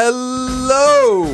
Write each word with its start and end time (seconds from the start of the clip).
Hello 0.00 1.24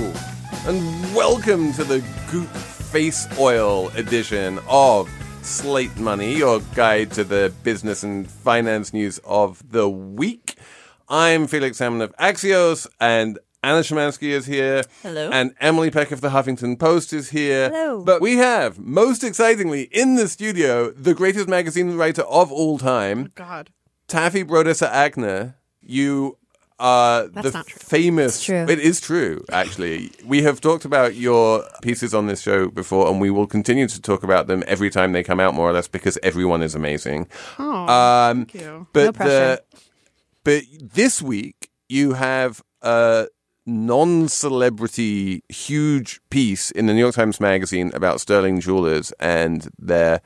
and 0.66 1.14
welcome 1.14 1.71
to 1.74 1.84
the 1.84 2.03
Goop 2.30 2.48
Face 2.48 3.29
Oil 3.38 3.90
edition 3.90 4.59
of 4.66 5.11
Slate 5.43 5.95
Money, 5.98 6.37
your 6.37 6.61
guide 6.74 7.11
to 7.11 7.24
the 7.24 7.52
business 7.62 8.02
and 8.02 8.27
finance 8.27 8.95
news 8.95 9.20
of 9.23 9.62
the 9.70 9.87
week. 9.87 10.56
I'm 11.11 11.46
Felix 11.46 11.77
Salmon 11.77 12.00
of 12.00 12.16
Axios, 12.16 12.87
and 12.98 13.38
Anna 13.62 13.80
Szymanski 13.80 14.29
is 14.29 14.46
here. 14.46 14.83
Hello. 15.02 15.28
And 15.30 15.55
Emily 15.60 15.91
Peck 15.91 16.10
of 16.10 16.23
the 16.23 16.30
Huffington 16.30 16.78
Post 16.78 17.12
is 17.12 17.28
here. 17.28 17.69
Hello. 17.69 18.02
But 18.02 18.23
we 18.23 18.37
have, 18.37 18.78
most 18.78 19.23
excitingly, 19.23 19.91
in 19.92 20.15
the 20.15 20.27
studio, 20.27 20.91
the 20.91 21.12
greatest 21.12 21.48
magazine 21.48 21.98
writer 21.98 22.23
of 22.23 22.51
all 22.51 22.78
time, 22.78 23.27
oh, 23.27 23.33
God. 23.34 23.73
Taffy 24.09 24.42
Brodesser-Akner. 24.42 25.56
You 25.83 26.38
are 26.78 27.28
That's 27.28 27.46
the 27.52 27.59
not 27.59 27.66
true. 27.66 27.78
famous. 27.78 28.37
It's 28.37 28.45
true. 28.45 28.66
It 28.69 28.78
is 28.80 29.01
true, 29.01 29.45
actually. 29.52 30.10
we 30.24 30.42
have 30.42 30.60
talked 30.60 30.84
about 30.84 31.14
your 31.14 31.64
pieces 31.83 32.12
on 32.14 32.27
this 32.27 32.41
show 32.41 32.69
before, 32.69 33.09
and 33.09 33.20
we 33.20 33.30
will 33.30 33.47
continue 33.47 33.87
to 33.87 34.00
talk 34.00 34.23
about 34.24 34.47
them 34.48 34.64
every 34.66 34.91
time 34.91 35.12
they 35.12 35.23
come 35.23 35.38
out, 35.41 35.55
more 35.55 35.69
or 35.70 35.73
less, 35.73 35.88
because 35.88 36.19
everyone 36.23 36.62
is 36.62 36.74
amazing. 36.74 37.28
Oh, 37.59 37.70
Um, 37.88 38.47
thank 38.47 38.55
you. 38.62 38.87
but 38.92 39.05
No 39.05 39.12
pressure. 39.12 39.30
the 39.30 39.62
but 40.45 40.62
this 40.80 41.23
week 41.23 41.70
you 41.88 42.12
have 42.14 42.62
a 42.83 43.28
non-celebrity 43.66 45.42
huge 45.48 46.20
piece 46.30 46.70
in 46.70 46.86
the 46.86 46.92
New 46.92 47.00
York 47.00 47.14
Times 47.14 47.41
Magazine 47.41 47.91
about 47.95 48.20
Sterling 48.20 48.61
Jewelers 48.61 49.12
and 49.20 49.69
their 49.78 50.20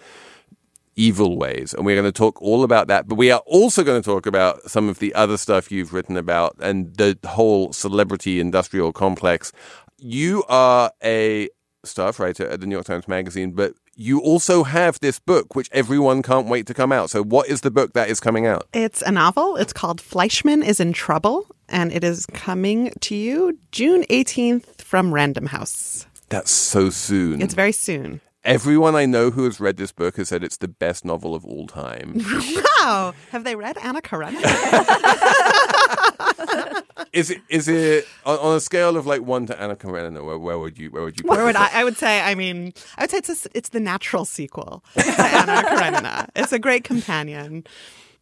evil 0.99 1.39
ways, 1.39 1.73
and 1.73 1.87
we're 1.87 1.95
going 1.95 2.13
to 2.13 2.13
talk 2.13 2.43
all 2.43 2.65
about 2.65 2.89
that. 2.89 3.09
But 3.09 3.15
we 3.15 3.31
are 3.31 3.43
also 3.47 3.85
going 3.85 4.03
to 4.03 4.05
talk 4.05 4.27
about 4.27 4.71
some 4.71 4.89
of 4.89 4.99
the 4.99 5.15
other 5.15 5.39
stuff 5.39 5.71
you've 5.71 5.95
written 5.95 6.17
about 6.17 6.57
and 6.61 6.95
the 6.97 7.17
whole 7.25 7.73
celebrity 7.73 8.41
industrial 8.41 8.93
complex. 8.93 9.53
You 9.97 10.45
are 10.49 10.93
a 11.03 11.49
staff 11.85 12.19
writer 12.19 12.47
at 12.47 12.61
the 12.61 12.67
New 12.67 12.75
York 12.75 12.87
Times 12.87 13.09
Magazine, 13.09 13.53
but 13.53 13.75
you 13.95 14.21
also 14.21 14.65
have 14.65 15.01
this 15.01 15.19
book, 15.19 15.55
which 15.55 15.69
everyone 15.73 16.23
can't 16.23 16.49
wait 16.49 16.67
to 16.67 16.75
come 16.75 16.93
out. 16.93 17.11
So, 17.11 17.23
what 17.23 17.49
is 17.49 17.63
the 17.63 17.71
book 17.71 17.95
that 17.95 18.09
is 18.09 18.21
coming 18.21 18.47
out? 18.47 18.69
It's 18.73 19.03
a 19.03 19.11
novel. 19.11 19.57
It's 19.57 19.73
called 19.73 20.01
Fleishman 20.01 20.63
is 20.63 20.81
in 20.81 20.93
Trouble, 20.93 21.47
and 21.69 21.93
it 21.93 22.05
is 22.05 22.27
coming 22.27 22.93
to 23.01 23.17
you 23.17 23.59
June 23.73 24.05
18th 24.11 24.83
from 24.83 25.15
Random 25.15 25.47
House. 25.47 26.07
That's 26.29 26.51
so 26.51 26.91
soon. 26.91 27.41
It's 27.41 27.55
very 27.55 27.73
soon. 27.73 28.21
Everyone 28.49 28.97
I 28.97 29.05
know 29.05 29.31
who 29.31 29.45
has 29.45 29.61
read 29.61 29.77
this 29.77 29.93
book 29.93 30.17
has 30.17 30.31
said 30.31 30.43
it's 30.43 30.57
the 30.57 30.69
best 30.69 31.05
novel 31.05 31.35
of 31.35 31.45
all 31.45 31.67
time. 31.67 32.25
Wow. 32.81 33.13
Have 33.33 33.43
they 33.43 33.57
read 33.57 33.77
Anna 33.79 34.01
Karenina? 34.01 34.41
is 37.13 37.29
it? 37.29 37.43
Is 37.49 37.67
it 37.67 38.07
on, 38.25 38.57
a 38.57 38.61
scale 38.61 38.97
of 38.97 39.05
like 39.05 39.21
one 39.21 39.47
to 39.47 39.61
Anna 39.61 39.75
Karenina? 39.75 40.25
Where, 40.25 40.39
where 40.39 40.59
would 40.61 40.79
you? 40.79 40.89
Where 40.91 41.03
would 41.03 41.21
you? 41.21 41.29
Where 41.29 41.45
would 41.45 41.57
I? 41.57 41.69
I 41.73 41.83
would 41.83 41.97
say. 41.97 42.21
I 42.21 42.37
mean, 42.37 42.73
I 42.97 43.03
would 43.03 43.11
say 43.11 43.19
it's 43.19 43.47
a, 43.47 43.49
it's 43.53 43.71
the 43.71 43.81
natural 43.81 44.25
sequel 44.25 44.85
to 44.95 45.05
Anna 45.21 45.65
Karenina. 45.69 46.29
It's 46.37 46.53
a 46.53 46.61
great 46.61 46.85
companion. 46.85 47.67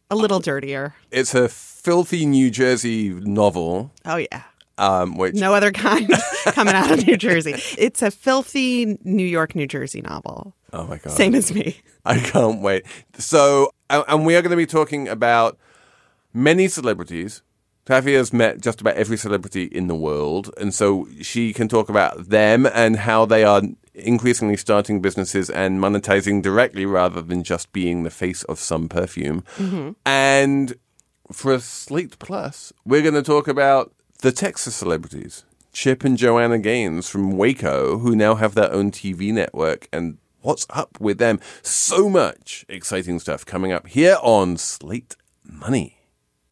A 0.09 0.15
little 0.15 0.39
dirtier. 0.39 0.95
It's 1.11 1.35
a 1.35 1.47
filthy 1.47 2.25
New 2.25 2.49
Jersey 2.49 3.09
novel, 3.09 3.91
Oh 4.05 4.17
yeah. 4.17 4.41
Um, 4.77 5.17
which 5.17 5.35
No 5.35 5.53
other 5.53 5.71
kind 5.71 6.09
coming 6.45 6.73
out 6.73 6.91
of 6.91 7.05
New 7.07 7.17
Jersey. 7.17 7.55
It's 7.77 8.01
a 8.01 8.11
filthy 8.11 8.97
New 9.03 9.25
York, 9.25 9.55
New 9.55 9.67
Jersey 9.67 10.01
novel. 10.01 10.53
oh 10.73 10.85
my 10.87 10.97
god, 10.97 11.11
Same 11.11 11.35
as 11.35 11.53
me. 11.53 11.77
I 12.05 12.19
can't 12.19 12.61
wait. 12.61 12.85
So, 13.17 13.71
and 13.89 14.25
we 14.25 14.35
are 14.35 14.41
going 14.41 14.51
to 14.51 14.57
be 14.57 14.65
talking 14.65 15.07
about 15.07 15.57
many 16.33 16.67
celebrities. 16.67 17.41
Taffy 17.85 18.15
has 18.15 18.33
met 18.33 18.59
just 18.61 18.81
about 18.81 18.95
every 18.95 19.15
celebrity 19.17 19.63
in 19.63 19.87
the 19.87 19.95
world, 19.95 20.51
and 20.57 20.73
so 20.73 21.07
she 21.21 21.53
can 21.53 21.67
talk 21.69 21.87
about 21.89 22.29
them 22.29 22.65
and 22.65 22.97
how 22.97 23.25
they 23.25 23.45
are 23.45 23.61
increasingly 23.93 24.57
starting 24.57 25.01
businesses 25.01 25.49
and 25.49 25.79
monetizing 25.79 26.41
directly 26.43 26.85
rather 26.85 27.21
than 27.21 27.43
just 27.43 27.71
being 27.71 28.03
the 28.03 28.09
face 28.09 28.43
of 28.43 28.59
some 28.59 28.87
perfume. 28.89 29.43
And 30.05 30.75
for 31.31 31.53
a 31.53 31.59
Slate 31.59 32.19
Plus, 32.19 32.71
we're 32.85 33.01
going 33.01 33.13
to 33.15 33.23
talk 33.23 33.47
about 33.47 33.93
the 34.19 34.31
Texas 34.31 34.75
celebrities. 34.75 35.43
Chip 35.73 36.03
and 36.03 36.17
Joanna 36.17 36.57
Gaines 36.57 37.07
from 37.07 37.37
Waco, 37.37 37.99
who 37.99 38.15
now 38.15 38.35
have 38.35 38.55
their 38.55 38.71
own 38.71 38.89
TV 38.91 39.31
network, 39.31 39.87
and 39.93 40.17
what's 40.41 40.65
up 40.71 40.99
with 40.99 41.19
them? 41.19 41.39
So 41.61 42.09
much 42.09 42.65
exciting 42.67 43.19
stuff 43.19 43.45
coming 43.45 43.71
up 43.71 43.87
here 43.87 44.17
on 44.23 44.57
Slate 44.57 45.15
Money. 45.43 45.97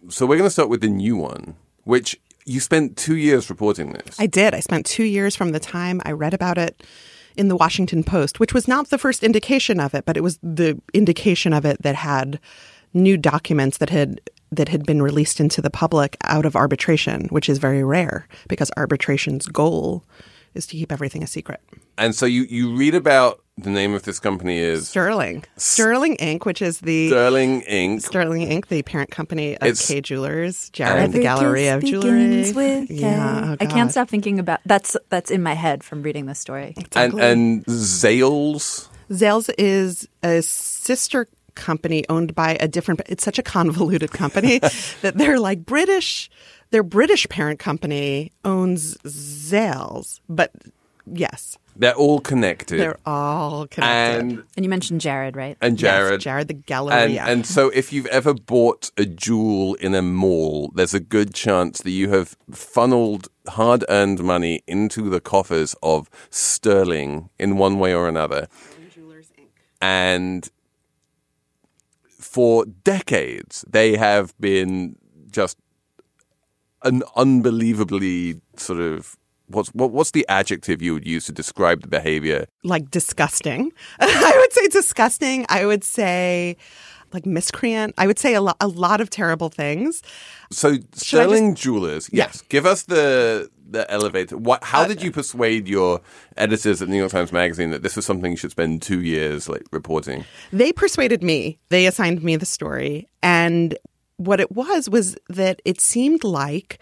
So 0.09 0.25
we're 0.28 0.38
going 0.38 0.48
to 0.48 0.52
start 0.52 0.70
with 0.70 0.81
the 0.81 0.90
new 0.90 1.18
one, 1.18 1.56
which 1.86 2.20
you 2.46 2.59
spent 2.59 2.98
two 2.98 3.16
years 3.16 3.50
reporting 3.50 3.94
this. 3.94 4.20
I 4.20 4.28
did. 4.28 4.54
I 4.54 4.59
spent 4.59 4.86
two 4.86 5.04
years 5.04 5.36
from 5.36 5.52
the 5.52 5.59
time 5.59 6.02
I 6.06 6.12
read 6.12 6.36
about 6.36 6.59
it 6.59 6.84
in 7.36 7.48
the 7.48 7.56
Washington 7.56 8.04
Post, 8.04 8.40
which 8.40 8.54
was 8.54 8.68
not 8.68 8.90
the 8.90 8.98
first 8.98 9.24
indication 9.24 9.80
of 9.80 9.94
it, 9.96 10.06
but 10.06 10.16
it 10.16 10.22
was 10.22 10.38
the 10.44 10.80
indication 10.94 11.52
of 11.52 11.66
it 11.66 11.81
that 11.81 11.96
had 11.96 12.40
new 12.95 13.17
documents 13.17 13.78
that 13.78 13.89
had 13.91 14.19
that 14.51 14.69
had 14.69 14.85
been 14.85 15.01
released 15.01 15.39
into 15.39 15.61
the 15.61 15.69
public 15.69 16.16
out 16.23 16.45
of 16.45 16.56
arbitration, 16.56 17.25
which 17.29 17.50
is 17.50 17.57
very 17.57 17.83
rare 17.83 18.28
because 18.47 18.72
arbitration's 18.78 19.45
goal 19.47 20.03
is 20.53 20.66
to 20.67 20.78
keep 20.78 20.91
everything 20.91 21.22
a 21.22 21.28
secret. 21.28 21.59
and 21.97 22.16
so 22.16 22.25
you, 22.25 22.44
you 22.44 22.73
read 22.75 22.95
about 22.95 23.41
the 23.57 23.69
name 23.69 23.94
of 23.94 24.03
this 24.03 24.19
company 24.19 24.57
is 24.59 24.88
Sterling. 24.88 25.44
Sterling 25.57 26.16
Inc., 26.17 26.45
which 26.45 26.61
is 26.61 26.79
the 26.79 27.09
Sterling 27.09 27.61
Inc. 27.63 28.01
Sterling 28.01 28.47
Inc., 28.47 28.67
the 28.67 28.81
parent 28.83 29.12
company 29.12 29.56
of 29.57 29.63
It's- 29.63 29.85
Kay 29.88 30.00
Jewelers, 30.01 30.69
Jared, 30.69 31.12
the 31.12 31.17
Every 31.17 31.22
Gallery 31.23 31.63
kiss 31.63 31.73
of 31.75 31.83
Jewelry. 31.83 32.27
begins 32.27 32.53
with 32.53 32.91
yeah, 32.91 33.51
oh 33.51 33.57
I 33.59 33.66
can't 33.66 33.91
stop 33.91 34.07
thinking 34.07 34.39
about 34.39 34.59
that's 34.66 34.95
that's 35.09 35.31
in 35.31 35.41
my 35.44 35.53
head 35.53 35.83
from 35.83 36.01
reading 36.03 36.25
this 36.27 36.39
story. 36.39 36.73
and, 36.77 36.88
ugly. 36.95 37.22
and 37.23 37.66
Zales. 37.66 38.88
Zales 39.09 39.50
is 39.57 40.07
a 40.23 40.41
sister 40.41 41.27
company 41.56 42.06
owned 42.10 42.36
by 42.36 42.58
a 42.60 42.68
different. 42.68 43.02
It's 43.08 43.24
such 43.24 43.40
a 43.40 43.44
convoluted 43.44 44.12
company 44.12 44.60
that 45.02 45.14
they're 45.18 45.40
like 45.40 45.66
British. 45.66 46.30
Their 46.72 46.84
British 46.84 47.28
parent 47.30 47.60
company 47.60 48.32
owns 48.44 48.98
Zales, 49.06 50.20
but 50.28 50.52
yes, 51.06 51.58
They're 51.76 51.94
all 51.96 52.20
connected. 52.20 52.80
they're 52.80 52.98
all 53.06 53.68
connected. 53.68 54.20
and 54.20 54.44
And 54.58 54.66
you 54.66 54.70
mentioned 54.70 55.00
Jared, 55.00 55.36
right? 55.36 55.58
and 55.62 55.80
Yes, 55.80 55.82
Jared. 55.82 56.22
Jared, 56.22 56.48
the 56.48 56.74
And, 56.92 57.18
and 57.20 57.46
so, 57.46 57.70
if 57.70 57.94
you've 57.94 58.08
ever 58.08 58.34
bought 58.34 58.92
a 58.98 59.06
jewel 59.06 59.76
in 59.76 59.94
a 59.94 60.02
mall, 60.02 60.72
there's 60.76 60.96
a 60.96 61.00
good 61.00 61.34
chance 61.36 61.82
that 61.84 61.92
you 61.92 62.10
have 62.10 62.36
funneled 62.52 63.28
hard 63.48 63.86
earned 63.88 64.24
money 64.24 64.64
into 64.68 65.10
the 65.10 65.22
coffers 65.22 65.76
of 65.84 66.10
Sterling 66.32 67.30
in 67.38 67.58
one 67.58 67.78
way 67.78 67.94
or 67.94 68.08
another. 68.10 68.48
And 69.82 70.50
for 72.35 72.66
decades, 72.84 73.63
they 73.66 73.96
have 73.96 74.38
been 74.41 74.97
just 75.31 75.57
an 76.84 77.01
unbelievably 77.16 78.41
sort 78.57 78.81
of. 78.81 79.16
What's 79.47 79.69
what, 79.69 79.91
what's 79.91 80.12
the 80.12 80.25
adjective 80.28 80.81
you 80.81 80.95
would 80.95 81.07
use 81.07 81.28
to 81.28 81.31
describe 81.31 81.81
the 81.81 81.88
behavior? 81.88 82.47
like 82.63 82.91
disgusting. 82.91 83.72
I 84.01 84.34
would 84.38 84.51
say 84.51 84.68
disgusting. 84.68 85.45
I 85.47 85.66
would 85.66 85.85
say 85.85 86.57
like 87.14 87.26
miscreant. 87.26 87.94
I 87.98 88.08
would 88.08 88.20
say 88.20 88.34
a, 88.36 88.42
lo- 88.42 88.54
a 88.60 88.68
lot 88.68 89.02
of 89.02 89.10
terrible 89.10 89.50
things. 89.50 90.02
So 90.52 90.76
Sterling 90.94 91.56
Jewelers, 91.56 92.10
yes. 92.12 92.42
Give 92.50 92.66
us 92.66 92.84
the 92.84 93.50
the 93.68 93.90
elevator. 93.92 94.38
What? 94.38 94.64
How 94.64 94.82
Uh, 94.84 94.88
did 94.88 95.02
you 95.02 95.12
persuade 95.12 95.68
your 95.68 96.02
editors 96.38 96.82
at 96.82 96.88
the 96.88 96.92
New 96.94 97.00
York 97.00 97.12
Times 97.12 97.32
Magazine 97.32 97.72
that 97.72 97.82
this 97.84 97.96
was 97.96 98.06
something 98.06 98.32
you 98.32 98.38
should 98.38 98.52
spend 98.52 98.82
two 98.82 99.02
years 99.02 99.50
like 99.50 99.63
reporting? 99.72 100.24
They 100.54 100.72
persuaded 100.72 101.24
me. 101.24 101.57
They 101.69 101.88
assigned 101.88 102.24
me 102.24 102.36
the 102.36 102.46
story. 102.46 103.08
And 103.24 103.78
what 104.18 104.40
it 104.40 104.51
was 104.51 104.90
was 104.90 105.18
that 105.30 105.62
it 105.66 105.81
seemed 105.81 106.24
like 106.24 106.80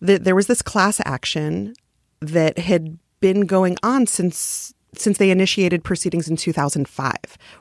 that 0.00 0.24
there 0.24 0.34
was 0.36 0.46
this 0.46 0.62
class 0.62 1.00
action 1.04 1.74
that 2.20 2.58
had 2.58 2.98
been 3.20 3.42
going 3.42 3.76
on 3.82 4.06
since 4.06 4.72
since 4.94 5.18
they 5.18 5.30
initiated 5.30 5.84
proceedings 5.84 6.26
in 6.28 6.36
2005. 6.36 7.14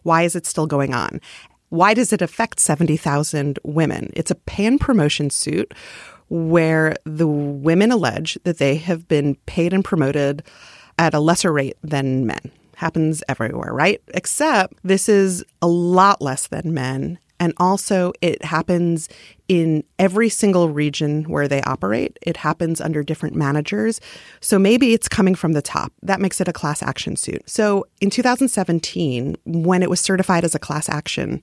Why 0.03 0.21
is 0.23 0.35
it 0.37 0.45
still 0.45 0.67
going 0.67 0.93
on? 0.93 1.19
Why 1.75 1.93
does 1.93 2.13
it 2.13 2.21
affect 2.21 2.61
70,000 2.61 3.59
women? 3.63 4.13
It's 4.15 4.31
a 4.31 4.35
pan 4.35 4.79
promotion 4.79 5.29
suit 5.29 5.73
where 6.29 6.95
the 7.03 7.27
women 7.27 7.91
allege 7.91 8.37
that 8.45 8.59
they 8.59 8.77
have 8.77 9.09
been 9.09 9.35
paid 9.45 9.73
and 9.73 9.83
promoted 9.83 10.41
at 10.97 11.13
a 11.13 11.19
lesser 11.19 11.51
rate 11.51 11.75
than 11.83 12.25
men. 12.25 12.49
Happens 12.77 13.23
everywhere, 13.27 13.73
right? 13.73 14.01
Except 14.13 14.73
this 14.85 15.09
is 15.09 15.43
a 15.61 15.67
lot 15.67 16.21
less 16.21 16.47
than 16.47 16.73
men. 16.73 17.19
And 17.39 17.53
also, 17.57 18.13
it 18.21 18.43
happens 18.43 19.09
in 19.47 19.83
every 19.99 20.29
single 20.29 20.69
region 20.69 21.25
where 21.25 21.47
they 21.47 21.61
operate. 21.63 22.17
It 22.21 22.37
happens 22.37 22.81
under 22.81 23.03
different 23.03 23.35
managers. 23.35 23.99
So 24.39 24.57
maybe 24.57 24.93
it's 24.93 25.07
coming 25.07 25.35
from 25.35 25.53
the 25.53 25.61
top. 25.61 25.91
That 26.01 26.21
makes 26.21 26.41
it 26.41 26.47
a 26.47 26.53
class 26.53 26.81
action 26.81 27.15
suit. 27.15 27.47
So 27.47 27.85
in 28.01 28.09
2017, 28.09 29.35
when 29.45 29.83
it 29.83 29.89
was 29.89 29.99
certified 29.99 30.43
as 30.43 30.55
a 30.55 30.59
class 30.59 30.89
action, 30.89 31.41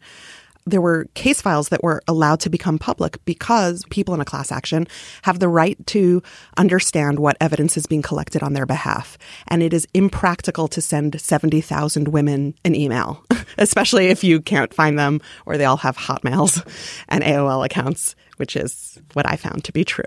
there 0.64 0.80
were 0.80 1.06
case 1.14 1.42
files 1.42 1.70
that 1.70 1.82
were 1.82 2.02
allowed 2.06 2.40
to 2.40 2.50
become 2.50 2.78
public 2.78 3.22
because 3.24 3.84
people 3.90 4.14
in 4.14 4.20
a 4.20 4.24
class 4.24 4.52
action 4.52 4.86
have 5.22 5.38
the 5.38 5.48
right 5.48 5.84
to 5.88 6.22
understand 6.56 7.18
what 7.18 7.36
evidence 7.40 7.76
is 7.76 7.86
being 7.86 8.02
collected 8.02 8.42
on 8.42 8.52
their 8.52 8.66
behalf. 8.66 9.18
And 9.48 9.62
it 9.62 9.72
is 9.72 9.86
impractical 9.92 10.68
to 10.68 10.80
send 10.80 11.20
70,000 11.20 12.08
women 12.08 12.54
an 12.64 12.74
email, 12.74 13.24
especially 13.58 14.06
if 14.06 14.22
you 14.22 14.40
can't 14.40 14.72
find 14.72 14.98
them 14.98 15.20
or 15.46 15.56
they 15.56 15.64
all 15.64 15.78
have 15.78 15.96
hotmails 15.96 16.64
and 17.08 17.24
AOL 17.24 17.64
accounts, 17.64 18.14
which 18.36 18.56
is 18.56 19.00
what 19.14 19.28
I 19.28 19.36
found 19.36 19.64
to 19.64 19.72
be 19.72 19.84
true. 19.84 20.04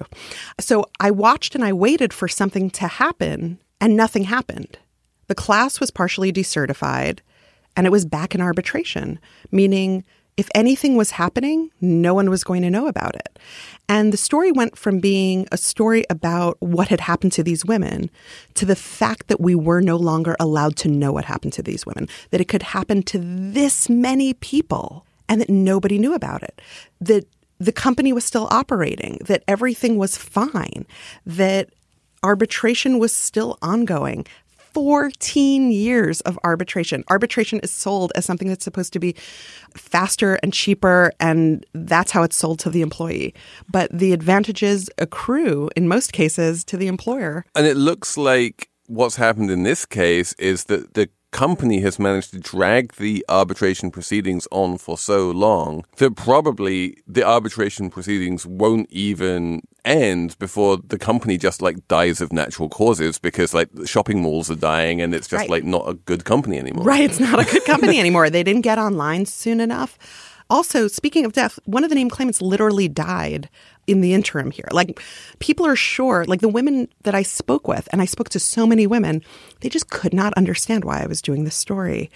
So 0.59 0.85
I 0.99 1.11
watched 1.11 1.55
and 1.55 1.63
I 1.63 1.73
waited 1.73 2.13
for 2.13 2.27
something 2.27 2.69
to 2.71 2.87
happen 2.87 3.59
and 3.81 3.95
nothing 3.97 4.23
happened. 4.23 4.79
The 5.27 5.35
class 5.35 5.79
was 5.79 5.91
partially 5.91 6.31
decertified 6.31 7.19
and 7.75 7.85
it 7.85 7.91
was 7.91 8.05
back 8.05 8.33
in 8.33 8.41
arbitration, 8.41 9.19
meaning 9.51 10.03
if 10.37 10.49
anything 10.53 10.97
was 10.97 11.11
happening, 11.11 11.71
no 11.79 12.13
one 12.13 12.29
was 12.29 12.43
going 12.43 12.61
to 12.61 12.69
know 12.69 12.87
about 12.87 13.15
it. 13.15 13.39
And 13.87 14.11
the 14.11 14.17
story 14.17 14.51
went 14.51 14.77
from 14.77 14.99
being 14.99 15.47
a 15.51 15.57
story 15.57 16.03
about 16.09 16.57
what 16.59 16.89
had 16.89 16.99
happened 16.99 17.31
to 17.33 17.43
these 17.43 17.65
women 17.65 18.09
to 18.55 18.65
the 18.65 18.75
fact 18.75 19.27
that 19.27 19.39
we 19.39 19.55
were 19.55 19.81
no 19.81 19.95
longer 19.95 20.35
allowed 20.39 20.75
to 20.77 20.89
know 20.89 21.13
what 21.13 21.25
happened 21.25 21.53
to 21.53 21.63
these 21.63 21.85
women, 21.85 22.09
that 22.31 22.41
it 22.41 22.49
could 22.49 22.63
happen 22.63 23.01
to 23.03 23.19
this 23.19 23.89
many 23.89 24.33
people 24.33 25.05
and 25.29 25.39
that 25.39 25.49
nobody 25.49 25.97
knew 25.97 26.13
about 26.13 26.43
it, 26.43 26.61
that 26.99 27.25
the 27.57 27.71
company 27.71 28.11
was 28.11 28.25
still 28.25 28.47
operating, 28.51 29.17
that 29.25 29.43
everything 29.47 29.97
was 29.97 30.17
fine, 30.17 30.85
that 31.25 31.69
arbitration 32.23 32.99
was 32.99 33.13
still 33.13 33.57
ongoing. 33.61 34.25
14 34.75 35.71
years 35.71 36.19
of 36.21 36.37
arbitration. 36.43 37.05
Arbitration 37.09 37.61
is 37.61 37.71
sold 37.71 38.11
as 38.13 38.25
something 38.25 38.49
that's 38.49 38.65
supposed 38.65 38.91
to 38.91 38.99
be 38.99 39.15
faster 39.73 40.37
and 40.43 40.51
cheaper, 40.51 41.13
and 41.17 41.65
that's 41.71 42.11
how 42.11 42.23
it's 42.23 42.35
sold 42.35 42.59
to 42.59 42.69
the 42.69 42.81
employee. 42.81 43.33
But 43.71 43.89
the 43.97 44.11
advantages 44.11 44.89
accrue 44.97 45.69
in 45.77 45.87
most 45.87 46.11
cases 46.11 46.65
to 46.65 46.75
the 46.75 46.87
employer. 46.87 47.45
And 47.55 47.65
it 47.65 47.77
looks 47.77 48.17
like 48.17 48.69
what's 48.87 49.15
happened 49.15 49.49
in 49.49 49.63
this 49.63 49.85
case 49.85 50.33
is 50.33 50.65
that 50.65 50.93
the 50.93 51.09
company 51.35 51.81
has 51.81 51.99
managed 51.99 52.31
to 52.31 52.39
drag 52.39 52.93
the 52.95 53.25
arbitration 53.27 53.91
proceedings 53.91 54.47
on 54.51 54.77
for 54.77 54.97
so 54.97 55.29
long 55.31 55.83
that 55.97 56.15
probably 56.15 56.97
the 57.07 57.23
arbitration 57.23 57.89
proceedings 57.89 58.45
won't 58.45 58.89
even 58.89 59.61
end 59.83 60.37
before 60.39 60.77
the 60.77 60.97
company 60.97 61.37
just 61.37 61.61
like 61.61 61.77
dies 61.89 62.21
of 62.21 62.31
natural 62.31 62.69
causes 62.69 63.19
because 63.19 63.53
like 63.53 63.69
shopping 63.85 64.21
malls 64.21 64.49
are 64.49 64.55
dying 64.55 65.01
and 65.01 65.13
it's 65.13 65.27
just 65.27 65.41
Right. 65.41 65.49
like 65.49 65.63
not 65.65 65.87
a 65.89 65.93
good 65.93 66.23
company 66.23 66.57
anymore. 66.57 66.85
Right. 66.85 67.03
It's 67.09 67.19
not 67.19 67.37
a 67.39 67.45
good 67.51 67.65
company 67.65 67.99
anymore. 67.99 68.29
They 68.29 68.41
didn't 68.43 68.61
get 68.71 68.77
online 68.79 69.25
soon 69.25 69.59
enough. 69.59 69.97
Also, 70.49 70.87
speaking 70.87 71.25
of 71.25 71.33
death, 71.33 71.57
one 71.65 71.83
of 71.83 71.89
the 71.89 71.95
name 71.95 72.09
claimants 72.09 72.41
literally 72.41 72.87
died 72.87 73.49
in 73.87 74.01
the 74.01 74.13
interim 74.13 74.51
here. 74.51 74.67
Like, 74.71 75.01
people 75.39 75.65
are 75.65 75.75
sure, 75.75 76.25
like 76.25 76.41
the 76.41 76.49
women 76.49 76.87
that 77.03 77.15
I 77.15 77.23
spoke 77.23 77.67
with, 77.67 77.87
and 77.91 78.01
I 78.01 78.05
spoke 78.05 78.29
to 78.29 78.39
so 78.39 78.65
many 78.65 78.87
women, 78.87 79.21
they 79.61 79.69
just 79.69 79.89
could 79.89 80.13
not 80.13 80.33
understand 80.33 80.83
why 80.83 81.01
I 81.01 81.07
was 81.07 81.21
doing 81.21 81.43
this 81.43 81.55
story 81.55 82.09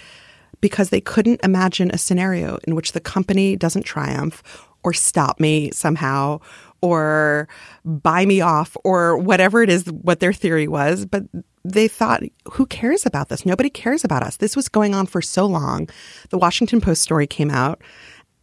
because 0.62 0.90
they 0.90 1.02
couldn't 1.02 1.44
imagine 1.44 1.92
a 1.92 1.98
scenario 1.98 2.58
in 2.68 2.76
which 2.76 2.92
the 2.92 3.00
company 3.00 3.56
doesn't 3.56 3.84
triumph 3.84 4.44
or 4.84 4.94
stop 4.94 5.40
me 5.40 5.72
somehow 5.72 6.40
or 6.82 7.48
buy 7.84 8.26
me 8.26 8.42
off 8.42 8.76
or 8.84 9.18
whatever 9.18 9.62
it 9.62 9.70
is 9.70 9.86
what 9.92 10.20
their 10.20 10.34
theory 10.34 10.68
was. 10.68 11.06
But 11.06 11.24
they 11.66 11.88
thought 11.88 12.24
who 12.54 12.66
cares 12.66 13.06
about 13.06 13.30
this? 13.30 13.46
Nobody 13.46 13.70
cares 13.70 14.04
about 14.04 14.24
us. 14.24 14.38
This 14.38 14.56
was 14.56 14.70
going 14.70 14.96
on 14.96 15.06
for 15.06 15.22
so 15.22 15.46
long. 15.46 15.90
The 16.30 16.38
washington 16.38 16.80
post 16.80 17.02
story 17.02 17.28
came 17.28 17.52
out 17.52 17.82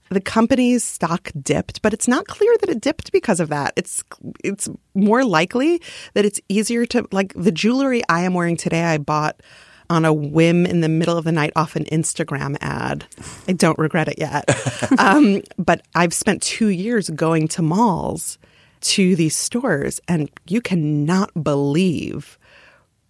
the 0.08 0.20
company's 0.20 0.84
stock 0.84 1.30
dipped, 1.40 1.82
but 1.82 1.92
it's 1.92 2.08
not 2.08 2.26
clear 2.26 2.54
that 2.60 2.68
it 2.68 2.80
dipped 2.80 3.12
because 3.12 3.40
of 3.40 3.48
that. 3.48 3.72
It's 3.76 4.04
it's 4.44 4.68
more 4.94 5.24
likely 5.24 5.80
that 6.14 6.24
it's 6.24 6.40
easier 6.48 6.86
to 6.86 7.06
like 7.12 7.32
the 7.34 7.52
jewelry 7.52 8.02
I 8.08 8.22
am 8.22 8.34
wearing 8.34 8.56
today. 8.56 8.84
I 8.84 8.98
bought 8.98 9.40
on 9.88 10.04
a 10.04 10.12
whim 10.12 10.66
in 10.66 10.80
the 10.80 10.88
middle 10.88 11.16
of 11.16 11.24
the 11.24 11.32
night 11.32 11.52
off 11.54 11.76
an 11.76 11.84
Instagram 11.86 12.56
ad. 12.60 13.06
I 13.46 13.52
don't 13.52 13.78
regret 13.78 14.08
it 14.08 14.18
yet, 14.18 14.44
um, 14.98 15.42
but 15.58 15.82
I've 15.94 16.14
spent 16.14 16.42
two 16.42 16.68
years 16.68 17.08
going 17.10 17.48
to 17.48 17.62
malls 17.62 18.38
to 18.82 19.16
these 19.16 19.36
stores, 19.36 20.00
and 20.08 20.30
you 20.46 20.60
cannot 20.60 21.42
believe 21.42 22.38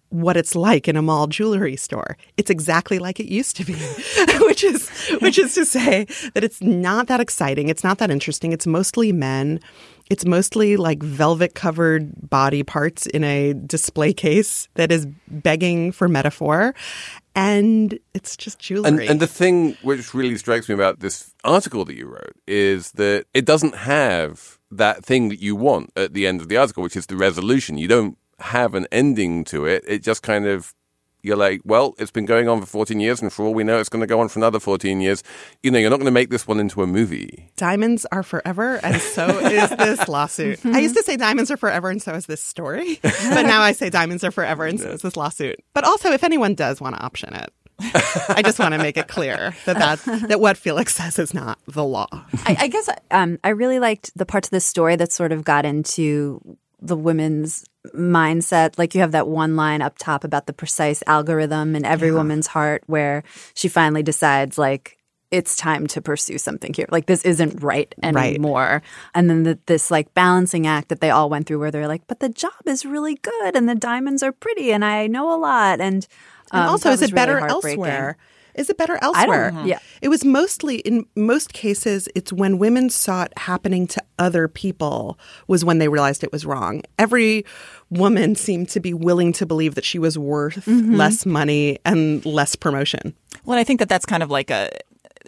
what 0.09 0.37
it's 0.37 0.55
like 0.55 0.87
in 0.87 0.95
a 0.95 1.01
mall 1.01 1.27
jewelry 1.27 1.75
store. 1.75 2.17
It's 2.37 2.49
exactly 2.49 2.99
like 2.99 3.19
it 3.19 3.27
used 3.27 3.55
to 3.57 3.65
be, 3.65 3.73
which 4.41 4.63
is 4.63 4.89
which 5.21 5.37
is 5.37 5.53
to 5.55 5.65
say 5.65 6.05
that 6.33 6.43
it's 6.43 6.61
not 6.61 7.07
that 7.07 7.19
exciting. 7.19 7.69
It's 7.69 7.83
not 7.83 7.97
that 7.97 8.09
interesting. 8.11 8.51
It's 8.53 8.67
mostly 8.67 9.11
men. 9.11 9.59
It's 10.09 10.23
mostly 10.25 10.77
like 10.77 11.03
velvet 11.03 11.53
covered 11.53 12.29
body 12.29 12.63
parts 12.63 13.05
in 13.07 13.25
a 13.25 13.53
display 13.53 14.13
case 14.13 14.69
that 14.75 14.89
is 14.89 15.05
begging 15.27 15.91
for 15.91 16.07
metaphor. 16.07 16.73
And 17.35 17.99
it's 18.13 18.37
just 18.37 18.57
And, 18.57 18.63
jewelry. 18.63 19.07
and 19.07 19.19
the 19.19 19.27
thing 19.27 19.77
which 19.83 20.13
really 20.13 20.37
strikes 20.37 20.69
me 20.69 20.75
about 20.75 21.01
this 21.01 21.33
article 21.43 21.85
that 21.85 21.95
you 21.95 22.07
wrote 22.07 22.33
is 22.47 22.93
that 22.93 23.25
it 23.33 23.45
doesn't 23.45 23.75
have 23.75 24.57
that 24.71 25.03
thing 25.05 25.29
that 25.29 25.41
you 25.41 25.55
want 25.55 25.91
at 25.95 26.13
the 26.13 26.25
end 26.25 26.41
of 26.41 26.47
the 26.47 26.57
article, 26.57 26.83
which 26.83 26.95
is 26.95 27.05
the 27.07 27.17
resolution. 27.17 27.77
You 27.77 27.87
don't 27.87 28.17
have 28.39 28.75
an 28.75 28.87
ending 28.91 29.43
to 29.45 29.65
it. 29.65 29.83
It 29.87 30.03
just 30.03 30.23
kind 30.23 30.45
of, 30.45 30.73
you're 31.23 31.35
like, 31.35 31.61
well, 31.65 31.95
it's 31.97 32.11
been 32.11 32.25
going 32.25 32.47
on 32.47 32.61
for 32.61 32.67
14 32.67 32.99
years, 32.99 33.21
and 33.21 33.33
for 33.33 33.45
all 33.45 33.53
we 33.53 33.63
know, 33.63 33.79
it's 33.79 33.89
going 33.89 34.01
to 34.01 34.07
go 34.07 34.19
on 34.19 34.29
for 34.29 34.39
another 34.39 34.59
14 34.59 35.01
years. 35.01 35.23
You 35.63 35.71
know, 35.71 35.79
you're 35.79 35.89
not 35.89 35.97
going 35.97 36.05
to 36.05 36.11
make 36.11 36.29
this 36.29 36.47
one 36.47 36.59
into 36.59 36.81
a 36.83 36.87
movie. 36.87 37.51
diamonds 37.57 38.05
are 38.11 38.23
forever, 38.23 38.79
and 38.83 39.01
so 39.01 39.27
is 39.39 39.69
this 39.71 40.07
lawsuit. 40.07 40.65
I 40.65 40.79
used 40.79 40.95
to 40.95 41.03
say 41.03 41.17
diamonds 41.17 41.51
are 41.51 41.57
forever, 41.57 41.89
and 41.89 42.01
so 42.01 42.13
is 42.13 42.27
this 42.27 42.41
story. 42.43 42.99
But 43.03 43.43
now 43.43 43.61
I 43.61 43.73
say 43.73 43.89
diamonds 43.89 44.23
are 44.23 44.31
forever, 44.31 44.65
and 44.65 44.79
so 44.79 44.89
is 44.91 45.01
this 45.01 45.17
lawsuit. 45.17 45.59
But 45.73 45.83
also, 45.83 46.11
if 46.11 46.23
anyone 46.23 46.55
does 46.55 46.79
want 46.79 46.95
to 46.95 47.03
option 47.03 47.33
it, 47.33 47.51
I 47.79 48.41
just 48.43 48.57
want 48.57 48.73
to 48.73 48.77
make 48.79 48.97
it 48.97 49.07
clear 49.07 49.55
that 49.65 49.77
that, 49.77 49.99
that 50.29 50.39
what 50.39 50.57
Felix 50.57 50.95
says 50.95 51.19
is 51.19 51.33
not 51.33 51.59
the 51.67 51.83
law. 51.83 52.07
I, 52.45 52.57
I 52.61 52.67
guess 52.67 52.89
um, 53.11 53.37
I 53.43 53.49
really 53.49 53.79
liked 53.79 54.11
the 54.15 54.25
parts 54.25 54.47
of 54.47 54.51
the 54.51 54.59
story 54.59 54.95
that 54.95 55.11
sort 55.11 55.31
of 55.31 55.43
got 55.43 55.65
into 55.65 56.57
the 56.81 56.95
women's 56.95 57.65
mindset. 57.95 58.77
Like 58.77 58.95
you 58.95 59.01
have 59.01 59.11
that 59.11 59.27
one 59.27 59.55
line 59.55 59.81
up 59.81 59.97
top 59.97 60.23
about 60.23 60.47
the 60.47 60.53
precise 60.53 61.03
algorithm 61.07 61.75
in 61.75 61.85
every 61.85 62.11
woman's 62.11 62.47
heart 62.47 62.83
where 62.87 63.23
she 63.53 63.67
finally 63.67 64.03
decides, 64.03 64.57
like, 64.57 64.97
it's 65.29 65.57
time 65.57 65.87
to 65.87 66.01
pursue 66.01 66.37
something 66.37 66.73
here. 66.73 66.85
Like, 66.89 67.05
this 67.05 67.25
isn't 67.25 67.61
right 67.61 67.93
Right. 68.01 68.15
anymore. 68.29 68.81
And 69.13 69.29
then 69.29 69.43
the, 69.43 69.59
this 69.65 69.91
like 69.91 70.13
balancing 70.13 70.65
act 70.67 70.87
that 70.87 71.01
they 71.01 71.09
all 71.09 71.29
went 71.29 71.47
through 71.47 71.59
where 71.59 71.69
they're 71.71 71.87
like, 71.87 72.07
but 72.07 72.21
the 72.21 72.29
job 72.29 72.53
is 72.65 72.85
really 72.85 73.15
good 73.15 73.55
and 73.55 73.67
the 73.67 73.75
diamonds 73.75 74.23
are 74.23 74.31
pretty 74.31 74.71
and 74.71 74.85
I 74.85 75.07
know 75.07 75.33
a 75.33 75.37
lot. 75.37 75.81
And, 75.81 76.07
um, 76.51 76.61
And 76.61 76.69
also, 76.69 76.91
is 76.91 77.01
it 77.01 77.13
better 77.13 77.39
elsewhere? 77.45 78.15
Is 78.57 78.69
it 78.69 78.77
better 78.77 78.97
elsewhere? 79.01 79.53
yeah. 79.65 79.79
It 80.01 80.09
was 80.09 80.25
mostly, 80.25 80.77
in 80.79 81.05
most 81.15 81.53
cases, 81.53 82.09
it's 82.15 82.33
when 82.33 82.57
women 82.57 82.89
saw 82.89 83.23
it 83.23 83.33
happening 83.37 83.87
to 83.87 84.03
other 84.19 84.47
people 84.47 85.17
was 85.47 85.63
when 85.63 85.77
they 85.77 85.87
realized 85.87 86.23
it 86.23 86.31
was 86.31 86.45
wrong. 86.45 86.81
Every 86.99 87.45
woman 87.89 88.35
seemed 88.35 88.69
to 88.69 88.79
be 88.79 88.93
willing 88.93 89.31
to 89.33 89.45
believe 89.45 89.75
that 89.75 89.85
she 89.85 89.99
was 89.99 90.17
worth 90.17 90.65
Mm-hmm. 90.65 90.95
less 90.95 91.25
money 91.25 91.77
and 91.85 92.25
less 92.25 92.55
promotion. 92.55 93.13
Well, 93.45 93.53
and 93.53 93.59
I 93.61 93.63
think 93.63 93.79
that 93.79 93.87
that's 93.89 94.05
kind 94.05 94.21
of 94.23 94.29
like 94.29 94.49
a 94.49 94.69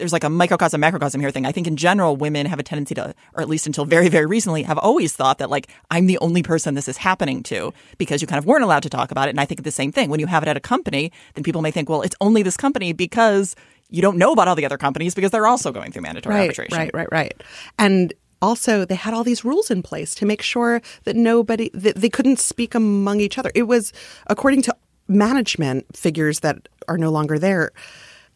there's 0.00 0.12
like 0.12 0.24
a 0.24 0.30
microcosm 0.30 0.80
macrocosm 0.80 1.20
here 1.20 1.30
thing. 1.30 1.46
I 1.46 1.52
think 1.52 1.66
in 1.66 1.76
general 1.76 2.16
women 2.16 2.46
have 2.46 2.58
a 2.58 2.62
tendency 2.62 2.94
to 2.96 3.14
or 3.34 3.42
at 3.42 3.48
least 3.48 3.66
until 3.66 3.84
very 3.84 4.08
very 4.08 4.26
recently 4.26 4.64
have 4.64 4.78
always 4.78 5.12
thought 5.12 5.38
that 5.38 5.50
like 5.50 5.68
I'm 5.90 6.06
the 6.06 6.18
only 6.18 6.42
person 6.42 6.74
this 6.74 6.88
is 6.88 6.96
happening 6.96 7.42
to 7.44 7.72
because 7.98 8.20
you 8.20 8.26
kind 8.26 8.38
of 8.38 8.46
weren't 8.46 8.64
allowed 8.64 8.82
to 8.82 8.90
talk 8.90 9.10
about 9.10 9.28
it 9.28 9.30
and 9.30 9.40
I 9.40 9.44
think 9.44 9.62
the 9.62 9.70
same 9.70 9.92
thing 9.92 10.10
when 10.10 10.18
you 10.18 10.26
have 10.26 10.42
it 10.42 10.48
at 10.48 10.56
a 10.56 10.60
company 10.60 11.12
then 11.34 11.44
people 11.44 11.62
may 11.62 11.70
think 11.70 11.88
well 11.88 12.02
it's 12.02 12.16
only 12.20 12.42
this 12.42 12.56
company 12.56 12.92
because 12.92 13.54
you 13.90 14.02
don't 14.02 14.16
know 14.16 14.32
about 14.32 14.48
all 14.48 14.54
the 14.54 14.64
other 14.64 14.78
companies 14.78 15.14
because 15.14 15.30
they're 15.30 15.46
also 15.46 15.72
going 15.72 15.92
through 15.92 16.02
mandatory 16.02 16.34
right, 16.34 16.42
arbitration. 16.42 16.78
Right, 16.78 16.94
right, 16.94 17.08
right. 17.10 17.42
And 17.78 18.14
also, 18.42 18.86
they 18.86 18.94
had 18.94 19.12
all 19.12 19.24
these 19.24 19.44
rules 19.44 19.70
in 19.70 19.82
place 19.82 20.14
to 20.14 20.24
make 20.24 20.40
sure 20.40 20.80
that 21.04 21.14
nobody 21.14 21.70
that 21.74 21.96
they 21.96 22.08
couldn't 22.08 22.38
speak 22.38 22.74
among 22.74 23.20
each 23.20 23.36
other. 23.36 23.52
It 23.54 23.64
was 23.64 23.92
according 24.28 24.62
to 24.62 24.76
management 25.08 25.94
figures 25.94 26.40
that 26.40 26.68
are 26.88 26.96
no 26.96 27.10
longer 27.10 27.38
there. 27.38 27.72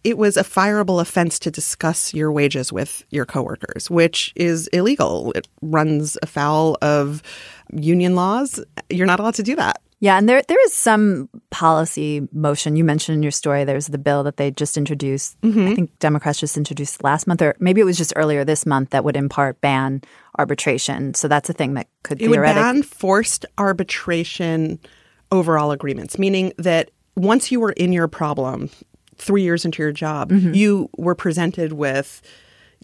It 0.04 0.18
was 0.18 0.36
a 0.36 0.44
fireable 0.44 1.00
offense 1.00 1.38
to 1.40 1.50
discuss 1.50 2.14
your 2.14 2.30
wages 2.30 2.72
with 2.72 3.04
your 3.10 3.24
coworkers, 3.24 3.90
which 3.90 4.32
is 4.36 4.68
illegal. 4.68 5.32
It 5.32 5.48
runs 5.62 6.16
afoul 6.22 6.76
of 6.82 7.22
union 7.72 8.14
laws. 8.14 8.62
You're 8.90 9.06
not 9.06 9.18
allowed 9.18 9.34
to 9.34 9.42
do 9.42 9.56
that. 9.56 9.80
Yeah, 10.00 10.18
and 10.18 10.28
there 10.28 10.42
there 10.42 10.62
is 10.66 10.74
some 10.74 11.30
policy 11.50 12.28
motion. 12.30 12.76
You 12.76 12.84
mentioned 12.84 13.16
in 13.16 13.22
your 13.22 13.32
story 13.32 13.64
there's 13.64 13.86
the 13.86 13.96
bill 13.96 14.22
that 14.24 14.36
they 14.36 14.50
just 14.50 14.76
introduced. 14.76 15.40
Mm-hmm. 15.40 15.68
I 15.68 15.74
think 15.74 15.98
Democrats 15.98 16.40
just 16.40 16.58
introduced 16.58 17.02
last 17.02 17.26
month, 17.26 17.40
or 17.40 17.56
maybe 17.58 17.80
it 17.80 17.84
was 17.84 17.96
just 17.96 18.12
earlier 18.14 18.44
this 18.44 18.66
month 18.66 18.90
that 18.90 19.02
would 19.02 19.16
in 19.16 19.30
part 19.30 19.62
ban 19.62 20.02
arbitration. 20.38 21.14
So 21.14 21.26
that's 21.26 21.48
a 21.48 21.54
thing 21.54 21.72
that 21.74 21.88
could 22.02 22.20
It 22.20 22.28
would 22.28 22.34
theoretically 22.34 22.62
ban 22.62 22.82
forced 22.82 23.46
arbitration 23.56 24.78
overall 25.32 25.70
agreements, 25.70 26.18
meaning 26.18 26.52
that 26.58 26.90
once 27.16 27.50
you 27.50 27.58
were 27.58 27.72
in 27.72 27.92
your 27.92 28.08
problem, 28.08 28.68
three 29.18 29.42
years 29.42 29.64
into 29.64 29.82
your 29.82 29.92
job, 29.92 30.30
Mm-hmm. 30.30 30.54
you 30.54 30.88
were 30.96 31.14
presented 31.14 31.72
with 31.72 32.20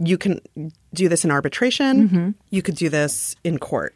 you 0.02 0.16
can 0.16 0.40
do 0.94 1.08
this 1.08 1.24
in 1.24 1.30
arbitration. 1.30 2.34
You 2.50 2.62
could 2.62 2.74
do 2.76 2.88
this 2.88 3.36
in 3.44 3.58
court. 3.58 3.94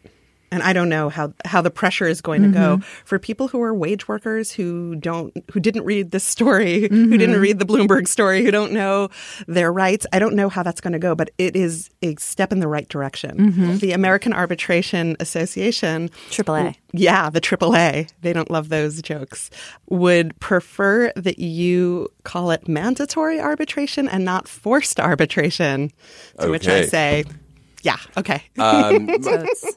And 0.54 0.62
I 0.62 0.72
don't 0.72 0.88
know 0.88 1.08
how, 1.08 1.34
how 1.44 1.60
the 1.62 1.70
pressure 1.70 2.06
is 2.06 2.20
going 2.20 2.42
to 2.42 2.48
go 2.48 2.76
mm-hmm. 2.76 3.04
for 3.04 3.18
people 3.18 3.48
who 3.48 3.60
are 3.60 3.74
wage 3.74 4.06
workers 4.06 4.52
who 4.52 4.94
don't 4.94 5.36
who 5.50 5.58
didn't 5.58 5.82
read 5.82 6.12
this 6.12 6.22
story, 6.22 6.82
who 6.88 6.88
mm-hmm. 6.88 7.16
didn't 7.16 7.40
read 7.40 7.58
the 7.58 7.66
Bloomberg 7.66 8.06
story, 8.06 8.44
who 8.44 8.52
don't 8.52 8.70
know 8.70 9.08
their 9.48 9.72
rights. 9.72 10.06
I 10.12 10.20
don't 10.20 10.36
know 10.36 10.48
how 10.48 10.62
that's 10.62 10.80
going 10.80 10.92
to 10.92 11.00
go, 11.00 11.16
but 11.16 11.30
it 11.38 11.56
is 11.56 11.90
a 12.02 12.14
step 12.20 12.52
in 12.52 12.60
the 12.60 12.68
right 12.68 12.88
direction. 12.88 13.50
Mm-hmm. 13.50 13.76
The 13.78 13.90
American 13.90 14.32
Arbitration 14.32 15.16
Association 15.18 16.08
AAA. 16.30 16.76
yeah, 16.92 17.30
the 17.30 17.40
AAA. 17.40 18.12
They 18.20 18.32
don't 18.32 18.48
love 18.48 18.68
those 18.68 19.02
jokes. 19.02 19.50
Would 19.90 20.38
prefer 20.38 21.10
that 21.16 21.40
you 21.40 22.12
call 22.22 22.52
it 22.52 22.68
mandatory 22.68 23.40
arbitration 23.40 24.08
and 24.08 24.24
not 24.24 24.46
forced 24.46 25.00
arbitration. 25.00 25.90
To 26.38 26.48
which 26.48 26.68
I 26.68 26.86
say, 26.86 27.24
yeah, 27.82 27.98
okay. 28.16 28.44
Um, 28.56 29.08
Totes. 29.22 29.76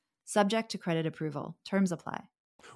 Subject 0.31 0.71
to 0.71 0.77
credit 0.77 1.05
approval. 1.05 1.57
Terms 1.65 1.91
apply. 1.91 2.23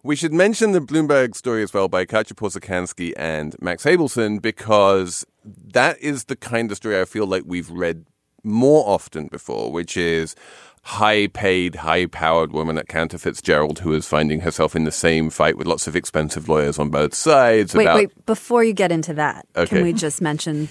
We 0.03 0.17
should 0.17 0.33
mention 0.33 0.73
the 0.73 0.81
Bloomberg 0.81 1.37
story 1.37 1.63
as 1.63 1.73
well 1.73 1.87
by 1.87 2.03
Katia 2.03 2.35
Porzecanski 2.35 3.13
and 3.15 3.55
Max 3.61 3.85
Abelson 3.85 4.41
because 4.41 5.25
that 5.45 5.97
is 5.99 6.25
the 6.25 6.35
kind 6.35 6.69
of 6.69 6.75
story 6.75 6.99
I 6.99 7.05
feel 7.05 7.25
like 7.25 7.43
we've 7.45 7.69
read 7.71 8.07
more 8.43 8.83
often 8.85 9.27
before, 9.27 9.71
which 9.71 9.95
is 9.95 10.35
high 10.83 11.27
paid, 11.27 11.75
high 11.75 12.07
powered 12.07 12.51
woman 12.51 12.77
at 12.77 12.89
Cantor 12.89 13.19
Fitzgerald 13.19 13.79
who 13.79 13.93
is 13.93 14.05
finding 14.05 14.41
herself 14.41 14.75
in 14.75 14.83
the 14.83 14.91
same 14.91 15.29
fight 15.29 15.57
with 15.57 15.65
lots 15.65 15.87
of 15.87 15.95
expensive 15.95 16.49
lawyers 16.49 16.77
on 16.77 16.89
both 16.89 17.13
sides. 17.13 17.73
Wait, 17.73 17.85
about, 17.85 17.95
wait. 17.95 18.25
Before 18.25 18.65
you 18.65 18.73
get 18.73 18.91
into 18.91 19.13
that, 19.13 19.47
Okay. 19.55 19.77
can 19.77 19.81
we 19.85 19.93
just 19.93 20.21
mention 20.21 20.67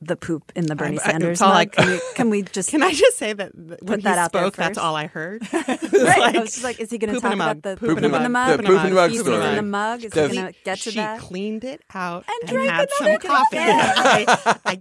the 0.00 0.16
poop 0.16 0.52
in 0.54 0.66
the 0.66 0.76
Bernie 0.76 0.98
I- 1.00 1.02
Sanders 1.10 1.32
it's 1.32 1.42
all 1.42 1.52
mug? 1.52 1.56
I- 1.56 1.64
can, 1.66 1.90
we, 1.90 2.00
can 2.14 2.30
we 2.34 2.42
just 2.42 2.70
Can 2.70 2.82
I 2.82 2.92
just 2.92 3.18
say 3.18 3.32
that 3.32 3.52
th- 3.52 3.80
when 3.82 4.00
that 4.00 4.14
he 4.14 4.18
out 4.18 4.32
there 4.32 4.42
spoke, 4.42 4.56
that's 4.56 4.78
all 4.78 4.94
I 4.96 5.06
heard. 5.06 5.42
Right. 5.52 6.36
I 6.36 6.40
was 6.40 6.52
just 6.52 6.64
like, 6.64 6.78
is 6.80 6.90
he 6.90 6.98
going 6.98 7.12
to 7.14 7.20
talk 7.20 7.34
about 7.34 7.62
the 7.62 7.76
Poop 7.76 7.98
in 7.98 8.04
in 8.04 8.12
the 8.12 8.18
mug. 8.28 8.30
mug? 8.30 8.50
Poop 8.60 8.66
in. 8.68 8.72
The 8.72 8.90
mug 8.94 9.12
story. 9.12 9.46
in 9.48 9.56
the 9.56 9.62
mug? 9.62 10.04
Is 10.04 10.14
he 10.14 10.20
going 10.20 10.34
to 10.34 10.54
get 10.64 10.78
to 10.78 10.90
she 10.92 10.96
that? 10.98 11.20
cleaned 11.20 11.64
it 11.64 11.82
out 11.92 12.24
and, 12.28 12.48
drank 12.50 12.70
had 12.70 12.88
some 12.96 13.06
another 13.08 13.26
coffee. 13.28 13.56
I, 13.58 14.58
I, 14.64 14.80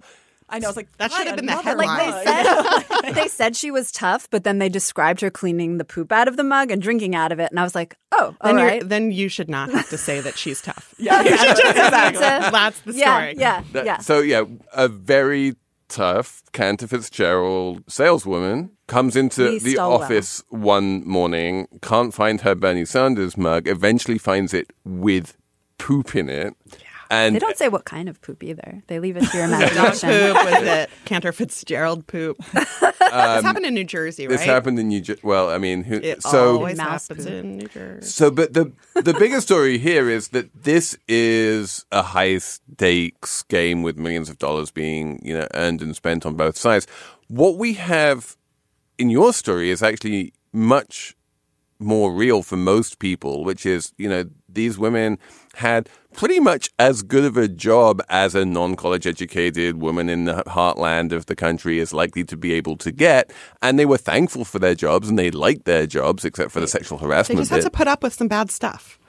I 0.50 0.60
know. 0.60 0.70
It's 0.70 0.78
like 0.78 0.88
That 0.98 1.12
should 1.12 1.28
have 1.28 1.36
been 1.36 1.46
the 1.46 1.52
headline. 1.58 1.88
mug. 1.88 2.26
They 2.26 2.32
said, 2.32 3.14
they 3.16 3.28
said 3.28 3.56
she 3.56 3.70
was 3.72 3.92
tough, 3.92 4.30
but 4.30 4.44
then 4.46 4.60
they 4.60 4.70
described 4.70 5.22
her 5.22 5.30
cleaning 5.30 5.78
the 5.78 5.84
poop 5.86 6.12
out 6.12 6.28
of 6.28 6.38
the 6.38 6.44
mug 6.44 6.72
and 6.72 6.82
drinking 6.82 7.16
out 7.16 7.32
of 7.32 7.40
it, 7.40 7.52
and 7.52 7.60
I 7.60 7.64
was 7.64 7.76
like, 7.76 7.98
oh, 8.14 8.36
then, 8.44 8.58
you're- 8.58 8.68
right. 8.72 8.88
then 8.88 9.12
you 9.12 9.28
should 9.30 9.50
not 9.50 9.70
have 9.72 9.90
to 9.90 9.98
say 9.98 10.22
that 10.22 10.38
she's 10.38 10.62
tough. 10.62 10.94
Yeah, 11.00 11.22
exactly. 11.22 11.72
That's 11.74 12.18
a- 12.48 12.52
That's 12.52 12.80
the 12.82 12.94
yeah, 12.94 13.18
story. 13.18 13.36
yeah, 13.38 13.64
That- 13.74 13.86
yeah. 13.86 13.98
So 14.00 14.20
yeah, 14.22 14.44
a 14.74 14.88
very 14.88 15.56
tough 15.90 16.44
Cantor 16.54 16.88
Fitzgerald 16.88 17.84
saleswoman 17.88 18.72
comes 18.88 19.16
into 19.16 19.50
Lee 19.50 19.60
the 19.60 19.72
Stolwell. 19.72 20.02
office 20.04 20.44
one 20.50 21.06
morning, 21.08 21.68
can't 21.82 22.14
find 22.14 22.42
her 22.42 22.56
Bernie 22.56 22.86
Sanders 22.86 23.38
mug, 23.38 23.68
eventually 23.68 24.18
finds 24.18 24.54
it 24.54 24.72
with 24.86 25.36
poop 25.78 26.16
in 26.16 26.30
it. 26.30 26.54
And 27.10 27.36
They 27.36 27.40
don't 27.40 27.58
say 27.58 27.70
what 27.70 27.86
kind 27.86 28.10
of 28.10 28.22
poop 28.22 28.44
either. 28.44 28.84
They 28.88 29.00
leave 29.00 29.18
it 29.18 29.24
to 29.30 29.38
your 29.38 29.48
Dog 29.50 29.62
imagination. 29.72 30.10
poop 30.10 30.46
was 30.46 30.54
it? 30.68 30.90
Cantor 31.06 31.32
Fitzgerald 31.32 32.06
poop. 32.08 32.38
this 32.54 32.84
um, 33.14 33.44
happened 33.44 33.66
in 33.66 33.74
New 33.74 33.84
Jersey, 33.84 34.28
right? 34.28 34.38
this 34.38 34.46
happened 34.46 34.78
in 34.80 34.88
New 34.90 35.02
Jersey. 35.02 35.22
Well, 35.24 35.50
I 35.50 35.58
mean, 35.58 35.84
who, 35.84 35.96
It 35.96 36.22
so 36.24 36.56
always 36.58 36.80
happens 36.80 37.26
poop. 37.26 37.34
in 37.34 37.58
New 37.58 37.68
Jersey. 37.68 38.08
So, 38.10 38.30
but 38.32 38.54
the 38.54 38.72
the 38.96 39.14
bigger 39.14 39.40
story 39.42 39.78
here 39.78 40.10
is 40.10 40.30
that 40.30 40.50
this 40.64 40.98
is 41.08 41.86
a 41.92 42.02
high 42.02 42.38
stakes 42.40 43.44
game 43.44 43.84
with 43.84 43.98
millions 43.98 44.30
of 44.30 44.38
dollars 44.38 44.72
being 44.72 45.20
you 45.24 45.34
know 45.38 45.48
earned 45.54 45.82
and 45.82 45.96
spent 45.96 46.26
on 46.26 46.36
both 46.36 46.58
sides. 46.58 46.88
What 47.28 47.58
we 47.58 47.74
have 47.76 48.36
in 48.98 49.10
your 49.10 49.34
story 49.34 49.70
is 49.70 49.82
actually 49.84 50.34
much 50.54 51.16
more 51.80 52.12
real 52.14 52.42
for 52.42 52.58
most 52.58 53.00
people, 53.00 53.44
which 53.44 53.66
is 53.66 53.94
you 53.98 54.10
know 54.10 54.26
these 54.58 54.78
women 54.78 55.18
had 55.56 55.88
pretty 56.14 56.40
much 56.40 56.70
as 56.80 57.04
good 57.04 57.24
of 57.24 57.38
a 57.38 57.48
job 57.48 58.02
as 58.10 58.36
a 58.36 58.44
non-college 58.44 59.08
educated 59.08 59.82
woman 59.82 60.10
in 60.10 60.26
the 60.26 60.44
heartland 60.48 61.12
of 61.12 61.28
the 61.28 61.36
country 61.36 61.80
is 61.80 61.94
likely 61.94 62.24
to 62.24 62.36
be 62.36 62.54
able 62.54 62.76
to 62.76 62.92
get 62.92 63.32
and 63.62 63.78
they 63.78 63.86
were 63.86 63.98
thankful 63.98 64.44
for 64.44 64.60
their 64.60 64.76
jobs 64.76 65.08
and 65.08 65.18
they 65.18 65.32
liked 65.32 65.66
their 65.66 65.88
jobs 65.88 66.26
except 66.26 66.52
for 66.52 66.60
the 66.60 66.68
sexual 66.68 66.98
harassment. 66.98 67.38
They 67.38 67.42
just 67.42 67.52
had 67.52 67.58
bit. 67.58 67.64
to 67.66 67.70
put 67.70 67.88
up 67.88 68.04
with 68.04 68.14
some 68.14 68.28
bad 68.28 68.52
stuff, 68.52 69.00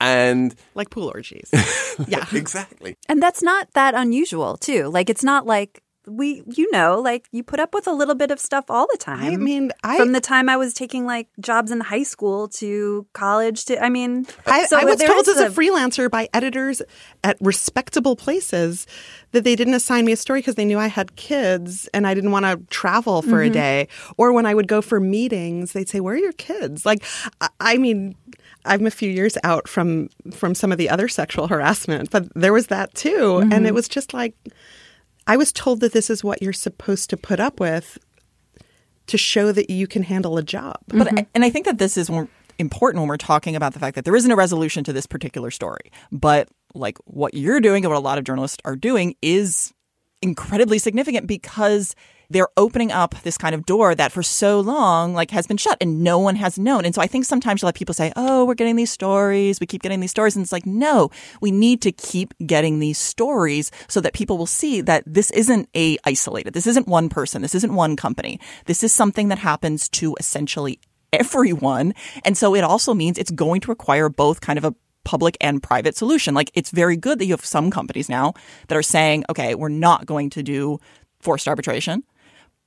And 0.00 0.54
like 0.74 0.90
pool 0.90 1.08
orgies. 1.08 1.50
yeah. 2.08 2.24
exactly. 2.32 2.96
And 3.08 3.22
that's 3.22 3.42
not 3.42 3.70
that 3.74 3.94
unusual, 3.94 4.56
too. 4.56 4.88
Like, 4.88 5.10
it's 5.10 5.24
not 5.24 5.46
like 5.46 5.82
we, 6.06 6.42
you 6.54 6.70
know, 6.70 7.00
like 7.00 7.28
you 7.32 7.42
put 7.42 7.58
up 7.60 7.74
with 7.74 7.86
a 7.86 7.92
little 7.92 8.14
bit 8.14 8.30
of 8.30 8.38
stuff 8.38 8.66
all 8.70 8.86
the 8.92 8.98
time. 8.98 9.32
I 9.32 9.36
mean, 9.36 9.72
I 9.82 9.96
from 9.98 10.12
the 10.12 10.20
time 10.20 10.48
I 10.48 10.56
was 10.56 10.72
taking 10.72 11.04
like 11.04 11.28
jobs 11.40 11.70
in 11.70 11.80
high 11.80 12.04
school 12.04 12.48
to 12.48 13.06
college 13.12 13.64
to, 13.66 13.82
I 13.82 13.88
mean, 13.88 14.26
I, 14.46 14.66
so 14.66 14.78
I 14.78 14.84
was 14.84 15.00
told 15.02 15.26
as 15.28 15.38
a 15.38 15.48
freelancer 15.50 16.10
by 16.10 16.28
editors 16.32 16.80
at 17.24 17.36
respectable 17.40 18.14
places 18.16 18.86
that 19.32 19.44
they 19.44 19.56
didn't 19.56 19.74
assign 19.74 20.04
me 20.04 20.12
a 20.12 20.16
story 20.16 20.38
because 20.40 20.54
they 20.54 20.64
knew 20.64 20.78
I 20.78 20.86
had 20.86 21.16
kids 21.16 21.88
and 21.92 22.06
I 22.06 22.14
didn't 22.14 22.30
want 22.30 22.44
to 22.46 22.60
travel 22.70 23.22
for 23.22 23.28
Mm-hmm. 23.36 23.50
a 23.50 23.54
day. 23.54 23.88
Or 24.16 24.32
when 24.32 24.46
I 24.46 24.54
would 24.54 24.68
go 24.68 24.80
for 24.80 25.00
meetings, 25.00 25.72
they'd 25.72 25.88
say, 25.88 26.00
"Where 26.00 26.14
are 26.14 26.18
your 26.18 26.32
kids?" 26.32 26.86
Like, 26.86 27.04
I, 27.40 27.48
I 27.60 27.76
mean, 27.78 28.14
I'm 28.64 28.86
a 28.86 28.90
few 28.90 29.10
years 29.10 29.36
out 29.44 29.68
from 29.68 30.08
from 30.32 30.54
some 30.54 30.72
of 30.72 30.78
the 30.78 30.88
other 30.88 31.08
sexual 31.08 31.48
harassment, 31.48 32.10
but 32.10 32.32
there 32.34 32.52
was 32.52 32.68
that 32.68 32.94
too, 32.94 33.10
Mm-hmm. 33.40 33.52
and 33.52 33.66
it 33.66 33.74
was 33.74 33.88
just 33.88 34.14
like 34.14 34.34
I 35.26 35.36
was 35.36 35.52
told 35.52 35.80
that 35.80 35.92
this 35.92 36.10
is 36.10 36.22
what 36.22 36.42
you're 36.42 36.52
supposed 36.52 37.10
to 37.10 37.16
put 37.16 37.40
up 37.40 37.60
with 37.60 37.98
to 39.08 39.18
show 39.18 39.52
that 39.52 39.70
you 39.70 39.86
can 39.86 40.02
handle 40.02 40.36
a 40.36 40.42
job. 40.42 40.78
But 40.88 41.08
mm-hmm. 41.08 41.24
and 41.34 41.44
I 41.44 41.50
think 41.50 41.66
that 41.66 41.78
this 41.78 41.96
is 41.96 42.10
important 42.58 43.00
when 43.00 43.08
we're 43.08 43.16
talking 43.16 43.56
about 43.56 43.72
the 43.72 43.78
fact 43.78 43.94
that 43.94 44.04
there 44.04 44.16
isn't 44.16 44.30
a 44.30 44.36
resolution 44.36 44.84
to 44.84 44.92
this 44.92 45.06
particular 45.06 45.50
story. 45.50 45.92
But 46.10 46.48
like 46.74 46.98
what 47.04 47.34
you're 47.34 47.60
doing 47.60 47.84
and 47.84 47.92
what 47.92 47.98
a 47.98 48.00
lot 48.00 48.18
of 48.18 48.24
journalists 48.24 48.58
are 48.64 48.76
doing 48.76 49.14
is 49.22 49.72
incredibly 50.22 50.78
significant 50.78 51.26
because 51.26 51.94
they're 52.30 52.48
opening 52.56 52.92
up 52.92 53.14
this 53.22 53.38
kind 53.38 53.54
of 53.54 53.66
door 53.66 53.94
that 53.94 54.12
for 54.12 54.22
so 54.22 54.60
long 54.60 55.14
like 55.14 55.30
has 55.30 55.46
been 55.46 55.56
shut 55.56 55.76
and 55.80 56.02
no 56.02 56.18
one 56.18 56.36
has 56.36 56.58
known. 56.58 56.84
And 56.84 56.94
so 56.94 57.02
I 57.02 57.06
think 57.06 57.24
sometimes 57.24 57.62
you 57.62 57.66
let 57.66 57.74
people 57.74 57.94
say, 57.94 58.12
"Oh, 58.16 58.44
we're 58.44 58.54
getting 58.54 58.76
these 58.76 58.90
stories. 58.90 59.60
We 59.60 59.66
keep 59.66 59.82
getting 59.82 60.00
these 60.00 60.10
stories." 60.10 60.36
And 60.36 60.42
it's 60.42 60.52
like, 60.52 60.66
"No, 60.66 61.10
we 61.40 61.50
need 61.50 61.82
to 61.82 61.92
keep 61.92 62.34
getting 62.44 62.78
these 62.78 62.98
stories 62.98 63.70
so 63.88 64.00
that 64.00 64.12
people 64.12 64.38
will 64.38 64.46
see 64.46 64.80
that 64.82 65.04
this 65.06 65.30
isn't 65.32 65.68
a 65.76 65.98
isolated. 66.04 66.54
This 66.54 66.66
isn't 66.66 66.88
one 66.88 67.08
person. 67.08 67.42
This 67.42 67.54
isn't 67.54 67.74
one 67.74 67.96
company. 67.96 68.40
This 68.66 68.82
is 68.82 68.92
something 68.92 69.28
that 69.28 69.38
happens 69.38 69.88
to 69.90 70.16
essentially 70.18 70.80
everyone. 71.12 71.94
And 72.24 72.36
so 72.36 72.54
it 72.54 72.64
also 72.64 72.94
means 72.94 73.18
it's 73.18 73.30
going 73.30 73.60
to 73.62 73.70
require 73.70 74.08
both 74.08 74.40
kind 74.40 74.58
of 74.58 74.64
a 74.64 74.74
public 75.04 75.36
and 75.40 75.62
private 75.62 75.96
solution. 75.96 76.34
Like 76.34 76.50
it's 76.54 76.70
very 76.70 76.96
good 76.96 77.18
that 77.18 77.26
you 77.26 77.32
have 77.32 77.44
some 77.44 77.70
companies 77.70 78.08
now 78.08 78.34
that 78.68 78.76
are 78.76 78.82
saying, 78.82 79.24
okay, 79.30 79.54
we're 79.54 79.68
not 79.68 80.04
going 80.04 80.30
to 80.30 80.42
do 80.42 80.78
forced 81.20 81.48
arbitration, 81.48 82.02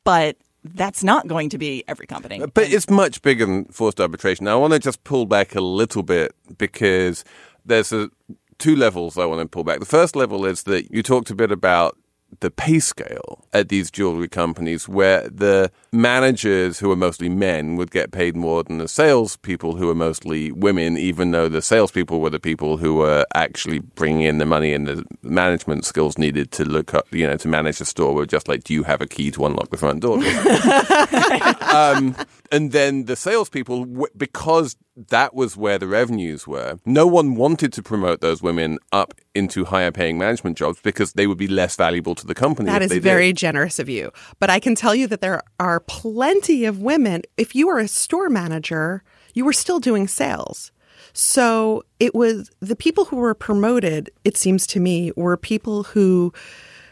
but 0.10 0.38
that's 0.64 1.04
not 1.04 1.28
going 1.28 1.50
to 1.50 1.60
be 1.60 1.84
every 1.88 2.08
company. 2.08 2.42
Uh, 2.42 2.48
but 2.48 2.72
it's 2.74 2.90
much 2.90 3.22
bigger 3.22 3.46
than 3.46 3.66
forced 3.66 4.02
arbitration. 4.02 4.46
Now, 4.46 4.54
I 4.54 4.56
want 4.56 4.74
to 4.74 4.80
just 4.80 5.04
pull 5.04 5.28
back 5.28 5.54
a 5.54 5.62
little 5.62 6.02
bit 6.02 6.34
because 6.58 7.24
there's 7.64 7.94
a, 7.94 8.10
two 8.58 8.76
levels 8.76 9.20
I 9.20 9.26
want 9.26 9.40
to 9.42 9.48
pull 9.48 9.64
back. 9.64 9.80
The 9.80 9.86
first 9.86 10.16
level 10.16 10.48
is 10.48 10.64
that 10.64 10.90
you 10.90 11.04
talked 11.04 11.30
a 11.30 11.36
bit 11.36 11.52
about 11.52 11.96
the 12.40 12.50
pay 12.50 12.80
scale 12.80 13.46
at 13.54 13.70
these 13.70 13.92
jewelry 13.92 14.28
companies 14.28 14.90
where 14.90 15.30
the 15.30 15.72
managers 15.92 16.80
who 16.80 16.92
are 16.92 16.96
mostly 16.96 17.30
men 17.30 17.76
would 17.76 17.92
get 17.92 18.12
paid 18.12 18.36
more 18.36 18.64
than 18.64 18.78
the 18.78 18.88
salespeople 18.88 19.76
who 19.76 19.90
are 19.90 19.96
mostly 19.96 20.52
women, 20.52 20.98
even 20.98 21.32
though 21.32 21.50
the 21.50 21.62
salespeople 21.62 22.20
were 22.20 22.30
the 22.30 22.40
people 22.40 22.78
who 22.78 22.96
were 22.96 23.26
actually 23.34 23.80
bringing 23.80 24.22
in 24.22 24.38
the 24.38 24.46
money 24.46 24.74
and 24.74 24.88
the 24.88 25.04
management 25.24 25.86
skills 25.86 26.18
needed 26.18 26.52
to 26.52 26.66
look 26.66 26.94
up, 26.94 27.08
you 27.12 27.26
know, 27.26 27.38
to 27.38 27.48
manage 27.48 27.80
the 27.80 27.86
store 27.86 28.14
were 28.14 28.26
just 28.26 28.48
like, 28.48 28.64
do 28.64 28.74
you 28.74 28.84
have 28.84 29.02
a 29.02 29.08
key 29.08 29.32
to 29.32 29.46
unlock 29.46 29.70
the 29.70 29.78
front 29.78 30.02
door? 30.02 30.18
um, 31.74 32.16
and 32.52 32.72
then 32.72 33.06
the 33.06 33.16
salespeople, 33.16 34.08
because 34.16 34.76
that 35.08 35.34
was 35.34 35.56
where 35.56 35.78
the 35.78 35.88
revenues 35.88 36.46
were. 36.46 36.78
No 36.86 37.08
one 37.08 37.36
wanted 37.36 37.72
to 37.74 37.84
promote 37.84 38.22
those 38.22 38.42
women 38.42 38.80
up 38.92 39.14
into 39.34 39.66
higher 39.66 39.92
paying 39.92 40.18
management 40.18 40.58
jobs 40.58 40.80
because 40.82 41.14
they 41.14 41.28
would 41.28 41.38
be 41.38 41.48
less 41.48 41.76
valuable 41.76 42.16
to 42.16 42.28
the 42.28 42.36
company. 42.36 42.70
That 42.70 42.82
is 42.82 42.90
they 42.90 42.96
did. 42.96 43.04
very 43.04 43.32
generous 43.32 43.80
of 43.80 43.88
you. 43.88 44.12
But 44.40 44.50
I 44.50 44.60
can 44.60 44.76
tell 44.76 44.94
you 44.94 45.08
that 45.08 45.22
there 45.22 45.42
are 45.60 45.79
plenty 45.80 46.66
of 46.66 46.82
women. 46.82 47.24
If 47.38 47.56
you 47.56 47.68
were 47.68 47.80
a 47.80 47.88
store 47.88 48.30
manager, 48.30 49.04
you 49.34 49.46
were 49.46 49.54
still 49.54 49.80
doing 49.80 50.08
sales. 50.08 50.72
So 51.14 51.84
it 52.00 52.14
was 52.14 52.52
the 52.60 52.76
people 52.76 53.06
who 53.06 53.18
were 53.18 53.34
promoted, 53.34 54.12
it 54.24 54.38
seems 54.38 54.68
to 54.68 54.80
me, 54.80 55.12
were 55.16 55.38
people 55.38 55.84
who 55.84 56.34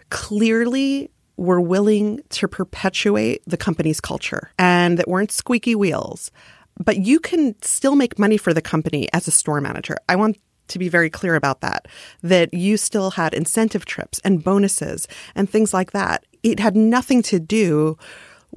clearly 0.10 1.12
were 1.38 1.62
willing 1.62 2.20
to 2.30 2.48
perpetuate 2.48 3.44
the 3.46 3.58
company's 3.58 4.02
culture 4.02 4.52
and 4.58 4.98
that 4.98 5.08
weren't 5.08 5.32
squeaky 5.32 5.76
wheels. 5.76 6.32
But 6.84 6.98
you 6.98 7.20
can 7.20 7.56
still 7.62 7.96
make 7.96 8.20
money 8.20 8.38
for 8.38 8.54
the 8.54 8.62
company 8.62 9.08
as 9.14 9.28
a 9.28 9.32
store 9.32 9.62
manager. 9.62 9.98
I 10.10 10.16
want 10.16 10.38
to 10.68 10.80
be 10.80 10.90
very 10.90 11.10
clear 11.10 11.36
about 11.36 11.62
that, 11.62 11.88
that 12.22 12.54
you 12.54 12.78
still 12.78 13.12
had 13.12 13.34
incentive 13.34 13.86
trips 13.86 14.20
and 14.24 14.44
bonuses 14.44 15.08
and 15.36 15.50
things 15.50 15.74
like 15.74 15.92
that. 15.92 16.26
It 16.44 16.60
had 16.60 16.76
nothing 16.76 17.22
to 17.24 17.40
do 17.40 17.98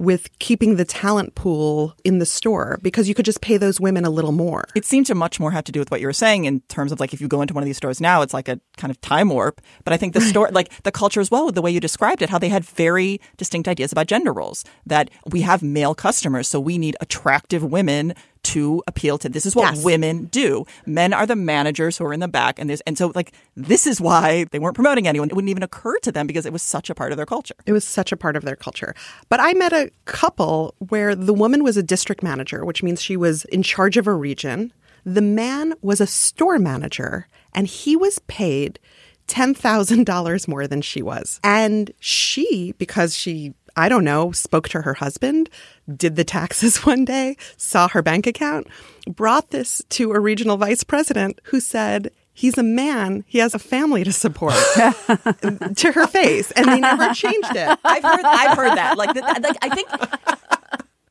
with 0.01 0.37
keeping 0.39 0.77
the 0.77 0.83
talent 0.83 1.35
pool 1.35 1.95
in 2.03 2.17
the 2.17 2.25
store 2.25 2.79
because 2.81 3.07
you 3.07 3.13
could 3.13 3.23
just 3.23 3.39
pay 3.39 3.55
those 3.55 3.79
women 3.79 4.03
a 4.03 4.09
little 4.09 4.31
more. 4.31 4.65
It 4.75 4.83
seemed 4.83 5.05
to 5.05 5.15
much 5.15 5.39
more 5.39 5.51
have 5.51 5.63
to 5.65 5.71
do 5.71 5.79
with 5.79 5.91
what 5.91 6.01
you 6.01 6.07
were 6.07 6.13
saying 6.13 6.45
in 6.45 6.61
terms 6.61 6.91
of 6.91 6.99
like 6.99 7.13
if 7.13 7.21
you 7.21 7.27
go 7.27 7.39
into 7.39 7.53
one 7.53 7.61
of 7.61 7.67
these 7.67 7.77
stores 7.77 8.01
now, 8.01 8.23
it's 8.23 8.33
like 8.33 8.47
a 8.47 8.59
kind 8.77 8.89
of 8.89 8.99
time 9.01 9.29
warp. 9.29 9.61
But 9.83 9.93
I 9.93 9.97
think 9.97 10.13
the 10.13 10.21
store, 10.31 10.49
like 10.51 10.71
the 10.81 10.91
culture 10.91 11.21
as 11.21 11.29
well, 11.29 11.45
with 11.45 11.53
the 11.53 11.61
way 11.61 11.69
you 11.69 11.79
described 11.79 12.23
it, 12.23 12.31
how 12.31 12.39
they 12.39 12.49
had 12.49 12.65
very 12.65 13.21
distinct 13.37 13.67
ideas 13.67 13.91
about 13.91 14.07
gender 14.07 14.33
roles. 14.33 14.65
That 14.87 15.11
we 15.29 15.41
have 15.41 15.61
male 15.61 15.93
customers, 15.93 16.47
so 16.47 16.59
we 16.59 16.79
need 16.79 16.95
attractive 16.99 17.63
women 17.63 18.15
to 18.43 18.81
appeal 18.87 19.17
to. 19.19 19.29
This 19.29 19.45
is 19.45 19.55
what 19.55 19.75
Yes. 19.75 19.83
women 19.83 20.25
do. 20.25 20.65
Men 20.85 21.13
are 21.13 21.25
the 21.25 21.35
managers 21.35 21.97
who 21.97 22.05
are 22.05 22.13
in 22.13 22.19
the 22.19 22.27
back, 22.27 22.57
and 22.59 22.69
there's 22.69 22.81
and 22.81 22.97
so 22.97 23.11
like 23.15 23.33
this 23.55 23.85
is 23.85 24.01
why 24.01 24.45
they 24.51 24.59
weren't 24.59 24.75
promoting 24.75 25.07
anyone. 25.07 25.29
It 25.29 25.35
wouldn't 25.35 25.49
even 25.49 25.63
occur 25.63 25.97
to 25.99 26.11
them 26.11 26.27
because 26.27 26.45
it 26.45 26.53
was 26.53 26.61
such 26.61 26.89
a 26.89 26.95
part 26.95 27.11
of 27.11 27.17
their 27.17 27.25
culture. 27.25 27.55
It 27.65 27.73
was 27.73 27.83
such 27.83 28.11
a 28.11 28.17
part 28.17 28.35
of 28.35 28.43
their 28.43 28.55
culture. 28.55 28.95
But 29.29 29.39
I 29.39 29.53
met 29.53 29.73
a 29.73 29.91
couple 30.05 30.73
where 30.89 31.15
the 31.15 31.33
woman 31.33 31.63
was 31.63 31.77
a 31.77 31.83
district 31.83 32.23
manager, 32.23 32.65
which 32.65 32.81
means 32.83 33.01
she 33.01 33.15
was 33.17 33.45
in 33.45 33.63
charge 33.63 33.97
of 33.97 34.07
a 34.07 34.13
region. 34.13 34.73
The 35.05 35.21
man 35.21 35.73
was 35.81 35.99
a 36.01 36.07
store 36.07 36.59
manager, 36.59 37.27
and 37.53 37.65
he 37.67 37.95
was 37.95 38.19
paid 38.27 38.79
$10,000 39.27 40.47
more 40.47 40.67
than 40.67 40.81
she 40.81 41.01
was. 41.01 41.39
And 41.43 41.91
she, 41.99 42.73
because 42.77 43.15
she, 43.15 43.53
I 43.75 43.89
don't 43.89 44.03
know, 44.03 44.31
spoke 44.31 44.69
to 44.69 44.81
her 44.81 44.95
husband, 44.95 45.49
did 45.95 46.15
the 46.15 46.23
taxes 46.23 46.77
one 46.85 47.05
day, 47.05 47.37
saw 47.57 47.87
her 47.89 48.01
bank 48.01 48.27
account, 48.27 48.67
brought 49.07 49.51
this 49.51 49.81
to 49.89 50.11
a 50.11 50.19
regional 50.19 50.57
vice 50.57 50.83
president 50.83 51.39
who 51.45 51.59
said, 51.59 52.11
He's 52.33 52.57
a 52.57 52.63
man. 52.63 53.25
He 53.27 53.39
has 53.39 53.53
a 53.53 53.59
family 53.59 54.05
to 54.05 54.11
support 54.11 54.53
to 54.75 55.91
her 55.93 56.07
face. 56.07 56.49
And 56.51 56.65
they 56.65 56.79
never 56.79 57.13
changed 57.13 57.51
it. 57.53 57.79
I've 57.83 58.03
heard 58.03 58.23
I've 58.23 58.57
heard 58.57 58.77
that. 58.77 58.97
Like, 58.97 59.15
like 59.15 59.57
I 59.61 59.69
think 59.69 59.89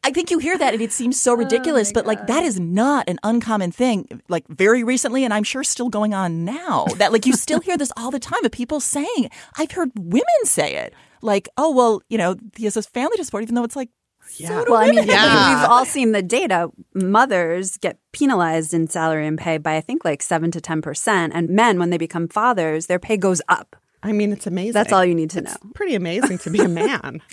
I 0.02 0.12
think 0.12 0.30
you 0.30 0.38
hear 0.38 0.56
that 0.56 0.72
and 0.72 0.82
it 0.82 0.92
seems 0.92 1.20
so 1.20 1.34
ridiculous, 1.34 1.90
oh 1.90 1.92
but 1.94 2.06
like 2.06 2.26
that 2.26 2.42
is 2.42 2.58
not 2.58 3.08
an 3.08 3.18
uncommon 3.22 3.70
thing. 3.70 4.22
Like 4.28 4.48
very 4.48 4.82
recently, 4.82 5.24
and 5.24 5.34
I'm 5.34 5.44
sure 5.44 5.62
still 5.62 5.90
going 5.90 6.14
on 6.14 6.44
now. 6.44 6.86
That 6.96 7.12
like 7.12 7.26
you 7.26 7.34
still 7.34 7.60
hear 7.60 7.76
this 7.76 7.92
all 7.96 8.10
the 8.10 8.18
time 8.18 8.44
of 8.44 8.50
people 8.50 8.80
saying. 8.80 9.30
I've 9.58 9.72
heard 9.72 9.92
women 9.96 10.24
say 10.44 10.76
it. 10.76 10.94
Like, 11.22 11.48
oh 11.56 11.70
well, 11.70 12.02
you 12.08 12.18
know, 12.18 12.36
he 12.56 12.64
has 12.64 12.74
his 12.74 12.86
family 12.86 13.16
to 13.16 13.24
support, 13.24 13.42
even 13.42 13.54
though 13.54 13.64
it's 13.64 13.76
like 13.76 13.90
so 14.28 14.64
do 14.64 14.70
Well, 14.70 14.80
I 14.80 14.90
mean. 14.90 15.06
Yeah. 15.06 15.60
we've 15.60 15.68
all 15.70 15.84
seen 15.84 16.12
the 16.12 16.22
data. 16.22 16.70
Mothers 16.94 17.76
get 17.78 17.98
penalized 18.12 18.72
in 18.74 18.88
salary 18.88 19.26
and 19.26 19.38
pay 19.38 19.58
by 19.58 19.76
I 19.76 19.80
think 19.80 20.04
like 20.04 20.22
seven 20.22 20.50
to 20.52 20.60
ten 20.60 20.82
percent, 20.82 21.32
and 21.34 21.48
men, 21.50 21.78
when 21.78 21.90
they 21.90 21.98
become 21.98 22.28
fathers, 22.28 22.86
their 22.86 22.98
pay 22.98 23.16
goes 23.16 23.42
up. 23.48 23.76
I 24.02 24.12
mean, 24.12 24.32
it's 24.32 24.46
amazing. 24.46 24.72
That's 24.72 24.92
all 24.92 25.04
you 25.04 25.14
need 25.14 25.30
to 25.30 25.42
know. 25.42 25.54
Pretty 25.74 25.94
amazing 25.94 26.38
to 26.38 26.50
be 26.50 26.60
a 26.60 26.68
man. 26.68 27.20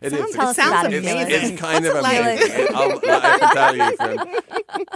It 0.00 0.12
is. 0.12 0.32
Tell 0.32 0.42
it 0.44 0.50
us 0.50 0.54
sounds 0.56 0.68
about 0.70 0.86
it, 0.86 0.94
It's, 0.94 1.06
amazing. 1.08 1.26
Felix. 1.26 1.50
it's 1.50 1.60
kind 1.60 1.84
What's 1.84 1.90
of 1.90 1.96
it 1.96 2.02
like? 2.02 2.20
amazing. 2.20 2.66
I'll, 2.72 3.00
I 3.02 3.38
can 3.38 3.54
tell 3.56 3.76
you 3.76 3.96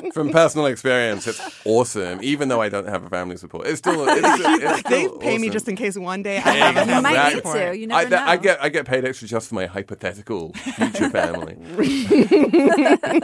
from, 0.01 0.13
from 0.13 0.31
personal 0.31 0.67
experience, 0.67 1.27
it's 1.27 1.41
awesome. 1.65 2.21
Even 2.23 2.47
though 2.49 2.61
I 2.63 2.69
don't 2.69 2.87
have 2.87 3.03
a 3.03 3.09
family 3.09 3.37
support, 3.37 3.67
it's 3.67 3.79
still. 3.79 4.07
It's, 4.09 4.21
it's 4.25 4.83
they 4.89 5.07
still 5.07 5.19
pay 5.19 5.39
me 5.39 5.51
just 5.51 5.67
in 5.69 5.75
case 5.75 5.99
one 5.99 6.23
day 6.23 6.37
I 6.37 6.41
have 6.41 6.77
a 6.77 6.83
Exactly. 6.83 6.95
You 6.95 7.03
might 7.03 7.15
family 7.17 7.35
need 7.35 7.43
to. 7.43 7.79
You 7.79 7.85
I, 7.87 8.03
never 8.05 8.11
know. 8.11 8.23
I 8.31 8.37
get 8.37 8.63
I 8.63 8.69
get 8.69 8.87
paid 8.87 9.05
extra 9.05 9.27
just 9.27 9.49
for 9.49 9.57
my 9.57 9.67
hypothetical 9.67 10.53
future 10.53 11.11
family. 11.11 11.57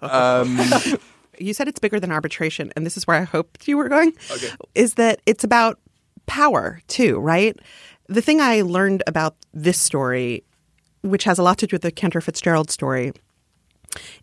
um, 0.00 0.58
you 1.38 1.52
said 1.52 1.68
it's 1.68 1.80
bigger 1.80 2.00
than 2.00 2.12
arbitration, 2.12 2.72
and 2.76 2.86
this 2.86 2.96
is 2.96 3.06
where 3.06 3.16
I 3.18 3.24
hoped 3.24 3.68
you 3.68 3.76
were 3.76 3.90
going. 3.90 4.14
Is 4.74 4.94
that 4.94 5.20
it's 5.26 5.44
about 5.44 5.78
power 6.26 6.80
too, 6.88 7.18
right? 7.18 7.58
The 8.08 8.22
thing 8.22 8.40
I 8.40 8.62
learned 8.62 9.02
about 9.06 9.36
this 9.52 9.80
story, 9.80 10.44
which 11.02 11.24
has 11.24 11.38
a 11.38 11.42
lot 11.42 11.58
to 11.58 11.66
do 11.66 11.74
with 11.74 11.82
the 11.82 11.90
Cantor 11.90 12.20
Fitzgerald 12.20 12.70
story, 12.70 13.12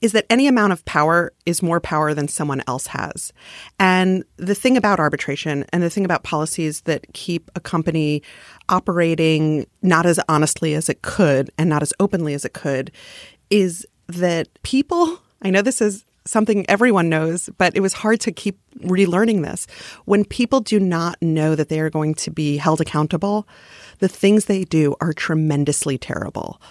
is 0.02 0.12
that 0.12 0.26
any 0.30 0.48
amount 0.48 0.74
of 0.74 0.84
power 0.86 1.32
is 1.46 1.64
more 1.64 1.80
power 1.80 2.14
than 2.14 2.28
someone 2.28 2.62
else 2.68 2.88
has. 2.88 3.32
And 3.80 4.24
the 4.38 4.56
thing 4.56 4.78
about 4.78 5.00
arbitration 5.00 5.66
and 5.72 5.82
the 5.82 5.90
thing 5.90 6.06
about 6.06 6.24
policies 6.24 6.82
that 6.82 7.06
keep 7.14 7.50
a 7.56 7.60
company 7.60 8.22
operating 8.70 9.66
not 9.82 10.06
as 10.06 10.20
honestly 10.28 10.74
as 10.74 10.90
it 10.90 11.02
could 11.02 11.52
and 11.58 11.70
not 11.70 11.82
as 11.82 11.94
openly 12.00 12.34
as 12.34 12.46
it 12.46 12.54
could 12.54 12.92
is 13.50 13.86
that 14.08 14.50
people, 14.64 15.20
I 15.42 15.50
know 15.50 15.62
this 15.62 15.82
is 15.82 16.06
something 16.26 16.66
everyone 16.70 17.10
knows, 17.10 17.50
but 17.58 17.76
it 17.76 17.80
was 17.82 17.94
hard 17.94 18.20
to 18.22 18.32
keep 18.32 18.60
relearning 18.80 19.44
this. 19.44 19.68
When 20.06 20.26
people 20.26 20.60
do 20.60 20.80
not 20.80 21.18
know 21.22 21.56
that 21.56 21.70
they 21.70 21.80
are 21.80 21.90
going 21.90 22.14
to 22.16 22.32
be 22.32 22.58
held 22.58 22.82
accountable, 22.82 23.48
the 24.00 24.08
things 24.08 24.46
they 24.46 24.64
do 24.64 24.96
are 25.02 25.14
tremendously 25.14 25.98
terrible. 25.98 26.62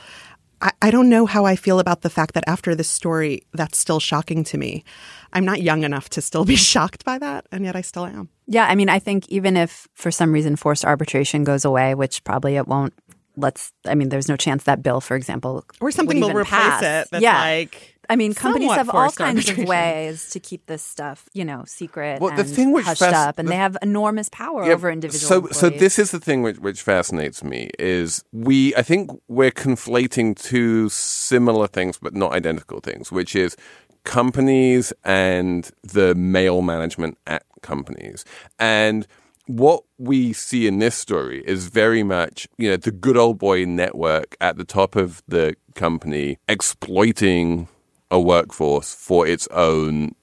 I, 0.63 0.73
I 0.83 0.91
don't 0.91 1.09
know 1.09 1.27
how 1.27 1.47
I 1.47 1.57
feel 1.57 1.79
about 1.81 2.03
the 2.03 2.11
fact 2.11 2.35
that 2.35 2.45
after 2.47 2.75
this 2.75 2.89
story, 2.89 3.43
that's 3.53 3.79
still 3.79 4.01
shocking 4.01 4.45
to 4.45 4.59
me. 4.59 4.85
I'm 5.33 5.45
not 5.45 5.63
young 5.63 5.85
enough 5.85 6.09
to 6.11 6.21
still 6.23 6.45
be 6.45 6.57
shocked 6.73 7.05
by 7.05 7.19
that, 7.19 7.47
and 7.51 7.65
yet 7.65 7.77
I 7.77 7.81
still 7.81 8.07
am. 8.07 8.29
Yeah, 8.47 8.67
I 8.67 8.75
mean, 8.75 8.89
I 8.89 8.99
think 8.99 9.29
even 9.29 9.57
if 9.57 9.89
for 9.95 10.11
some 10.11 10.33
reason 10.33 10.57
forced 10.57 10.85
arbitration 10.85 11.45
goes 11.45 11.65
away, 11.65 11.95
which 11.95 12.25
probably 12.25 12.57
it 12.57 12.67
won't. 12.69 12.93
Let's. 13.37 13.73
I 13.87 13.95
mean, 13.95 14.09
there's 14.11 14.29
no 14.29 14.37
chance 14.37 14.65
that 14.65 14.83
bill, 14.83 15.01
for 15.01 15.15
example, 15.17 15.65
Or 15.81 15.91
something 15.93 16.21
will 16.21 16.31
replace 16.35 16.51
pass. 16.51 16.83
it 16.83 17.11
that's 17.11 17.23
yeah. 17.23 17.41
like 17.41 17.97
I 18.11 18.17
mean, 18.17 18.35
companies 18.35 18.69
somewhat 18.69 18.79
have 18.79 18.91
all 18.91 19.11
kinds 19.13 19.39
arbitration. 19.49 19.63
of 19.63 19.69
ways 19.69 20.31
to 20.31 20.41
keep 20.41 20.67
this 20.67 20.83
stuff, 20.83 21.29
you 21.33 21.45
know, 21.45 21.63
secret 21.67 22.21
Well, 22.21 22.35
the 22.35 22.43
and 22.43 22.51
thing 22.51 22.73
which 22.73 22.85
hushed 22.85 22.99
fas- 22.99 23.15
up, 23.15 23.39
and 23.39 23.47
the- 23.49 23.53
they 23.53 23.57
have 23.57 23.77
enormous 23.83 24.29
power 24.29 24.67
Yeah, 24.67 24.73
over 24.75 24.91
individual. 24.91 25.49
So, 25.49 25.53
so 25.53 25.71
this 25.71 25.99
is 25.99 26.11
the 26.11 26.21
thing 26.21 26.43
which, 26.43 26.59
which 26.59 26.83
fascinates 26.83 27.43
me 27.45 27.71
is 27.79 28.23
we. 28.33 28.75
I 28.75 28.83
think 28.83 29.11
we're 29.29 29.53
conflating 29.53 30.35
two 30.37 30.89
similar 30.91 31.69
things, 31.69 31.99
but 31.99 32.15
not 32.15 32.33
identical 32.33 32.81
things, 32.81 33.11
which 33.13 33.35
is 33.37 33.57
companies 34.05 34.93
and 35.05 35.71
the 35.83 36.15
male 36.15 36.63
management 36.63 37.17
at 37.27 37.45
companies. 37.63 38.25
And 38.59 39.07
what 39.47 39.83
we 39.99 40.33
see 40.33 40.67
in 40.67 40.79
this 40.79 40.95
story 40.95 41.43
is 41.47 41.67
very 41.69 42.03
much, 42.03 42.49
you 42.57 42.71
know, 42.71 42.77
the 42.77 42.91
good 42.93 43.17
old 43.17 43.39
boy 43.39 43.65
network 43.67 44.37
at 44.41 44.57
the 44.57 44.65
top 44.65 44.97
of 44.97 45.23
the 45.29 45.55
company 45.75 46.39
exploiting 46.49 47.69
a 48.11 48.21
workforce 48.21 48.95
for 48.95 49.27
its 49.27 49.47
own 49.49 50.15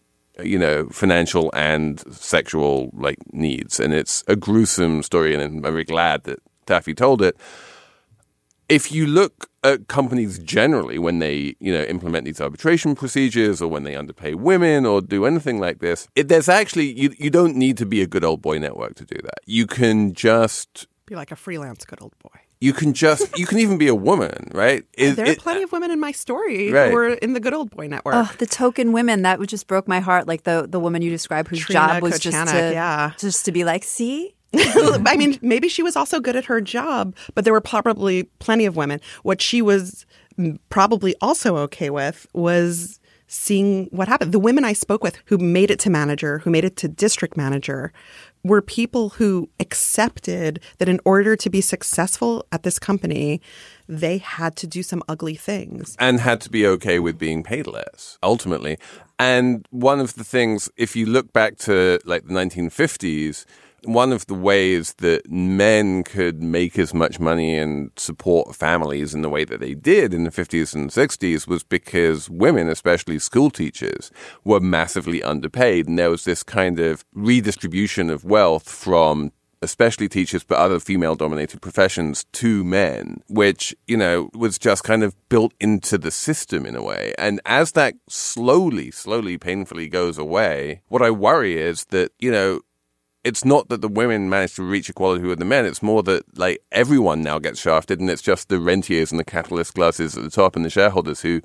you 0.43 0.57
know, 0.59 0.87
financial 0.89 1.49
and 1.53 1.99
sexual 2.13 2.91
like 2.93 3.17
needs. 3.33 3.79
And 3.79 3.93
it's 3.93 4.23
a 4.27 4.35
gruesome 4.35 5.03
story, 5.03 5.33
and 5.33 5.43
I'm 5.43 5.61
very 5.61 5.83
glad 5.83 6.23
that 6.23 6.39
Taffy 6.65 6.93
told 6.93 7.21
it. 7.21 7.35
If 8.69 8.91
you 8.91 9.07
look 9.07 9.49
at 9.63 9.87
companies 9.87 10.39
generally 10.39 10.99
when 10.99 11.19
they, 11.19 11.55
you 11.59 11.71
know, 11.71 11.83
implement 11.83 12.25
these 12.25 12.41
arbitration 12.41 12.95
procedures 12.95 13.61
or 13.61 13.69
when 13.69 13.83
they 13.83 13.95
underpay 13.95 14.33
women 14.33 14.85
or 14.85 15.01
do 15.01 15.25
anything 15.25 15.59
like 15.59 15.79
this, 15.79 16.07
it, 16.15 16.27
there's 16.27 16.49
actually 16.49 16.91
you 16.99 17.13
you 17.17 17.29
don't 17.29 17.55
need 17.55 17.77
to 17.77 17.85
be 17.85 18.01
a 18.01 18.07
good 18.07 18.25
old 18.25 18.41
boy 18.41 18.57
network 18.57 18.95
to 18.95 19.05
do 19.05 19.17
that. 19.23 19.39
You 19.45 19.65
can 19.67 20.13
just 20.13 20.87
be 21.05 21.15
like 21.15 21.31
a 21.31 21.37
freelance 21.37 21.85
good 21.85 22.01
old 22.01 22.13
boy. 22.19 22.39
You 22.59 22.73
can 22.73 22.93
just 22.93 23.37
you 23.37 23.45
can 23.45 23.59
even 23.59 23.77
be 23.77 23.87
a 23.87 23.95
woman, 23.95 24.49
right? 24.53 24.83
It- 24.97 25.15
there 25.15 25.25
are 25.27 25.31
it- 25.31 25.39
plenty 25.39 25.63
of 25.63 25.71
women 25.71 25.91
in 25.91 25.99
my 25.99 26.11
story 26.11 26.71
Right. 26.71 26.89
who 26.89 26.95
were 26.95 27.09
in 27.09 27.33
the 27.33 27.39
good 27.39 27.53
old 27.53 27.69
boy 27.71 27.87
network. 27.87 28.15
Oh, 28.15 28.31
the 28.39 28.47
token 28.47 28.91
women 28.93 29.21
that 29.21 29.39
would 29.39 29.49
just 29.49 29.67
broke 29.67 29.87
my 29.87 29.99
heart. 29.99 30.27
Like 30.27 30.43
the 30.43 30.67
the 30.69 30.79
woman 30.79 31.01
you 31.01 31.09
described, 31.09 31.49
whose 31.49 31.59
Trina 31.59 31.79
job 31.79 32.03
was 32.03 32.19
just 32.19 32.47
to 32.49 32.71
yeah. 32.73 33.11
just 33.17 33.45
to 33.45 33.51
be 33.51 33.63
like, 33.63 33.83
see, 33.83 34.33
I 34.55 35.15
mean, 35.17 35.37
maybe 35.41 35.67
she 35.69 35.83
was 35.83 35.95
also 35.95 36.19
good 36.19 36.35
at 36.35 36.45
her 36.45 36.61
job, 36.61 37.15
but 37.35 37.43
there 37.43 37.53
were 37.53 37.61
probably 37.61 38.23
plenty 38.39 38.65
of 38.65 38.75
women. 38.75 39.01
What 39.23 39.41
she 39.41 39.61
was 39.61 40.05
mm, 40.39 40.57
probably 40.69 41.15
also 41.21 41.57
okay 41.57 41.89
with 41.89 42.25
was 42.33 42.99
seeing 43.27 43.85
what 43.91 44.07
happened. 44.07 44.31
The 44.31 44.39
women 44.39 44.63
I 44.63 44.71
spoke 44.73 45.03
with 45.03 45.17
who 45.25 45.37
made 45.37 45.69
it 45.69 45.79
to 45.79 45.89
manager, 45.89 46.39
who 46.39 46.49
made 46.49 46.63
it 46.63 46.77
to 46.77 46.87
district 46.87 47.35
manager, 47.35 47.91
were 48.47 48.61
people 48.61 49.09
who 49.09 49.49
accepted 49.59 50.59
that 50.79 50.89
in 50.89 50.99
order 51.05 51.35
to 51.35 51.49
be 51.49 51.61
successful 51.61 52.45
at 52.51 52.63
this 52.63 52.79
company, 52.79 53.41
they 53.87 54.17
had 54.17 54.55
to 54.57 54.67
do 54.67 54.83
some 54.83 55.03
ugly 55.07 55.35
things. 55.35 55.95
and 55.99 56.19
had 56.19 56.41
to 56.41 56.49
be 56.49 56.65
okay 56.67 56.99
with 56.99 57.17
being 57.17 57.43
paid 57.43 57.67
less 57.67 58.17
ultimately 58.23 58.77
And 59.19 59.65
one 59.71 59.99
of 59.99 60.13
the 60.13 60.23
things, 60.23 60.69
if 60.77 60.95
you 60.95 61.05
look 61.07 61.33
back 61.33 61.57
to 61.59 61.99
like 62.05 62.27
the 62.27 62.33
1950s, 62.33 63.45
one 63.87 64.11
of 64.11 64.27
the 64.27 64.33
ways 64.33 64.93
that 64.95 65.29
men 65.31 66.03
could 66.03 66.43
make 66.43 66.77
as 66.77 66.93
much 66.93 67.19
money 67.19 67.57
and 67.57 67.89
support 67.95 68.53
families 68.53 69.13
in 69.13 69.21
the 69.21 69.29
way 69.29 69.45
that 69.45 69.61
they 69.61 69.73
did 69.73 70.13
in 70.13 70.25
the 70.25 70.29
50s 70.29 70.75
and 70.75 70.89
60s 70.89 71.47
was 71.47 71.63
because 71.63 72.29
women, 72.29 72.67
especially 72.67 73.17
school 73.17 73.49
teachers, 73.49 74.11
were 74.43 74.59
massively 74.59 75.23
underpaid. 75.23 75.87
And 75.87 75.97
there 75.97 76.09
was 76.09 76.25
this 76.25 76.43
kind 76.43 76.79
of 76.79 77.05
redistribution 77.13 78.09
of 78.09 78.25
wealth 78.25 78.69
from 78.69 79.31
especially 79.61 80.07
teachers, 80.07 80.43
but 80.43 80.57
other 80.57 80.79
female 80.79 81.15
dominated 81.15 81.61
professions 81.61 82.25
to 82.31 82.63
men, 82.63 83.21
which, 83.27 83.75
you 83.87 83.97
know, 83.97 84.29
was 84.33 84.57
just 84.57 84.83
kind 84.83 85.03
of 85.03 85.15
built 85.29 85.53
into 85.59 85.97
the 85.97 86.11
system 86.11 86.65
in 86.65 86.75
a 86.75 86.83
way. 86.83 87.13
And 87.17 87.41
as 87.45 87.71
that 87.71 87.95
slowly, 88.07 88.91
slowly, 88.91 89.37
painfully 89.37 89.87
goes 89.87 90.17
away, 90.17 90.81
what 90.89 91.01
I 91.01 91.09
worry 91.09 91.57
is 91.57 91.85
that, 91.85 92.11
you 92.19 92.31
know, 92.31 92.61
it's 93.27 93.43
not 93.43 93.67
that 93.69 93.81
the 93.81 93.87
women 93.89 94.29
manage 94.29 94.55
to 94.55 94.63
reach 94.63 94.89
equality 94.89 95.25
with 95.25 95.39
the 95.39 95.45
men. 95.45 95.65
It's 95.65 95.83
more 95.83 96.01
that 96.03 96.23
like 96.37 96.61
everyone 96.71 97.21
now 97.21 97.39
gets 97.39 97.59
shafted, 97.59 97.99
and 97.99 98.09
it's 98.09 98.21
just 98.21 98.49
the 98.49 98.59
rentiers 98.59 99.11
and 99.11 99.19
the 99.19 99.25
capitalist 99.25 99.73
classes 99.75 100.15
at 100.17 100.23
the 100.23 100.29
top 100.29 100.55
and 100.55 100.63
the 100.65 100.69
shareholders 100.69 101.21
who 101.21 101.41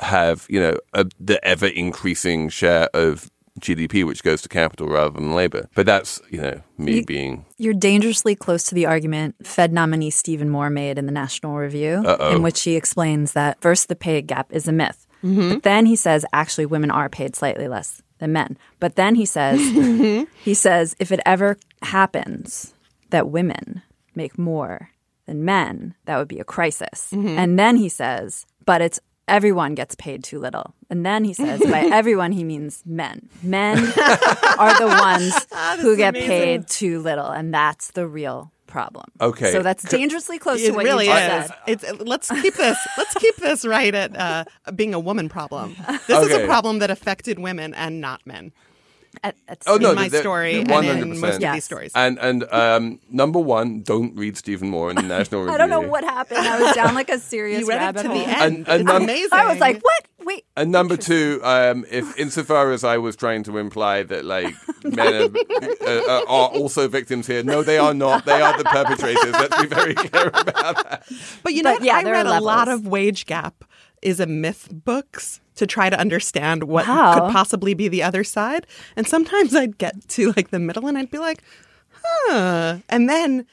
have 0.00 0.46
you 0.48 0.60
know 0.60 0.76
a, 0.92 1.04
the 1.20 1.44
ever 1.46 1.66
increasing 1.66 2.48
share 2.48 2.88
of 2.94 3.28
GDP, 3.60 4.04
which 4.04 4.22
goes 4.24 4.42
to 4.42 4.48
capital 4.48 4.88
rather 4.88 5.10
than 5.10 5.34
labor. 5.34 5.68
But 5.74 5.86
that's 5.86 6.20
you 6.30 6.40
know 6.40 6.60
me 6.78 6.96
You- 6.98 7.04
being 7.04 7.44
You're 7.58 7.74
dangerously 7.74 8.34
close 8.34 8.64
to 8.64 8.74
the 8.74 8.86
argument 8.86 9.34
Fed 9.46 9.72
nominee 9.72 10.10
Stephen 10.10 10.48
Moore 10.50 10.70
made 10.70 10.98
in 10.98 11.06
the 11.06 11.12
National 11.12 11.56
Review, 11.56 12.02
Uh-oh. 12.06 12.34
in 12.36 12.42
which 12.42 12.62
he 12.62 12.76
explains 12.76 13.32
that 13.32 13.60
first, 13.60 13.88
the 13.88 13.96
pay 13.96 14.22
gap 14.22 14.52
is 14.52 14.68
a 14.68 14.72
myth. 14.72 15.06
Mm-hmm. 15.22 15.54
But 15.54 15.62
then 15.62 15.86
he 15.86 15.96
says 15.96 16.26
actually 16.32 16.66
women 16.66 16.90
are 16.90 17.08
paid 17.08 17.34
slightly 17.34 17.66
less 17.68 18.02
than 18.18 18.32
men. 18.32 18.56
But 18.80 18.96
then 18.96 19.14
he 19.14 19.26
says 19.26 19.60
he 20.44 20.54
says 20.54 20.96
if 20.98 21.12
it 21.12 21.20
ever 21.26 21.56
happens 21.82 22.74
that 23.10 23.28
women 23.28 23.82
make 24.14 24.38
more 24.38 24.90
than 25.26 25.44
men, 25.44 25.94
that 26.04 26.18
would 26.18 26.28
be 26.28 26.38
a 26.38 26.44
crisis. 26.44 27.12
And 27.12 27.58
then 27.58 27.76
he 27.76 27.88
says, 27.88 28.46
but 28.66 28.82
it's 28.82 29.00
everyone 29.26 29.74
gets 29.74 29.94
paid 29.94 30.22
too 30.22 30.38
little. 30.38 30.74
And 30.90 31.04
then 31.04 31.24
he 31.24 31.32
says, 31.32 31.60
by 31.60 31.80
everyone 31.92 32.32
he 32.32 32.44
means 32.44 32.82
men. 32.84 33.28
Men 33.42 33.78
are 34.58 34.78
the 34.78 34.96
ones 35.00 35.46
who 35.80 35.96
get 35.96 36.14
paid 36.14 36.68
too 36.68 37.00
little, 37.00 37.26
and 37.26 37.52
that's 37.52 37.92
the 37.92 38.06
real 38.06 38.52
problem. 38.74 39.04
Okay. 39.20 39.52
So 39.52 39.62
that's 39.62 39.84
dangerously 39.84 40.36
close 40.40 40.60
to 40.60 40.66
It 40.66 40.74
what 40.74 40.84
really 40.84 41.06
you 41.06 41.12
just 41.12 41.44
is. 41.44 41.46
said. 41.46 41.56
It's 41.68 42.00
let's 42.00 42.28
keep 42.42 42.54
this. 42.54 42.76
Let's 42.98 43.14
keep 43.14 43.36
this 43.36 43.64
right 43.64 43.94
at 43.94 44.16
uh, 44.16 44.44
being 44.74 44.94
a 44.94 44.98
woman 44.98 45.28
problem. 45.28 45.76
This 46.08 46.20
is 46.28 46.34
a 46.34 46.44
problem 46.44 46.80
that 46.80 46.90
affected 46.90 47.38
women 47.38 47.72
and 47.74 48.00
not 48.00 48.26
men. 48.26 48.52
At, 49.22 49.36
at 49.48 49.62
Oh, 49.66 49.76
no, 49.76 49.94
my 49.94 50.04
the- 50.04 50.10
the- 50.10 50.20
story 50.20 50.64
the 50.64 50.74
and 50.74 50.86
in 50.86 51.10
100%. 51.14 51.20
most 51.20 51.42
of 51.42 51.52
these 51.52 51.64
stories. 51.64 51.92
and 51.94 52.18
and 52.18 52.44
um, 52.52 53.00
number 53.10 53.38
one, 53.38 53.82
don't 53.82 54.14
read 54.16 54.36
Stephen 54.36 54.68
Moore 54.70 54.90
in 54.90 54.96
the 54.96 55.02
National 55.02 55.42
Review. 55.42 55.54
I 55.54 55.58
don't 55.58 55.70
know 55.70 55.80
what 55.80 56.04
happened. 56.04 56.40
I 56.40 56.60
was 56.60 56.74
down 56.74 56.94
like 56.94 57.08
a 57.08 57.18
serious 57.18 57.60
you 57.60 57.68
read 57.68 57.76
it 57.76 57.84
rabbit 57.84 58.02
to 58.02 58.08
hole. 58.08 58.18
the 58.18 58.24
end. 58.24 58.42
And- 58.42 58.68
and 58.68 58.80
it's 58.80 58.84
num- 58.84 59.02
amazing. 59.02 59.28
I 59.32 59.46
was 59.50 59.58
like, 59.60 59.80
what? 59.82 60.08
Wait. 60.24 60.44
And 60.56 60.72
number 60.72 60.96
two, 60.96 61.40
um, 61.44 61.84
if 61.90 62.18
insofar 62.18 62.72
as 62.72 62.82
I 62.82 62.96
was 62.96 63.14
trying 63.14 63.42
to 63.44 63.58
imply 63.58 64.02
that 64.04 64.24
like 64.24 64.54
men 64.84 65.34
are, 65.82 65.86
uh, 65.86 66.20
are 66.26 66.48
also 66.48 66.88
victims 66.88 67.26
here, 67.26 67.42
no, 67.42 67.62
they 67.62 67.76
are 67.78 67.92
not. 67.92 68.24
They 68.24 68.40
are 68.40 68.56
the 68.56 68.64
perpetrators. 68.64 69.32
Let's 69.32 69.60
be 69.60 69.66
very 69.68 69.94
clear 69.94 70.28
about 70.28 70.46
that. 70.46 71.02
But 71.42 71.52
you 71.52 71.62
know, 71.62 71.74
But 71.74 71.84
yeah, 71.84 71.96
I 71.98 72.02
read 72.04 72.26
a 72.26 72.40
lot 72.40 72.68
of 72.68 72.86
wage 72.86 73.26
gap 73.26 73.64
is 74.00 74.18
a 74.18 74.26
myth 74.26 74.68
books 74.72 75.40
to 75.56 75.66
try 75.66 75.88
to 75.90 75.98
understand 75.98 76.64
what 76.64 76.86
Wow. 76.86 77.14
could 77.14 77.32
possibly 77.32 77.74
be 77.74 77.88
the 77.88 78.02
other 78.02 78.24
side. 78.24 78.66
And 78.96 79.06
sometimes 79.06 79.54
I'd 79.54 79.78
get 79.78 80.08
to 80.10 80.32
like 80.36 80.50
the 80.50 80.58
middle 80.58 80.86
and 80.86 80.98
I'd 80.98 81.10
be 81.10 81.18
like, 81.18 81.42
huh. 82.02 82.78
And 82.88 83.08
then 83.08 83.46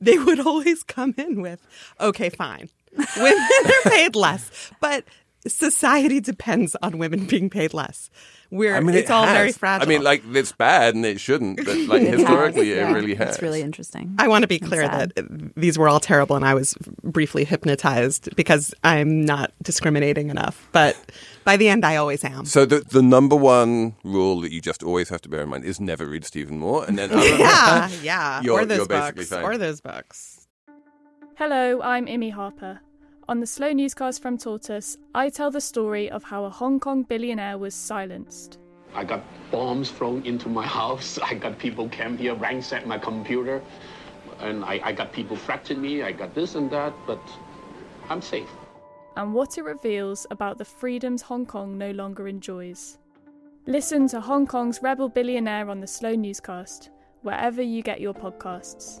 they 0.00 0.18
would 0.18 0.40
always 0.40 0.82
come 0.82 1.14
in 1.16 1.40
with, 1.40 1.66
okay, 2.00 2.28
fine. 2.28 2.68
Women 3.16 3.48
are 3.66 3.90
paid 3.90 4.14
less. 4.16 4.70
But 4.80 5.04
society 5.46 6.20
depends 6.20 6.76
on 6.82 6.98
women 6.98 7.26
being 7.26 7.48
paid 7.50 7.72
less. 7.72 8.10
We're 8.50 8.76
I 8.76 8.80
mean, 8.80 8.94
it's 8.94 9.10
it 9.10 9.12
all 9.12 9.24
has. 9.24 9.36
very 9.36 9.52
fragile. 9.52 9.86
I 9.86 9.88
mean, 9.88 10.02
like 10.02 10.22
it's 10.32 10.52
bad 10.52 10.94
and 10.94 11.04
it 11.04 11.18
shouldn't, 11.20 11.56
but 11.64 11.76
like 11.88 12.02
It 12.02 12.08
has, 12.10 12.20
historically, 12.20 12.72
it 12.72 12.76
yeah. 12.76 12.92
really 12.92 13.14
has. 13.14 13.30
It's 13.34 13.42
really 13.42 13.60
interesting. 13.62 14.14
I 14.18 14.28
want 14.28 14.42
to 14.42 14.48
be 14.48 14.58
clear 14.58 14.82
that 14.88 15.12
uh, 15.18 15.22
these 15.56 15.76
were 15.78 15.88
all 15.88 16.00
terrible 16.00 16.36
and 16.36 16.44
I 16.44 16.54
was 16.54 16.74
briefly 17.02 17.44
hypnotized 17.44 18.34
because 18.36 18.72
I'm 18.84 19.24
not 19.24 19.52
discriminating 19.62 20.30
enough. 20.30 20.68
But 20.72 20.96
by 21.44 21.56
the 21.56 21.68
end, 21.68 21.84
I 21.84 21.96
always 21.96 22.22
am. 22.24 22.44
So 22.44 22.64
the 22.64 22.80
the 22.80 23.02
number 23.02 23.36
one 23.36 23.96
rule 24.04 24.40
that 24.42 24.52
you 24.52 24.60
just 24.60 24.82
always 24.82 25.08
have 25.08 25.20
to 25.22 25.28
bear 25.28 25.42
in 25.42 25.48
mind 25.48 25.64
is 25.64 25.80
never 25.80 26.06
read 26.06 26.24
Stephen 26.24 26.58
Moore, 26.58 26.84
and 26.86 26.96
then 26.98 27.10
other 27.12 27.26
Yeah, 27.26 27.88
yeah. 28.02 28.40
You're- 28.42 28.62
or 28.62 28.64
those 28.66 28.78
you're 28.78 28.86
books. 28.86 29.28
fine. 29.28 29.42
Or 29.44 29.58
those 29.58 29.80
books. 29.80 30.46
Hello, 31.36 31.82
I'm 31.82 32.06
Imi 32.06 32.32
Harper. 32.32 32.80
On 33.28 33.40
the 33.40 33.46
Slow 33.46 33.72
Newscast 33.72 34.22
from 34.22 34.38
Tortoise, 34.38 34.98
I 35.14 35.30
tell 35.30 35.50
the 35.50 35.60
story 35.60 36.08
of 36.10 36.22
how 36.22 36.44
a 36.44 36.50
Hong 36.50 36.78
Kong 36.78 37.02
billionaire 37.02 37.58
was 37.58 37.74
silenced. 37.74 38.58
I 38.94 39.02
got 39.04 39.24
bombs 39.50 39.90
thrown 39.90 40.24
into 40.24 40.48
my 40.48 40.64
house. 40.80 41.18
I 41.18 41.34
got 41.34 41.58
people 41.58 41.88
came 41.88 42.16
here, 42.16 42.34
ransacked 42.34 42.86
my 42.86 42.98
computer. 42.98 43.62
And 44.38 44.64
I, 44.64 44.80
I 44.84 44.92
got 44.92 45.12
people 45.12 45.36
threatening 45.36 45.82
me. 45.82 46.02
I 46.02 46.12
got 46.12 46.34
this 46.34 46.54
and 46.54 46.70
that, 46.70 46.92
but 47.06 47.20
I'm 48.08 48.22
safe. 48.22 48.48
and 49.16 49.32
what 49.34 49.56
it 49.58 49.62
reveals 49.64 50.26
about 50.30 50.58
the 50.58 50.64
freedoms 50.64 51.22
Hong 51.22 51.46
Kong 51.46 51.76
no 51.78 51.90
longer 51.90 52.28
enjoys. 52.28 52.98
Listen 53.66 54.06
to 54.08 54.20
Hong 54.20 54.46
Kong's 54.46 54.80
rebel 54.82 55.08
billionaire 55.08 55.68
on 55.70 55.80
the 55.80 55.86
Slow 55.86 56.14
Newscast, 56.14 56.90
wherever 57.22 57.60
you 57.62 57.82
get 57.82 58.00
your 58.00 58.14
podcasts. 58.14 59.00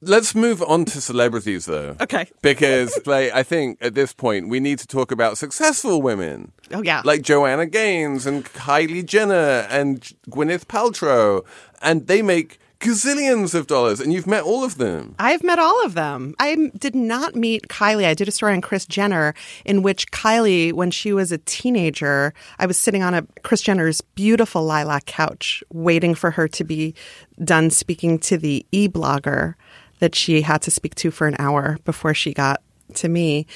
Let's 0.00 0.34
move 0.34 0.62
on 0.62 0.84
to 0.86 1.00
celebrities, 1.00 1.66
though. 1.66 1.96
Okay. 2.00 2.28
Because, 2.40 2.98
like, 3.06 3.32
I 3.32 3.42
think 3.42 3.78
at 3.80 3.94
this 3.94 4.12
point 4.12 4.48
we 4.48 4.60
need 4.60 4.78
to 4.78 4.86
talk 4.86 5.10
about 5.10 5.38
successful 5.38 6.00
women. 6.00 6.52
Oh, 6.72 6.82
yeah. 6.82 7.02
like 7.04 7.22
Joanna 7.22 7.66
Gaines 7.66 8.26
and 8.26 8.44
Kylie 8.44 9.04
Jenner 9.04 9.66
and 9.70 10.00
Gwyneth 10.30 10.66
Paltrow, 10.66 11.44
and 11.82 12.06
they 12.06 12.22
make 12.22 12.58
gazillions 12.80 13.54
of 13.54 13.66
dollars, 13.66 14.00
and 14.00 14.12
you've 14.12 14.26
met 14.26 14.44
all 14.44 14.62
of 14.62 14.78
them. 14.78 15.14
I've 15.18 15.42
met 15.42 15.58
all 15.58 15.84
of 15.84 15.94
them. 15.94 16.34
I 16.38 16.70
did 16.78 16.94
not 16.94 17.34
meet 17.34 17.68
Kylie. 17.68 18.06
I 18.06 18.14
did 18.14 18.28
a 18.28 18.30
story 18.30 18.52
on 18.52 18.60
Kris 18.60 18.86
Jenner 18.86 19.34
in 19.64 19.82
which 19.82 20.10
Kylie, 20.10 20.72
when 20.72 20.90
she 20.90 21.12
was 21.12 21.32
a 21.32 21.38
teenager, 21.38 22.32
I 22.58 22.66
was 22.66 22.78
sitting 22.78 23.02
on 23.02 23.14
a 23.14 23.22
Kris 23.42 23.62
Jenner's 23.62 24.00
beautiful 24.00 24.64
lilac 24.64 25.06
couch 25.06 25.62
waiting 25.72 26.14
for 26.14 26.30
her 26.30 26.46
to 26.48 26.64
be 26.64 26.94
done 27.42 27.70
speaking 27.70 28.18
to 28.20 28.38
the 28.38 28.64
e-blogger 28.72 29.54
that 29.98 30.14
she 30.14 30.42
had 30.42 30.62
to 30.62 30.70
speak 30.70 30.94
to 30.96 31.10
for 31.10 31.26
an 31.26 31.36
hour 31.38 31.78
before 31.84 32.14
she 32.14 32.32
got 32.32 32.62
to 32.94 33.08
me. 33.08 33.46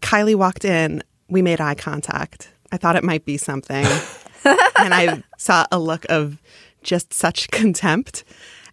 Kylie 0.00 0.34
walked 0.34 0.64
in. 0.64 1.02
We 1.28 1.42
made 1.42 1.60
eye 1.60 1.74
contact. 1.74 2.52
I 2.72 2.76
thought 2.76 2.96
it 2.96 3.04
might 3.04 3.24
be 3.24 3.36
something. 3.36 3.84
and 4.44 4.92
I 4.92 5.22
saw 5.38 5.66
a 5.72 5.78
look 5.78 6.04
of 6.08 6.38
just 6.82 7.14
such 7.14 7.50
contempt. 7.50 8.24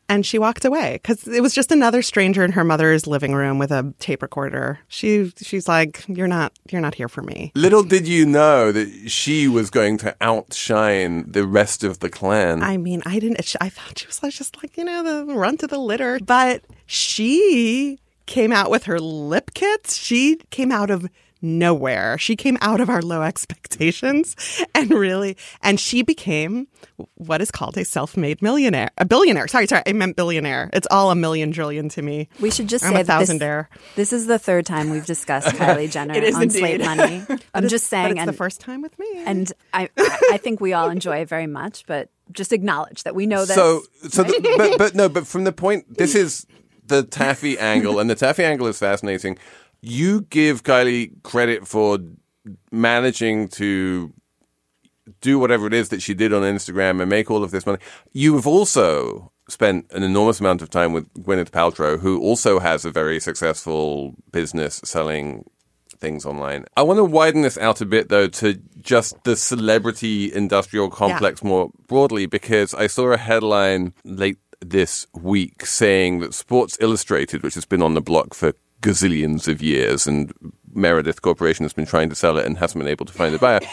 and 0.09 0.25
she 0.25 0.37
walked 0.37 0.65
away 0.65 0.99
because 1.01 1.25
it 1.25 1.41
was 1.41 1.53
just 1.53 1.71
another 1.71 2.01
stranger 2.01 2.43
in 2.43 2.51
her 2.51 2.65
mother's 2.65 3.07
living 3.07 3.33
room 3.33 3.57
with 3.57 3.71
a 3.71 3.93
tape 3.99 4.21
recorder. 4.21 4.79
She 4.89 5.31
she's 5.37 5.69
like, 5.69 6.03
"You're 6.09 6.27
not 6.27 6.51
you're 6.69 6.81
not 6.81 6.95
here 6.95 7.07
for 7.07 7.21
me." 7.21 7.53
Little 7.55 7.81
did 7.83 8.05
you 8.05 8.25
know 8.25 8.73
that 8.73 9.09
she 9.09 9.47
was 9.47 9.69
going 9.69 9.97
to 9.99 10.13
outshine 10.19 11.31
the 11.31 11.47
rest 11.47 11.85
of 11.85 11.99
the 11.99 12.09
clan. 12.09 12.61
I 12.61 12.75
mean, 12.75 13.01
I 13.05 13.19
didn't. 13.19 13.55
I 13.61 13.69
thought 13.69 13.99
she 13.99 14.07
was 14.07 14.21
like, 14.21 14.33
just 14.33 14.61
like 14.61 14.75
you 14.75 14.83
know 14.83 15.01
the 15.01 15.33
run 15.33 15.55
to 15.57 15.67
the 15.67 15.79
litter, 15.79 16.19
but 16.19 16.61
she 16.91 17.97
came 18.25 18.51
out 18.51 18.69
with 18.69 18.83
her 18.83 18.99
lip 18.99 19.51
kits. 19.53 19.95
She 19.97 20.35
came 20.49 20.71
out 20.71 20.89
of 20.89 21.07
nowhere. 21.41 22.17
She 22.19 22.35
came 22.35 22.57
out 22.61 22.79
of 22.81 22.89
our 22.89 23.01
low 23.01 23.21
expectations 23.31 24.35
and 24.75 24.91
really, 24.91 25.37
and 25.63 25.79
she 25.79 26.03
became 26.03 26.67
what 27.15 27.41
is 27.41 27.49
called 27.49 27.77
a 27.77 27.85
self-made 27.85 28.41
millionaire, 28.41 28.89
a 28.97 29.05
billionaire. 29.05 29.47
Sorry, 29.47 29.65
sorry, 29.67 29.81
I 29.87 29.93
meant 29.93 30.15
billionaire. 30.17 30.69
It's 30.73 30.87
all 30.91 31.09
a 31.11 31.15
million 31.15 31.51
trillion 31.51 31.89
to 31.89 32.01
me. 32.01 32.27
We 32.39 32.51
should 32.51 32.67
just 32.67 32.83
I'm 32.85 32.93
say 32.93 33.01
a 33.01 33.03
that 33.05 33.19
this, 33.19 33.29
thousandaire. 33.31 33.67
this 33.95 34.13
is 34.13 34.27
the 34.27 34.37
third 34.37 34.65
time 34.65 34.89
we've 34.91 35.05
discussed 35.05 35.47
Kylie 35.55 35.89
Jenner 35.89 36.13
It 36.13 36.23
is 36.25 36.35
on 36.35 36.43
indeed. 36.43 36.59
Slate 36.59 36.81
Money. 36.81 37.23
I'm 37.55 37.69
just 37.69 37.85
But 37.85 37.89
saying, 37.89 38.11
it's 38.11 38.19
and, 38.19 38.29
the 38.29 38.33
first 38.33 38.59
time 38.61 38.81
with 38.81 38.99
me. 38.99 39.07
and 39.25 39.51
I, 39.73 39.89
I 39.97 40.19
I 40.33 40.37
think 40.37 40.59
we 40.61 40.73
all 40.73 40.89
enjoy 40.89 41.17
it 41.21 41.29
very 41.29 41.47
much, 41.47 41.85
but 41.87 42.09
just 42.31 42.53
acknowledge 42.53 43.03
that 43.03 43.15
we 43.15 43.25
know 43.25 43.43
that. 43.45 43.55
so 43.55 43.81
so 44.09 44.23
the, 44.23 44.55
but 44.57 44.77
but 44.77 44.95
no 44.95 45.09
but 45.09 45.25
from 45.25 45.43
the 45.43 45.51
point 45.51 45.97
this 45.97 46.13
is 46.15 46.45
the 46.91 47.03
taffy 47.03 47.57
angle 47.57 47.99
and 47.99 48.09
the 48.09 48.15
taffy 48.15 48.43
angle 48.43 48.67
is 48.67 48.77
fascinating. 48.77 49.37
You 49.81 50.21
give 50.21 50.63
kylie 50.63 51.23
credit 51.23 51.67
for 51.67 51.97
managing 52.71 53.47
to 53.47 54.13
do 55.21 55.39
whatever 55.39 55.65
it 55.67 55.73
is 55.73 55.89
that 55.89 56.01
she 56.01 56.13
did 56.13 56.31
on 56.33 56.43
instagram 56.43 57.01
and 57.01 57.09
make 57.09 57.31
all 57.31 57.43
of 57.43 57.51
this 57.51 57.65
money. 57.65 57.79
You 58.13 58.35
have 58.35 58.45
also 58.45 59.31
spent 59.49 59.85
an 59.91 60.03
enormous 60.03 60.39
amount 60.39 60.61
of 60.61 60.69
time 60.69 60.93
with 60.93 61.11
gwyneth 61.15 61.49
paltrow 61.49 61.99
who 61.99 62.19
also 62.21 62.59
has 62.59 62.85
a 62.85 62.91
very 62.91 63.19
successful 63.19 64.15
business 64.31 64.79
selling 64.83 65.43
things 65.99 66.25
online. 66.25 66.65
I 66.75 66.81
want 66.81 66.97
to 66.97 67.03
widen 67.03 67.41
this 67.43 67.57
out 67.57 67.81
a 67.81 67.85
bit 67.85 68.09
though 68.09 68.27
to 68.27 68.53
just 68.79 69.23
the 69.23 69.35
celebrity 69.35 70.33
industrial 70.33 70.89
complex 70.89 71.43
more 71.43 71.71
broadly 71.87 72.25
because 72.25 72.73
I 72.73 72.87
saw 72.87 73.11
a 73.11 73.17
headline 73.17 73.93
late 74.03 74.37
this 74.61 75.07
week 75.13 75.65
saying 75.65 76.19
that 76.19 76.33
Sports 76.33 76.77
Illustrated, 76.79 77.43
which 77.43 77.55
has 77.55 77.65
been 77.65 77.81
on 77.81 77.93
the 77.93 78.01
block 78.01 78.33
for 78.33 78.53
gazillions 78.81 79.47
of 79.47 79.61
years 79.61 80.07
and 80.07 80.33
Meredith 80.73 81.21
Corporation 81.21 81.63
has 81.63 81.73
been 81.73 81.85
trying 81.85 82.09
to 82.09 82.15
sell 82.15 82.37
it 82.37 82.45
and 82.45 82.57
hasn't 82.57 82.79
been 82.79 82.91
able 82.91 83.05
to 83.05 83.13
find 83.13 83.35
a 83.35 83.39
buyer. 83.39 83.59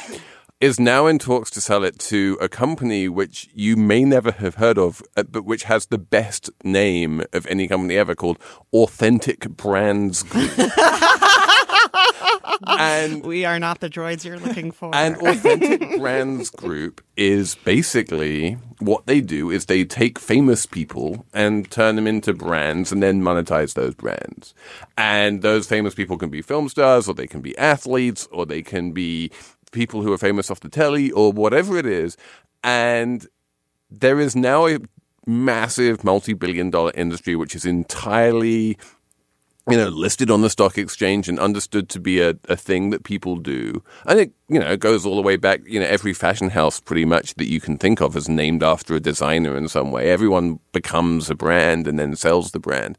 Is 0.61 0.81
now 0.81 1.07
in 1.07 1.21
talks 1.21 1.51
to 1.53 1.61
sell 1.61 1.85
it 1.85 2.01
to 2.01 2.37
a 2.41 2.49
company 2.49 3.09
which 3.09 3.49
you 3.55 3.77
may 3.77 4.05
never 4.05 4.33
have 4.33 4.57
heard 4.57 4.77
of, 4.77 5.01
uh, 5.17 5.23
but 5.23 5.45
which 5.45 5.63
has 5.65 5.87
the 5.87 5.99
best 5.99 6.51
name 6.65 7.23
of 7.33 7.47
any 7.47 7.69
company 7.69 7.97
ever 7.97 8.17
called 8.17 8.41
Authentic 8.73 9.49
Brands 9.51 10.25
Group. 10.25 10.51
and 12.67 13.23
we 13.25 13.45
are 13.45 13.59
not 13.59 13.81
the 13.81 13.89
droids 13.89 14.25
you're 14.25 14.39
looking 14.39 14.71
for. 14.71 14.95
and 14.95 15.17
Authentic 15.17 15.99
Brands 15.99 16.51
Group 16.51 17.03
is 17.17 17.55
basically 17.57 18.55
what 18.79 19.07
they 19.07 19.21
do 19.21 19.51
is 19.51 19.67
they 19.67 19.85
take 19.85 20.19
famous 20.19 20.67
people 20.67 21.27
and 21.33 21.71
turn 21.71 21.97
them 21.97 22.07
into 22.07 22.33
brands 22.33 22.93
and 22.93 23.03
then 23.03 23.23
monetize 23.23 23.75
those 23.75 23.95
brands. 23.95 24.55
And 24.97 25.43
those 25.43 25.67
famous 25.67 25.95
people 25.95 26.17
can 26.17 26.31
be 26.31 26.43
film 26.43 26.69
stars 26.69 27.09
or 27.09 27.15
they 27.15 27.27
can 27.27 27.41
be 27.41 27.57
athletes 27.59 28.29
or 28.31 28.47
they 28.47 28.63
can 28.63 28.93
be 28.93 29.31
people 29.73 30.03
who 30.03 30.13
are 30.13 30.19
famous 30.19 30.51
off 30.51 30.61
the 30.61 30.69
telly 30.69 31.11
or 31.11 31.33
whatever 31.33 31.77
it 31.77 31.87
is. 31.87 32.17
And 32.63 33.27
there 33.91 34.21
is 34.21 34.37
now 34.37 34.67
a 34.67 34.79
massive 35.27 36.05
multi-billion 36.05 36.71
dollar 36.71 36.91
industry 36.95 37.37
which 37.37 37.55
is 37.55 37.67
entirely 37.67 38.79
you 39.69 39.77
know, 39.77 39.89
listed 39.89 40.31
on 40.31 40.41
the 40.41 40.51
stock 40.51 40.79
exchange 40.79 41.29
and 41.29 41.39
understood 41.39 41.89
to 41.91 42.01
be 42.01 42.21
a, 42.21 42.35
a 42.49 42.57
thing 42.57 42.91
that 42.91 43.05
people 43.05 43.37
do. 43.37 43.83
And 44.07 44.21
it, 44.21 44.33
you 44.49 44.59
know, 44.59 44.71
it 44.71 44.81
goes 44.81 45.05
all 45.05 45.17
the 45.17 45.23
way 45.23 45.37
back, 45.37 45.61
you 45.67 45.79
know, 45.79 45.87
every 45.87 46.15
fashion 46.15 46.51
house 46.51 46.81
pretty 46.81 47.05
much 47.05 47.35
that 47.35 47.51
you 47.51 47.61
can 47.61 47.77
think 47.77 48.01
of 48.01 48.17
is 48.17 48.29
named 48.29 48.63
after 48.63 48.95
a 48.95 49.01
designer 49.01 49.57
in 49.57 49.69
some 49.69 49.91
way. 49.91 50.11
Everyone 50.11 50.59
becomes 50.73 51.29
a 51.29 51.35
brand 51.35 51.87
and 51.87 51.99
then 51.99 52.17
sells 52.17 52.53
the 52.53 52.59
brand. 52.59 52.97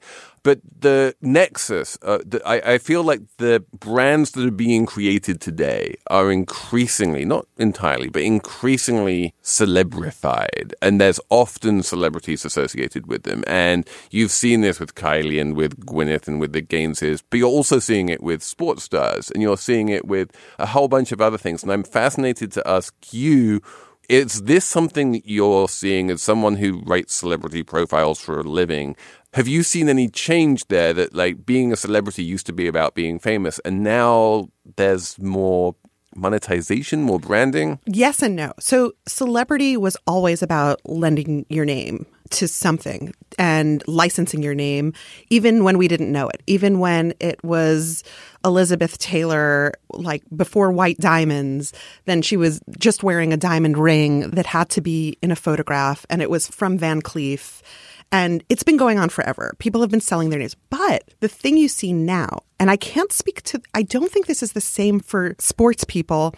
But 0.50 0.62
the 0.82 1.14
nexus, 1.22 1.96
uh, 2.02 2.18
the, 2.26 2.42
I, 2.44 2.74
I 2.74 2.78
feel 2.80 3.04
like 3.04 3.22
the 3.38 3.64
brands 3.72 4.32
that 4.32 4.48
are 4.48 4.50
being 4.50 4.88
created 4.88 5.42
today 5.42 5.94
are 6.08 6.32
increasingly, 6.32 7.24
not 7.24 7.46
entirely, 7.58 8.10
but 8.10 8.24
increasingly 8.24 9.36
celebrified. 9.44 10.74
And 10.82 11.00
there's 11.00 11.20
often 11.30 11.84
celebrities 11.84 12.46
associated 12.46 13.06
with 13.06 13.26
them. 13.26 13.44
And 13.46 13.88
you've 14.10 14.32
seen 14.32 14.62
this 14.62 14.80
with 14.80 14.96
Kylie 14.96 15.40
and 15.40 15.56
with 15.56 15.86
Gwyneth 15.86 16.28
and 16.28 16.40
with 16.40 16.54
the 16.54 16.62
Gaineses, 16.62 17.22
but 17.22 17.38
you're 17.38 17.48
also 17.48 17.78
seeing 17.78 18.10
it 18.10 18.24
with 18.24 18.42
sports 18.42 18.82
stars 18.82 19.30
and 19.30 19.44
you're 19.44 19.56
seeing 19.56 19.90
it 19.90 20.08
with 20.08 20.32
a 20.58 20.66
whole 20.66 20.88
bunch 20.88 21.12
of 21.12 21.22
other 21.22 21.38
things. 21.38 21.62
And 21.62 21.72
I'm 21.72 21.84
fascinated 21.84 22.52
to 22.54 22.68
ask 22.68 22.96
you 23.12 23.62
is 24.10 24.42
this 24.42 24.66
something 24.66 25.22
you're 25.24 25.70
seeing 25.70 26.10
as 26.10 26.22
someone 26.22 26.56
who 26.56 26.82
writes 26.86 27.14
celebrity 27.14 27.62
profiles 27.62 28.20
for 28.20 28.40
a 28.40 28.44
living? 28.44 28.96
Have 29.34 29.48
you 29.48 29.62
seen 29.62 29.88
any 29.88 30.10
change 30.10 30.68
there 30.68 30.94
that 30.94 31.14
like 31.14 31.46
being 31.46 31.72
a 31.72 31.78
celebrity 31.78 32.24
used 32.24 32.48
to 32.48 32.54
be 32.54 32.68
about 32.68 32.96
being 32.96 33.20
famous 33.20 33.60
and 33.60 33.84
now 33.84 34.50
there's 34.78 35.20
more 35.20 35.76
monetization, 36.20 37.02
more 37.02 37.20
branding? 37.20 37.80
Yes 37.86 38.22
and 38.22 38.36
no. 38.36 38.54
So, 38.60 38.94
celebrity 39.08 39.78
was 39.78 39.98
always 40.06 40.42
about 40.42 40.82
lending 40.86 41.46
your 41.50 41.66
name 41.66 42.06
to 42.32 42.48
something 42.48 43.14
and 43.38 43.84
licensing 43.88 44.44
your 44.44 44.54
name, 44.54 44.94
even 45.30 45.64
when 45.64 45.78
we 45.78 45.88
didn't 45.88 46.12
know 46.12 46.30
it, 46.30 46.42
even 46.48 46.80
when 46.80 47.14
it 47.20 47.44
was 47.44 48.04
Elizabeth 48.46 48.98
Taylor, 48.98 49.74
like 49.92 50.24
before 50.36 50.72
White 50.72 50.98
Diamonds, 50.98 51.74
then 52.06 52.22
she 52.22 52.38
was 52.38 52.62
just 52.78 53.04
wearing 53.04 53.34
a 53.34 53.38
diamond 53.38 53.78
ring 53.78 54.30
that 54.32 54.46
had 54.46 54.70
to 54.70 54.82
be 54.82 55.18
in 55.22 55.32
a 55.32 55.36
photograph, 55.36 56.06
and 56.10 56.22
it 56.22 56.30
was 56.30 56.48
from 56.48 56.78
Van 56.78 57.02
Cleef. 57.02 57.62
And 58.12 58.44
it's 58.50 58.64
been 58.64 58.78
going 58.78 58.98
on 58.98 59.10
forever. 59.10 59.54
People 59.60 59.82
have 59.82 59.92
been 59.92 60.02
selling 60.02 60.30
their 60.30 60.40
names. 60.40 60.56
But 60.70 61.04
the 61.20 61.28
thing 61.28 61.58
you 61.58 61.68
see 61.68 61.94
now, 61.94 62.40
and 62.60 62.72
I 62.72 62.76
can't 62.76 63.12
speak 63.12 63.44
to, 63.44 63.62
I 63.74 63.84
don't 63.84 64.12
think 64.12 64.26
this 64.26 64.42
is 64.42 64.54
the 64.54 64.62
same 64.62 65.00
for 65.00 65.36
sports 65.38 65.84
people. 65.84 66.34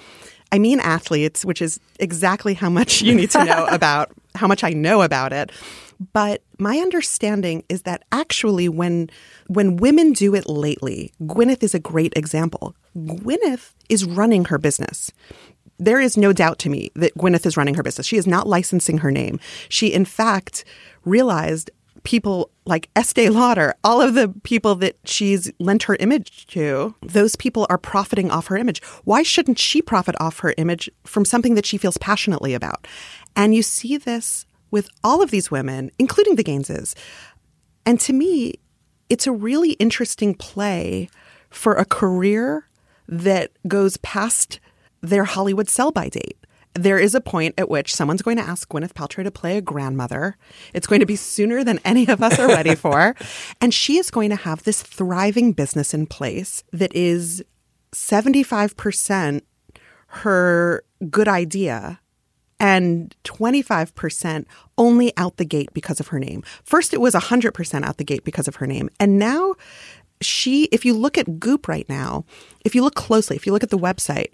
I 0.51 0.59
mean 0.59 0.81
athletes, 0.81 1.45
which 1.45 1.61
is 1.61 1.79
exactly 1.99 2.53
how 2.53 2.69
much 2.69 3.01
you 3.01 3.15
need 3.15 3.31
to 3.31 3.45
know 3.45 3.65
about, 3.71 4.11
how 4.35 4.47
much 4.47 4.63
I 4.63 4.71
know 4.71 5.01
about 5.01 5.31
it. 5.31 5.51
But 6.13 6.41
my 6.57 6.77
understanding 6.77 7.63
is 7.69 7.83
that 7.83 8.03
actually 8.11 8.67
when 8.67 9.09
when 9.47 9.77
women 9.77 10.13
do 10.13 10.33
it 10.33 10.49
lately, 10.49 11.13
Gwyneth 11.21 11.61
is 11.63 11.75
a 11.75 11.79
great 11.79 12.13
example. 12.15 12.75
Gwyneth 12.97 13.73
is 13.87 14.03
running 14.03 14.45
her 14.45 14.57
business. 14.57 15.11
There 15.77 16.01
is 16.01 16.17
no 16.17 16.33
doubt 16.33 16.59
to 16.59 16.69
me 16.69 16.91
that 16.95 17.15
Gwyneth 17.15 17.45
is 17.45 17.57
running 17.57 17.75
her 17.75 17.83
business. 17.83 18.07
She 18.07 18.17
is 18.17 18.27
not 18.27 18.47
licensing 18.47 18.99
her 18.99 19.11
name. 19.11 19.39
She, 19.69 19.87
in 19.87 20.05
fact, 20.05 20.63
realized 21.05 21.71
people 22.03 22.49
like 22.65 22.89
Estee 22.95 23.29
Lauder, 23.29 23.75
all 23.83 24.01
of 24.01 24.13
the 24.13 24.29
people 24.43 24.75
that 24.75 24.97
she's 25.05 25.51
lent 25.59 25.83
her 25.83 25.95
image 25.99 26.47
to, 26.47 26.95
those 27.01 27.35
people 27.35 27.67
are 27.69 27.77
profiting 27.77 28.31
off 28.31 28.47
her 28.47 28.57
image. 28.57 28.81
Why 29.03 29.23
shouldn't 29.23 29.59
she 29.59 29.81
profit 29.81 30.15
off 30.19 30.39
her 30.39 30.53
image 30.57 30.89
from 31.03 31.25
something 31.25 31.55
that 31.55 31.65
she 31.65 31.77
feels 31.77 31.97
passionately 31.97 32.53
about? 32.53 32.87
And 33.35 33.53
you 33.53 33.61
see 33.61 33.97
this 33.97 34.45
with 34.71 34.89
all 35.03 35.21
of 35.21 35.31
these 35.31 35.51
women, 35.51 35.91
including 35.99 36.35
the 36.35 36.43
Gaineses. 36.43 36.95
And 37.85 37.99
to 38.01 38.13
me, 38.13 38.55
it's 39.09 39.27
a 39.27 39.31
really 39.31 39.71
interesting 39.73 40.33
play 40.33 41.09
for 41.49 41.73
a 41.73 41.85
career 41.85 42.67
that 43.07 43.51
goes 43.67 43.97
past 43.97 44.59
their 45.01 45.25
Hollywood 45.25 45.67
sell 45.67 45.91
by 45.91 46.07
date. 46.07 46.37
There 46.73 46.97
is 46.97 47.13
a 47.13 47.21
point 47.21 47.55
at 47.57 47.69
which 47.69 47.93
someone's 47.93 48.21
going 48.21 48.37
to 48.37 48.43
ask 48.43 48.69
Gwyneth 48.69 48.93
Paltrow 48.93 49.23
to 49.23 49.31
play 49.31 49.57
a 49.57 49.61
grandmother. 49.61 50.37
It's 50.73 50.87
going 50.87 51.01
to 51.01 51.05
be 51.05 51.17
sooner 51.17 51.63
than 51.63 51.79
any 51.83 52.07
of 52.07 52.23
us 52.23 52.39
are 52.39 52.47
ready 52.47 52.75
for. 52.75 53.15
And 53.61 53.73
she 53.73 53.97
is 53.97 54.09
going 54.09 54.29
to 54.31 54.35
have 54.35 54.63
this 54.63 54.81
thriving 54.81 55.53
business 55.53 55.93
in 55.93 56.07
place 56.07 56.63
that 56.71 56.95
is 56.95 57.43
75% 57.91 59.41
her 60.07 60.83
good 61.09 61.27
idea 61.27 61.99
and 62.59 63.15
25% 63.23 64.45
only 64.77 65.13
out 65.17 65.37
the 65.37 65.45
gate 65.45 65.69
because 65.73 65.99
of 65.99 66.09
her 66.09 66.19
name. 66.19 66.43
First, 66.63 66.93
it 66.93 67.01
was 67.01 67.15
100% 67.15 67.83
out 67.83 67.97
the 67.97 68.03
gate 68.03 68.23
because 68.23 68.47
of 68.47 68.55
her 68.55 68.67
name. 68.67 68.89
And 68.99 69.17
now 69.17 69.55
she, 70.21 70.65
if 70.65 70.85
you 70.85 70.93
look 70.93 71.17
at 71.17 71.39
Goop 71.39 71.67
right 71.67 71.87
now, 71.89 72.25
if 72.63 72.75
you 72.75 72.83
look 72.83 72.95
closely, 72.95 73.35
if 73.35 73.45
you 73.45 73.51
look 73.51 73.63
at 73.63 73.71
the 73.71 73.79
website, 73.79 74.31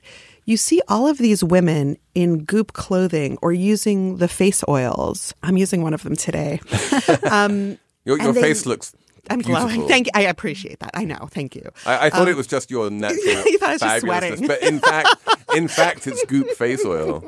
you 0.48 0.58
see 0.58 0.82
all 0.88 1.08
of 1.08 1.20
these 1.20 1.44
women 1.44 1.98
in 2.16 2.44
Goop 2.46 2.74
clothing 2.74 3.38
or 3.44 3.52
using 3.54 4.18
the 4.18 4.28
face 4.28 4.64
oils. 4.68 5.34
I'm 5.44 5.58
using 5.58 5.84
one 5.84 5.94
of 5.94 6.02
them 6.04 6.16
today. 6.16 6.60
Um, 7.32 7.78
Your, 8.06 8.18
your 8.20 8.34
they- 8.34 8.42
face 8.42 8.66
looks 8.66 8.96
I'm 9.30 9.42
glowing. 9.42 9.86
Thank 9.90 10.06
you. 10.08 10.12
I 10.16 10.22
appreciate 10.22 10.80
that. 10.80 10.92
I 10.94 11.04
know. 11.04 11.28
Thank 11.30 11.54
you. 11.54 11.70
I, 11.86 12.06
I 12.08 12.10
thought 12.10 12.22
Um, 12.22 12.28
it 12.30 12.38
was 12.38 12.48
just 12.48 12.72
your 12.72 12.90
natural 13.06 13.20
You 13.46 13.58
thought 13.60 13.70
I 13.70 13.74
was 13.74 13.82
just 13.82 14.02
sweating. 14.02 14.48
but 14.48 14.64
in 14.64 14.80
fact, 14.80 15.10
in 15.54 15.68
fact, 15.80 16.08
it's 16.08 16.24
Goop 16.26 16.48
face 16.52 16.86
oil. 16.86 17.22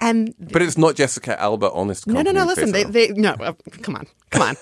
And 0.00 0.32
But 0.38 0.62
it's 0.62 0.78
not 0.78 0.94
Jessica 0.94 1.34
Alba 1.40 1.72
Honest. 1.72 2.06
no, 2.06 2.22
no, 2.22 2.30
no. 2.30 2.44
Listen, 2.46 2.70
they, 2.70 2.84
they 2.84 3.08
no. 3.08 3.32
Uh, 3.32 3.52
come 3.82 3.96
on, 3.96 4.06
come 4.30 4.42
on. 4.42 4.56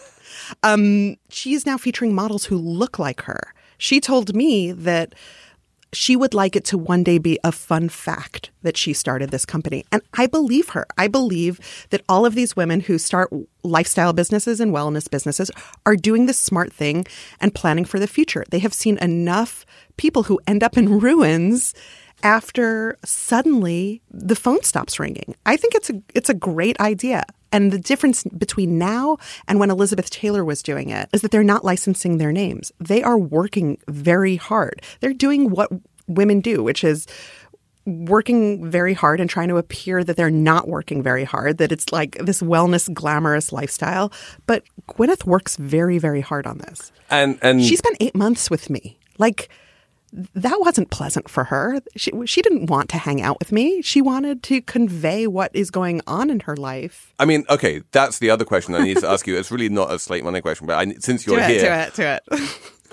um, 0.63 1.17
she 1.29 1.53
is 1.53 1.67
now 1.67 1.77
featuring 1.77 2.15
models 2.15 2.47
who 2.47 2.57
look 2.57 2.99
like 2.99 3.21
her. 3.23 3.53
She 3.77 4.01
told 4.01 4.35
me 4.35 4.73
that 4.73 5.15
she 5.93 6.17
would 6.17 6.33
like 6.33 6.57
it 6.57 6.65
to 6.65 6.79
one 6.79 7.03
day 7.03 7.19
be 7.19 7.39
a 7.45 7.53
fun 7.53 7.89
fact 7.89 8.51
that 8.63 8.77
she 8.77 8.93
started 8.93 9.31
this 9.31 9.45
company. 9.45 9.85
And 9.93 10.03
I 10.15 10.27
believe 10.27 10.71
her. 10.71 10.87
I 10.97 11.07
believe 11.07 11.61
that 11.91 12.03
all 12.09 12.25
of 12.25 12.35
these 12.35 12.57
women 12.57 12.81
who 12.81 12.99
start 12.99 13.31
lifestyle 13.63 14.13
businesses 14.13 14.59
and 14.59 14.73
wellness 14.73 15.11
businesses 15.11 15.51
are 15.85 15.97
doing 15.97 16.27
the 16.27 16.33
smart 16.33 16.73
thing 16.73 17.07
and 17.41 17.55
planning 17.55 17.85
for 17.85 17.99
the 17.99 18.07
future. 18.07 18.45
They 18.51 18.61
have 18.61 18.73
seen 18.73 18.99
enough 18.99 19.67
people 19.97 20.25
who 20.25 20.41
end 20.47 20.63
up 20.63 20.79
in 20.79 20.99
ruins 20.99 21.75
after 22.23 22.97
suddenly 23.05 24.01
the 24.11 24.37
phone 24.37 24.63
stops 24.63 24.99
ringing. 24.99 25.35
I 25.45 25.57
think 25.57 25.75
it's 25.75 25.91
a 25.91 26.01
it's 26.15 26.31
a 26.31 26.35
great 26.35 26.79
idea. 26.81 27.25
And 27.53 27.71
the 27.71 27.79
difference 27.79 28.25
between 28.25 28.79
now 28.79 29.19
and 29.47 29.61
when 29.61 29.71
Elizabeth 29.71 30.11
Taylor 30.11 30.45
was 30.45 30.63
doing 30.63 30.91
it 30.91 31.09
is 31.13 31.21
that 31.21 31.31
they're 31.31 31.45
not 31.45 31.65
licensing 31.65 32.19
their 32.19 32.33
names. 32.33 32.73
They 32.81 33.03
are 33.03 33.19
working 33.19 33.79
very 33.89 34.37
hard. 34.37 34.83
They're 35.01 35.13
doing 35.13 35.51
what 35.51 35.71
women 36.09 36.41
do, 36.41 36.63
which 36.63 36.83
is 36.83 37.07
working 37.85 38.71
very 38.71 38.95
hard 38.95 39.21
and 39.21 39.29
trying 39.29 39.49
to 39.49 39.57
appear 39.57 40.05
that 40.05 40.17
they're 40.17 40.31
not 40.31 40.69
working 40.69 41.03
very 41.03 41.25
hard, 41.25 41.59
that 41.59 41.73
it's 41.73 41.91
like 41.93 42.17
this 42.19 42.41
wellness, 42.41 42.93
glamorous 42.93 43.53
lifestyle. 43.53 44.13
But 44.47 44.63
Gwyneth 44.89 45.25
works 45.25 45.57
very, 45.57 45.99
very 45.99 46.21
hard 46.21 46.47
on 46.47 46.59
this. 46.59 46.93
and 47.11 47.39
and 47.43 47.63
She 47.63 47.77
spent 47.77 47.97
eight 48.01 48.15
months 48.15 48.51
with 48.51 48.71
me. 48.71 48.99
Like, 49.19 49.49
that 50.13 50.61
wasn't 50.61 50.91
pleasant 50.91 51.31
for 51.31 51.45
her. 51.45 51.81
She, 51.97 52.13
she 52.27 52.43
didn't 52.43 52.69
want 52.69 52.91
to 52.91 52.99
hang 52.99 53.23
out 53.23 53.39
with 53.39 53.51
me. 53.51 53.81
She 53.83 54.03
wanted 54.03 54.43
to 54.45 54.61
convey 54.61 55.27
what 55.27 55.51
is 55.55 55.71
going 55.71 56.03
on 56.07 56.29
in 56.29 56.41
her 56.41 56.57
life. 56.57 57.15
I 57.19 57.25
mean, 57.25 57.45
okay, 57.49 57.83
that's 57.93 58.19
the 58.19 58.31
other 58.31 58.45
question 58.45 58.75
I 58.75 58.83
need 58.83 58.99
to 58.99 59.09
ask 59.09 59.27
you. 59.27 59.37
It's 59.37 59.51
really 59.51 59.69
not 59.71 59.91
a 59.91 59.99
slate 59.99 60.25
money 60.25 60.41
question, 60.41 60.67
but 60.67 60.77
I, 60.77 60.93
since 60.95 61.27
you're 61.27 61.37
do 61.37 61.43
it, 61.43 61.51
here, 61.51 61.91
do 61.95 62.03
it, 62.03 62.29
do 62.31 62.39
it. 62.39 62.91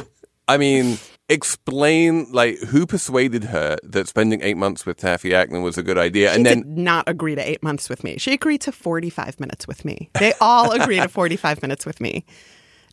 I 0.48 0.58
mean, 0.58 0.98
explain 1.30 2.26
like 2.32 2.58
who 2.60 2.88
persuaded 2.88 3.46
her 3.46 3.78
that 3.84 4.08
spending 4.08 4.42
eight 4.42 4.58
months 4.58 4.86
with 4.86 4.98
Taffy 4.98 5.30
Akner 5.30 5.62
was 5.62 5.78
a 5.78 5.84
good 5.84 5.98
idea, 5.98 6.30
She 6.30 6.36
and 6.38 6.46
then 6.46 6.62
did 6.62 6.78
not 6.78 7.08
agree 7.08 7.36
to 7.36 7.48
eight 7.48 7.62
months 7.62 7.90
with 7.90 8.04
me. 8.04 8.18
She 8.18 8.34
agreed 8.34 8.62
to 8.62 8.72
45 8.72 9.40
minutes 9.40 9.68
with 9.68 9.86
me. 9.86 10.10
They 10.20 10.34
all 10.42 10.72
agree 10.72 11.00
to 11.00 11.08
45 11.08 11.62
minutes 11.62 11.86
with 11.86 12.02
me. 12.02 12.26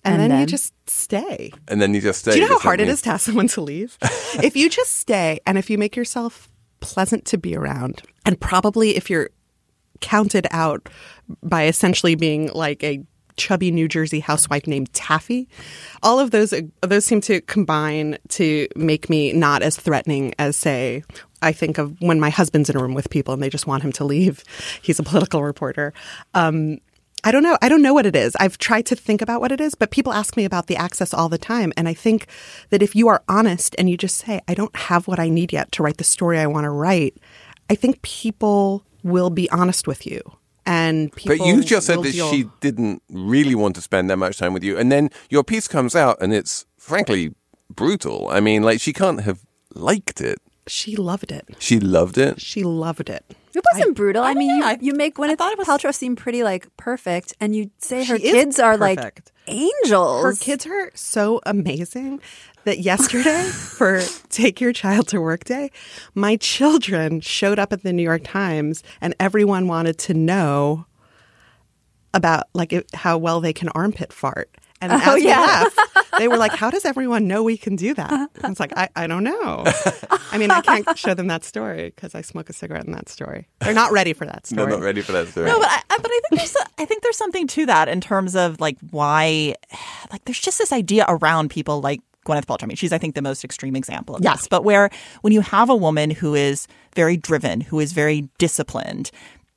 And, 0.06 0.22
And 0.22 0.30
then, 0.32 0.40
you 0.40 0.46
just 0.46 0.72
stay. 0.88 1.52
and 1.68 1.80
then 1.82 1.92
you 1.94 2.00
just 2.00 2.20
stay. 2.20 2.32
Do 2.32 2.38
you 2.38 2.48
know 2.48 2.54
how 2.54 2.58
hard 2.60 2.80
it 2.80 2.84
mean- 2.84 2.92
is 2.92 3.02
to 3.02 3.10
ask 3.10 3.26
someone 3.26 3.48
to 3.48 3.60
leave? 3.60 3.98
if 4.42 4.56
you 4.56 4.70
just 4.70 4.94
stay 4.98 5.40
and 5.46 5.58
if 5.58 5.68
you 5.68 5.78
make 5.78 5.96
yourself 5.96 6.48
pleasant 6.80 7.24
to 7.26 7.38
be 7.38 7.56
around, 7.56 8.02
and 8.24 8.40
probably 8.40 8.96
if 8.96 9.10
you're 9.10 9.30
counted 10.00 10.46
out 10.50 10.88
by 11.42 11.66
essentially 11.66 12.14
being 12.14 12.50
like 12.52 12.84
a 12.84 13.02
chubby 13.36 13.70
New 13.70 13.88
Jersey 13.88 14.20
housewife 14.20 14.66
named 14.66 14.92
Taffy, 14.92 15.48
all 16.02 16.18
of 16.20 16.30
those 16.30 16.54
those 16.82 17.04
seem 17.04 17.20
to 17.22 17.40
combine 17.42 18.16
to 18.30 18.66
make 18.76 19.10
me 19.10 19.32
not 19.32 19.62
as 19.62 19.76
threatening 19.76 20.34
as 20.38 20.56
say 20.56 21.02
I 21.42 21.52
think 21.52 21.78
of 21.78 22.00
when 22.00 22.18
my 22.18 22.30
husband's 22.30 22.70
in 22.70 22.76
a 22.76 22.82
room 22.82 22.94
with 22.94 23.10
people 23.10 23.34
and 23.34 23.42
they 23.42 23.50
just 23.50 23.66
want 23.66 23.82
him 23.82 23.92
to 23.92 24.04
leave. 24.04 24.42
He's 24.82 24.98
a 24.98 25.02
political 25.02 25.42
reporter. 25.42 25.92
Um, 26.34 26.78
I 27.26 27.32
don't 27.32 27.42
know. 27.42 27.58
I 27.60 27.68
don't 27.68 27.82
know 27.82 27.92
what 27.92 28.06
it 28.06 28.14
is. 28.14 28.36
I've 28.38 28.56
tried 28.56 28.86
to 28.86 28.94
think 28.94 29.20
about 29.20 29.40
what 29.40 29.50
it 29.50 29.60
is, 29.60 29.74
but 29.74 29.90
people 29.90 30.12
ask 30.12 30.36
me 30.36 30.44
about 30.44 30.68
the 30.68 30.76
access 30.76 31.12
all 31.12 31.28
the 31.28 31.38
time. 31.38 31.72
And 31.76 31.88
I 31.88 31.92
think 31.92 32.28
that 32.70 32.82
if 32.82 32.94
you 32.94 33.08
are 33.08 33.20
honest 33.28 33.74
and 33.78 33.90
you 33.90 33.96
just 33.96 34.18
say, 34.18 34.40
I 34.46 34.54
don't 34.54 34.74
have 34.76 35.08
what 35.08 35.18
I 35.18 35.28
need 35.28 35.52
yet 35.52 35.72
to 35.72 35.82
write 35.82 35.96
the 35.96 36.04
story 36.04 36.38
I 36.38 36.46
want 36.46 36.66
to 36.66 36.70
write, 36.70 37.16
I 37.68 37.74
think 37.74 38.00
people 38.02 38.84
will 39.02 39.28
be 39.28 39.50
honest 39.50 39.88
with 39.88 40.06
you. 40.06 40.20
And 40.66 41.12
people 41.16 41.36
But 41.36 41.46
you 41.48 41.64
just 41.64 41.88
said 41.88 42.00
that 42.00 42.12
deal- 42.12 42.30
she 42.30 42.48
didn't 42.60 43.02
really 43.10 43.56
want 43.56 43.74
to 43.74 43.80
spend 43.80 44.08
that 44.10 44.18
much 44.18 44.38
time 44.38 44.52
with 44.52 44.62
you, 44.62 44.78
and 44.78 44.92
then 44.92 45.10
your 45.28 45.42
piece 45.42 45.66
comes 45.66 45.96
out, 45.96 46.18
and 46.20 46.32
it's 46.32 46.64
frankly 46.78 47.34
brutal. 47.68 48.28
I 48.30 48.38
mean, 48.38 48.62
like 48.62 48.80
she 48.80 48.92
can't 48.92 49.22
have 49.22 49.40
liked 49.74 50.20
it. 50.20 50.38
she 50.68 50.94
loved 50.96 51.32
it. 51.32 51.44
She 51.58 51.80
loved 51.80 52.18
it. 52.18 52.40
She 52.40 52.62
loved 52.62 53.10
it. 53.10 53.24
It 53.56 53.64
wasn't 53.72 53.96
brutal. 53.96 54.22
I, 54.22 54.34
mean, 54.34 54.48
yeah, 54.50 54.56
you, 54.56 54.64
I- 54.64 54.78
you 54.80 54.92
make 54.94 55.14
Gwyneth 55.16 55.38
thought 55.38 55.52
it 55.52 55.58
was- 55.58 55.66
Paltrow 55.66 55.94
seem 55.94 56.14
pretty 56.16 56.42
like 56.42 56.68
perfect, 56.76 57.34
and 57.40 57.54
you 57.56 57.70
say 57.78 58.04
her 58.04 58.18
kids 58.18 58.58
are 58.58 58.76
like 58.76 59.22
angels. 59.46 60.22
Her 60.24 60.32
kids 60.34 60.66
are 60.66 60.90
so 60.94 61.40
amazing 61.46 62.20
that 62.64 62.80
yesterday 62.80 63.44
for 63.52 64.02
Take 64.28 64.60
Your 64.60 64.72
Child 64.72 65.08
to 65.08 65.20
Work 65.20 65.44
Day, 65.44 65.70
my 66.14 66.36
children 66.36 67.20
showed 67.20 67.58
up 67.58 67.72
at 67.72 67.82
the 67.82 67.92
New 67.92 68.02
York 68.02 68.22
Times 68.24 68.82
and 69.00 69.14
everyone 69.20 69.68
wanted 69.68 69.98
to 69.98 70.14
know 70.14 70.86
about 72.12 72.44
like 72.54 72.74
how 72.94 73.18
well 73.18 73.40
they 73.40 73.52
can 73.52 73.68
armpit 73.70 74.12
fart. 74.12 74.50
And 74.80 74.92
Oh, 74.92 74.96
as 75.02 75.14
we 75.14 75.24
yeah. 75.26 75.40
left, 75.40 75.78
they 76.18 76.28
were 76.28 76.36
like, 76.36 76.52
"How 76.52 76.70
does 76.70 76.84
everyone 76.84 77.26
know 77.26 77.42
we 77.42 77.56
can 77.56 77.76
do 77.76 77.94
that?" 77.94 78.12
And 78.12 78.44
I 78.44 78.48
was 78.48 78.60
like, 78.60 78.72
"I, 78.76 78.88
I 78.94 79.06
don't 79.06 79.24
know. 79.24 79.64
I 80.32 80.36
mean, 80.38 80.50
I 80.50 80.60
can't 80.60 80.98
show 81.04 81.14
them 81.14 81.28
that 81.28 81.44
story 81.44 81.92
because 81.94 82.14
I 82.14 82.20
smoke 82.20 82.50
a 82.50 82.52
cigarette 82.52 82.84
in 82.84 82.92
that 82.92 83.08
story. 83.08 83.48
They're 83.60 83.72
not 83.74 83.90
ready 83.92 84.12
for 84.12 84.26
that 84.26 84.46
story. 84.46 84.66
They're 84.70 84.78
not 84.78 84.84
ready 84.84 85.00
for 85.00 85.12
that 85.12 85.28
story. 85.28 85.46
No, 85.46 85.58
but 85.58 85.68
I, 85.68 85.82
I- 85.90 85.98
but 85.98 86.10
I 86.10 86.20
think 86.28 86.40
there's 86.40 86.56
I 86.78 86.84
think 86.84 87.02
there's 87.02 87.16
something 87.16 87.46
to 87.48 87.66
that 87.66 87.88
in 87.88 88.00
terms 88.02 88.36
of 88.36 88.60
like 88.60 88.76
why 88.90 89.54
like 90.12 90.24
there's 90.26 90.38
just 90.40 90.58
this 90.58 90.72
idea 90.72 91.06
around 91.08 91.48
people 91.48 91.80
like 91.80 92.00
Gwyneth 92.26 92.44
Paltrow. 92.44 92.64
I 92.64 92.66
mean, 92.66 92.76
she's 92.76 92.92
I 92.92 92.98
think 92.98 93.14
the 93.14 93.22
most 93.22 93.44
extreme 93.44 93.76
example 93.76 94.14
of 94.16 94.22
Yeah. 94.22 94.32
this. 94.32 94.46
But 94.46 94.62
where 94.62 94.90
when 95.22 95.32
you 95.32 95.40
have 95.40 95.70
a 95.70 95.76
woman 95.76 96.10
who 96.10 96.34
is 96.34 96.66
very 96.94 97.16
driven, 97.16 97.62
who 97.62 97.80
is 97.80 97.92
very 97.94 98.28
disciplined, 98.38 99.10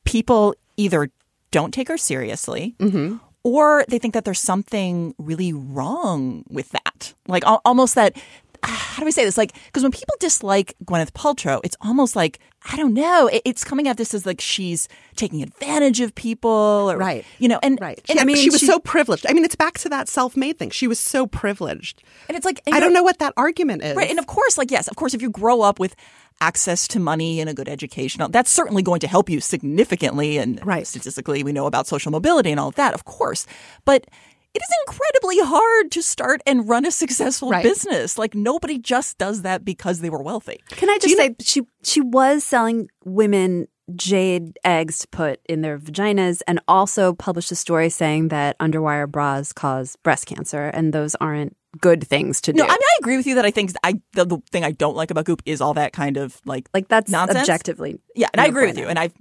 people 0.06 0.56
either 0.78 1.12
don't 1.52 1.74
take 1.74 1.88
her 1.90 1.98
seriously. 1.98 2.76
Mm-hmm. 2.80 3.18
Or 3.44 3.86
they 3.88 4.00
think 4.00 4.14
that 4.14 4.26
there's 4.26 4.40
something 4.40 5.16
really 5.18 5.54
wrong 5.54 6.44
with 6.50 6.70
that. 6.72 7.14
Like 7.28 7.44
al- 7.46 7.62
almost 7.66 7.96
that 7.96 8.18
ah, 8.64 8.68
how 8.68 9.00
do 9.00 9.06
we 9.06 9.12
say 9.12 9.24
this? 9.24 9.38
Like, 9.38 9.54
because 9.68 9.84
when 9.84 9.94
people 9.94 10.14
dislike 10.20 10.76
Gwyneth 10.84 11.12
Paltrow, 11.12 11.62
it's 11.64 11.78
almost 11.82 12.16
like 12.16 12.40
I 12.70 12.76
don't 12.76 12.94
know. 12.94 13.28
It, 13.28 13.42
it's 13.46 13.64
coming 13.64 13.88
at 13.88 13.96
this 13.96 14.14
as 14.14 14.26
like 14.26 14.42
she's 14.42 14.90
taking 15.16 15.42
advantage 15.42 16.02
of 16.02 16.14
people, 16.14 16.52
or, 16.92 16.98
Right. 16.98 17.24
You 17.38 17.48
know, 17.48 17.60
and 17.64 17.80
Right. 17.80 18.02
And 18.10 18.20
I 18.20 18.26
mean, 18.26 18.36
she 18.36 18.50
was 18.50 18.60
she- 18.60 18.66
so 18.66 18.80
privileged. 18.80 19.26
I 19.30 19.32
mean, 19.34 19.46
it's 19.46 19.56
back 19.56 19.78
to 19.80 19.90
that 19.90 20.10
self-made 20.10 20.60
thing. 20.60 20.70
She 20.72 20.86
was 20.88 21.00
so 21.00 21.26
privileged. 21.26 22.04
and 22.28 22.36
it's 22.36 22.46
like 22.46 22.60
I 22.72 22.82
don't 22.82 22.92
know 22.94 23.04
what 23.04 23.20
that 23.20 23.34
argument 23.38 23.84
is. 23.84 23.96
Right, 23.96 24.10
and 24.10 24.20
of 24.20 24.28
course, 24.28 24.58
like 24.58 24.70
yes, 24.72 24.90
of 24.90 24.98
course, 24.98 25.14
if 25.14 25.22
you 25.22 25.30
grow 25.30 25.62
up 25.62 25.80
with 25.80 25.96
access 26.42 26.88
to 26.90 27.00
money 27.00 27.40
and 27.42 27.50
a 27.50 27.54
good 27.54 27.68
education, 27.70 28.26
that's 28.32 28.50
certainly 28.50 28.82
going 28.82 29.00
to 29.02 29.08
help 29.08 29.30
you 29.30 29.40
significantly. 29.42 30.38
And 30.38 30.60
Right. 30.66 30.88
statistically, 30.88 31.44
we 31.44 31.52
know 31.52 31.66
about 31.66 31.88
social 31.88 32.12
mobility 32.12 32.52
and 32.52 32.60
all 32.60 32.70
of 32.70 32.76
that, 32.76 32.94
of 32.94 33.06
course. 33.06 33.46
But 33.86 34.06
it 34.54 34.62
is 34.64 34.70
incredibly 34.88 35.40
hard 35.42 35.92
to 35.92 36.02
start 36.02 36.42
and 36.48 36.68
run 36.68 36.86
a 36.86 36.92
successful 36.92 37.52
Right. 37.52 37.64
business. 37.64 38.18
Like 38.18 38.34
nobody 38.34 38.80
just 38.80 39.18
does 39.18 39.44
that 39.44 39.64
because 39.64 40.00
they 40.00 40.10
were 40.10 40.24
wealthy. 40.24 40.60
Can 40.72 40.90
I 40.90 40.98
just 41.00 41.16
say 41.16 41.36
she 41.40 41.62
she 41.84 42.02
was 42.02 42.44
selling 42.44 42.90
women 43.06 43.68
jade 43.96 44.58
eggs 44.64 45.00
to 45.00 45.08
put 45.08 45.40
in 45.50 45.62
their 45.62 45.78
vaginas 45.80 46.42
and 46.48 46.60
also 46.68 47.14
published 47.14 47.52
a 47.52 47.56
story 47.56 47.90
saying 47.90 48.28
that 48.30 48.58
underwire 48.60 49.10
bras 49.10 49.52
cause 49.52 49.96
breast 50.04 50.26
cancer 50.28 50.66
and 50.68 50.94
those 50.94 51.16
aren't 51.16 51.56
good 51.82 52.06
things 52.08 52.42
to 52.42 52.54
do. 52.54 52.58
No, 52.58 52.64
I 52.64 52.68
mean 52.68 52.78
I 52.82 52.98
agree 53.00 53.18
with 53.18 53.28
you 53.28 53.36
that 53.36 53.46
I 53.46 53.52
think 53.52 53.72
I 53.84 54.02
the, 54.14 54.26
the 54.26 54.38
thing 54.52 54.64
I 54.64 54.72
don't 54.72 54.96
like 54.96 55.12
about 55.12 55.26
Goop 55.26 55.42
is 55.46 55.62
all 55.62 55.74
that 55.76 55.94
kind 55.94 56.18
of 56.18 56.40
like 56.46 56.70
like 56.74 56.88
that's 56.88 57.12
nonsense. 57.12 57.40
objectively. 57.40 58.00
Yeah, 58.16 58.28
and 58.34 58.42
I 58.42 58.48
agree 58.48 58.66
with 58.66 58.76
bueno. 58.76 58.88
you. 58.88 58.90
And 58.90 59.00
I've 59.00 59.14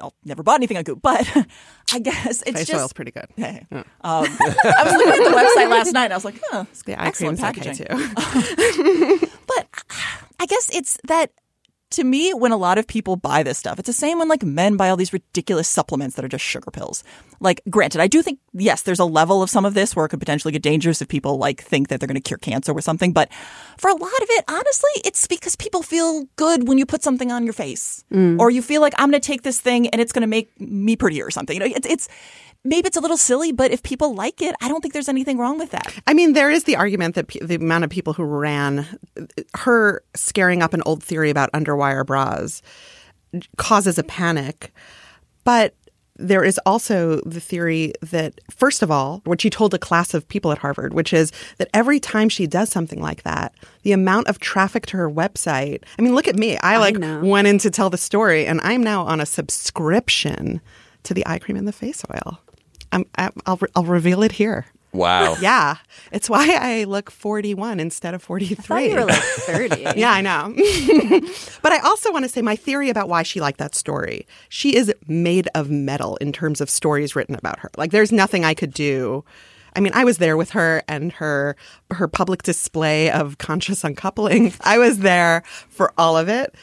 I'll 0.00 0.14
never 0.24 0.42
bought 0.42 0.56
anything 0.56 0.76
on 0.78 0.84
Goop, 0.84 1.00
but 1.02 1.30
I 1.92 1.98
guess 1.98 2.42
it's 2.42 2.58
Face 2.58 2.66
just 2.66 2.80
oil's 2.80 2.92
pretty 2.92 3.10
good. 3.10 3.26
Hey. 3.36 3.66
Um, 3.70 3.84
I 4.02 4.82
was 4.84 4.92
looking 4.94 5.12
at 5.12 5.30
the 5.30 5.36
website 5.36 5.70
last 5.70 5.92
night 5.92 6.04
and 6.04 6.12
I 6.12 6.16
was 6.16 6.24
like, 6.24 6.40
huh, 6.50 6.64
The 6.86 7.00
eye 7.00 7.06
excellent 7.06 7.38
cream's 7.38 7.58
okay 7.58 7.74
packaging. 7.74 9.18
too. 9.18 9.28
But 9.46 9.68
I 10.40 10.46
guess 10.46 10.74
it's 10.74 10.98
that 11.08 11.32
to 11.92 12.04
me, 12.04 12.32
when 12.32 12.52
a 12.52 12.56
lot 12.56 12.78
of 12.78 12.86
people 12.86 13.16
buy 13.16 13.42
this 13.42 13.58
stuff, 13.58 13.78
it's 13.78 13.86
the 13.86 13.92
same 13.92 14.18
when 14.18 14.28
like 14.28 14.42
men 14.42 14.76
buy 14.76 14.88
all 14.88 14.96
these 14.96 15.12
ridiculous 15.12 15.68
supplements 15.68 16.16
that 16.16 16.24
are 16.24 16.28
just 16.28 16.44
sugar 16.44 16.70
pills. 16.70 17.04
Like, 17.42 17.60
granted, 17.68 18.00
I 18.00 18.06
do 18.06 18.22
think, 18.22 18.38
yes, 18.52 18.82
there's 18.82 18.98
a 18.98 19.04
level 19.04 19.42
of 19.42 19.50
some 19.50 19.64
of 19.64 19.74
this 19.74 19.94
where 19.94 20.06
it 20.06 20.10
could 20.10 20.20
potentially 20.20 20.52
get 20.52 20.62
dangerous 20.62 21.02
if 21.02 21.08
people 21.08 21.36
like 21.38 21.62
think 21.62 21.88
that 21.88 22.00
they're 22.00 22.06
going 22.06 22.14
to 22.14 22.20
cure 22.20 22.38
cancer 22.38 22.72
with 22.72 22.84
something. 22.84 23.12
But 23.12 23.32
for 23.76 23.90
a 23.90 23.94
lot 23.94 24.22
of 24.22 24.28
it, 24.30 24.44
honestly, 24.48 24.90
it's 25.04 25.26
because 25.26 25.56
people 25.56 25.82
feel 25.82 26.24
good 26.36 26.68
when 26.68 26.78
you 26.78 26.86
put 26.86 27.02
something 27.02 27.32
on 27.32 27.44
your 27.44 27.52
face 27.52 28.04
mm. 28.12 28.38
or 28.38 28.50
you 28.50 28.62
feel 28.62 28.80
like 28.80 28.94
I'm 28.96 29.10
going 29.10 29.20
to 29.20 29.26
take 29.26 29.42
this 29.42 29.60
thing 29.60 29.88
and 29.88 30.00
it's 30.00 30.12
going 30.12 30.22
to 30.22 30.28
make 30.28 30.58
me 30.60 30.96
prettier 30.96 31.26
or 31.26 31.30
something. 31.30 31.54
You 31.54 31.60
know, 31.60 31.76
it's, 31.76 31.86
it's, 31.86 32.08
maybe 32.64 32.86
it's 32.86 32.96
a 32.96 33.00
little 33.00 33.16
silly, 33.16 33.52
but 33.52 33.70
if 33.72 33.82
people 33.82 34.14
like 34.14 34.40
it, 34.40 34.54
I 34.60 34.68
don't 34.68 34.80
think 34.80 34.94
there's 34.94 35.08
anything 35.08 35.38
wrong 35.38 35.58
with 35.58 35.70
that. 35.70 35.92
I 36.06 36.14
mean, 36.14 36.32
there 36.32 36.50
is 36.50 36.64
the 36.64 36.76
argument 36.76 37.16
that 37.16 37.28
pe- 37.28 37.40
the 37.40 37.56
amount 37.56 37.84
of 37.84 37.90
people 37.90 38.12
who 38.12 38.22
ran 38.22 38.86
her 39.56 40.02
scaring 40.14 40.62
up 40.62 40.74
an 40.74 40.82
old 40.86 41.02
theory 41.02 41.30
about 41.30 41.50
underwire 41.52 42.06
bras 42.06 42.62
causes 43.56 43.98
a 43.98 44.04
panic. 44.04 44.72
But 45.44 45.74
there 46.16 46.44
is 46.44 46.58
also 46.66 47.20
the 47.22 47.40
theory 47.40 47.94
that, 48.02 48.38
first 48.50 48.82
of 48.82 48.90
all, 48.90 49.22
what 49.24 49.40
she 49.40 49.48
told 49.48 49.72
a 49.72 49.78
class 49.78 50.12
of 50.14 50.28
people 50.28 50.52
at 50.52 50.58
Harvard, 50.58 50.92
which 50.92 51.12
is 51.12 51.32
that 51.58 51.68
every 51.72 51.98
time 51.98 52.28
she 52.28 52.46
does 52.46 52.68
something 52.70 53.00
like 53.00 53.22
that, 53.22 53.54
the 53.82 53.92
amount 53.92 54.28
of 54.28 54.38
traffic 54.38 54.84
to 54.86 54.96
her 54.98 55.10
website. 55.10 55.82
I 55.98 56.02
mean, 56.02 56.14
look 56.14 56.28
at 56.28 56.36
me. 56.36 56.58
I 56.58 56.76
like 56.76 56.96
know. 56.96 57.20
went 57.20 57.48
in 57.48 57.58
to 57.58 57.70
tell 57.70 57.88
the 57.90 57.96
story, 57.96 58.46
and 58.46 58.60
I'm 58.62 58.82
now 58.82 59.04
on 59.04 59.20
a 59.20 59.26
subscription 59.26 60.60
to 61.04 61.14
the 61.14 61.26
eye 61.26 61.38
cream 61.38 61.56
and 61.56 61.66
the 61.66 61.72
face 61.72 62.04
oil. 62.12 62.38
I'm, 62.92 63.06
I- 63.16 63.30
I'll, 63.46 63.58
I'll 63.74 63.84
reveal 63.84 64.22
it 64.22 64.32
here. 64.32 64.66
Wow. 64.92 65.36
Yeah, 65.40 65.76
it's 66.10 66.28
why 66.28 66.56
I 66.60 66.84
look 66.84 67.10
41 67.10 67.80
instead 67.80 68.12
of 68.12 68.22
43. 68.22 68.76
I 68.76 68.80
you 68.80 68.94
were 68.94 69.04
like 69.06 69.22
30. 69.22 69.82
Yeah, 69.96 70.12
I 70.12 70.20
know. 70.20 70.52
but 71.62 71.72
I 71.72 71.78
also 71.78 72.12
want 72.12 72.24
to 72.24 72.28
say 72.28 72.42
my 72.42 72.56
theory 72.56 72.90
about 72.90 73.08
why 73.08 73.22
she 73.22 73.40
liked 73.40 73.58
that 73.58 73.74
story. 73.74 74.26
She 74.48 74.76
is 74.76 74.92
made 75.06 75.48
of 75.54 75.70
metal 75.70 76.16
in 76.16 76.32
terms 76.32 76.60
of 76.60 76.68
stories 76.68 77.16
written 77.16 77.34
about 77.34 77.58
her. 77.60 77.70
Like 77.76 77.90
there's 77.90 78.12
nothing 78.12 78.44
I 78.44 78.54
could 78.54 78.72
do. 78.72 79.24
I 79.74 79.80
mean, 79.80 79.92
I 79.94 80.04
was 80.04 80.18
there 80.18 80.36
with 80.36 80.50
her 80.50 80.82
and 80.88 81.12
her 81.12 81.56
her 81.90 82.08
public 82.08 82.42
display 82.42 83.10
of 83.10 83.38
conscious 83.38 83.84
uncoupling. 83.84 84.52
I 84.60 84.78
was 84.78 84.98
there 84.98 85.42
for 85.68 85.92
all 85.96 86.16
of 86.16 86.28
it. 86.28 86.54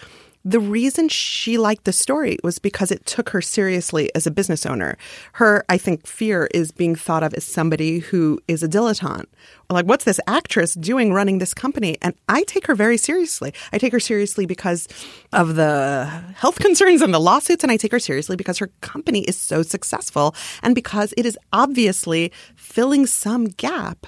The 0.45 0.59
reason 0.59 1.09
she 1.09 1.57
liked 1.57 1.83
the 1.83 1.91
story 1.91 2.37
was 2.43 2.59
because 2.59 2.91
it 2.91 3.05
took 3.05 3.29
her 3.29 3.41
seriously 3.41 4.09
as 4.15 4.25
a 4.25 4.31
business 4.31 4.65
owner. 4.65 4.97
Her, 5.33 5.65
I 5.67 5.77
think, 5.77 6.07
fear 6.07 6.49
is 6.53 6.71
being 6.71 6.95
thought 6.95 7.23
of 7.23 7.33
as 7.33 7.43
somebody 7.43 7.99
who 7.99 8.39
is 8.47 8.63
a 8.63 8.67
dilettante. 8.69 9.25
Like, 9.69 9.85
what's 9.85 10.05
this 10.05 10.19
actress 10.27 10.75
doing 10.75 11.13
running 11.13 11.39
this 11.39 11.53
company? 11.53 11.97
And 12.01 12.15
I 12.29 12.43
take 12.43 12.67
her 12.67 12.73
very 12.73 12.97
seriously. 12.97 13.53
I 13.73 13.77
take 13.77 13.91
her 13.91 13.99
seriously 13.99 14.45
because 14.45 14.87
of 15.33 15.55
the 15.55 16.05
health 16.35 16.59
concerns 16.59 17.01
and 17.01 17.13
the 17.13 17.19
lawsuits, 17.19 17.63
and 17.63 17.71
I 17.71 17.77
take 17.77 17.91
her 17.91 17.99
seriously 17.99 18.37
because 18.37 18.57
her 18.59 18.71
company 18.79 19.21
is 19.21 19.37
so 19.37 19.61
successful 19.61 20.35
and 20.63 20.73
because 20.73 21.13
it 21.17 21.25
is 21.25 21.37
obviously 21.51 22.31
filling 22.55 23.05
some 23.05 23.45
gap 23.45 24.07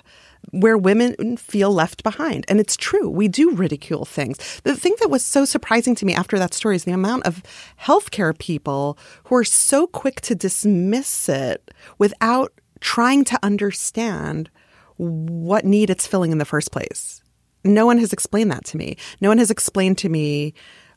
where 0.50 0.78
women 0.78 1.38
feel 1.38 1.72
left 1.72 2.04
behind. 2.04 2.46
And 2.48 2.60
it's 2.60 2.76
true. 2.76 3.10
We 3.10 3.28
do 3.28 3.52
ridicule 3.52 4.06
things. 4.06 4.38
The 4.64 4.76
thing 4.76 4.96
that 5.00 5.10
was 5.10 5.24
so 5.24 5.46
surprising 5.46 5.96
to 5.96 6.06
me 6.06 6.14
after 6.14 6.38
that 6.39 6.54
story 6.54 6.76
is 6.76 6.84
the 6.84 6.92
amount 6.92 7.26
of 7.26 7.44
healthcare 7.80 8.38
people 8.38 8.98
who 9.26 9.36
are 9.36 9.44
so 9.44 9.88
quick 9.88 10.20
to 10.22 10.36
dismiss 10.36 11.30
it 11.30 11.72
without 12.00 12.52
trying 12.80 13.24
to 13.26 13.39
understand 13.44 14.50
what 14.98 15.66
need 15.66 15.89
it's 15.89 16.08
filling 16.08 16.32
in 16.32 16.38
the 16.38 16.46
first 16.46 16.72
place. 16.72 17.22
No 17.64 17.86
one 17.86 18.00
has 18.00 18.12
explained 18.12 18.52
that 18.52 18.66
to 18.66 18.78
me. 18.78 18.98
No 19.22 19.30
one 19.30 19.38
has 19.38 19.52
explained 19.52 19.98
to 20.00 20.10
me 20.10 20.54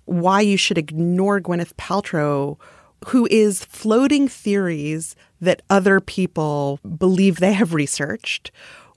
why 0.07 0.41
you 0.41 0.57
should 0.57 0.79
ignore 0.79 1.41
Gwyneth 1.41 1.75
Paltrow, 1.75 2.59
who 3.07 3.29
is 3.31 3.65
floating 3.65 4.29
theories 4.29 5.15
that 5.41 5.63
other 5.69 6.01
people 6.01 6.81
believe 6.99 7.37
they 7.37 7.53
have 7.53 7.75
researched. 7.75 8.51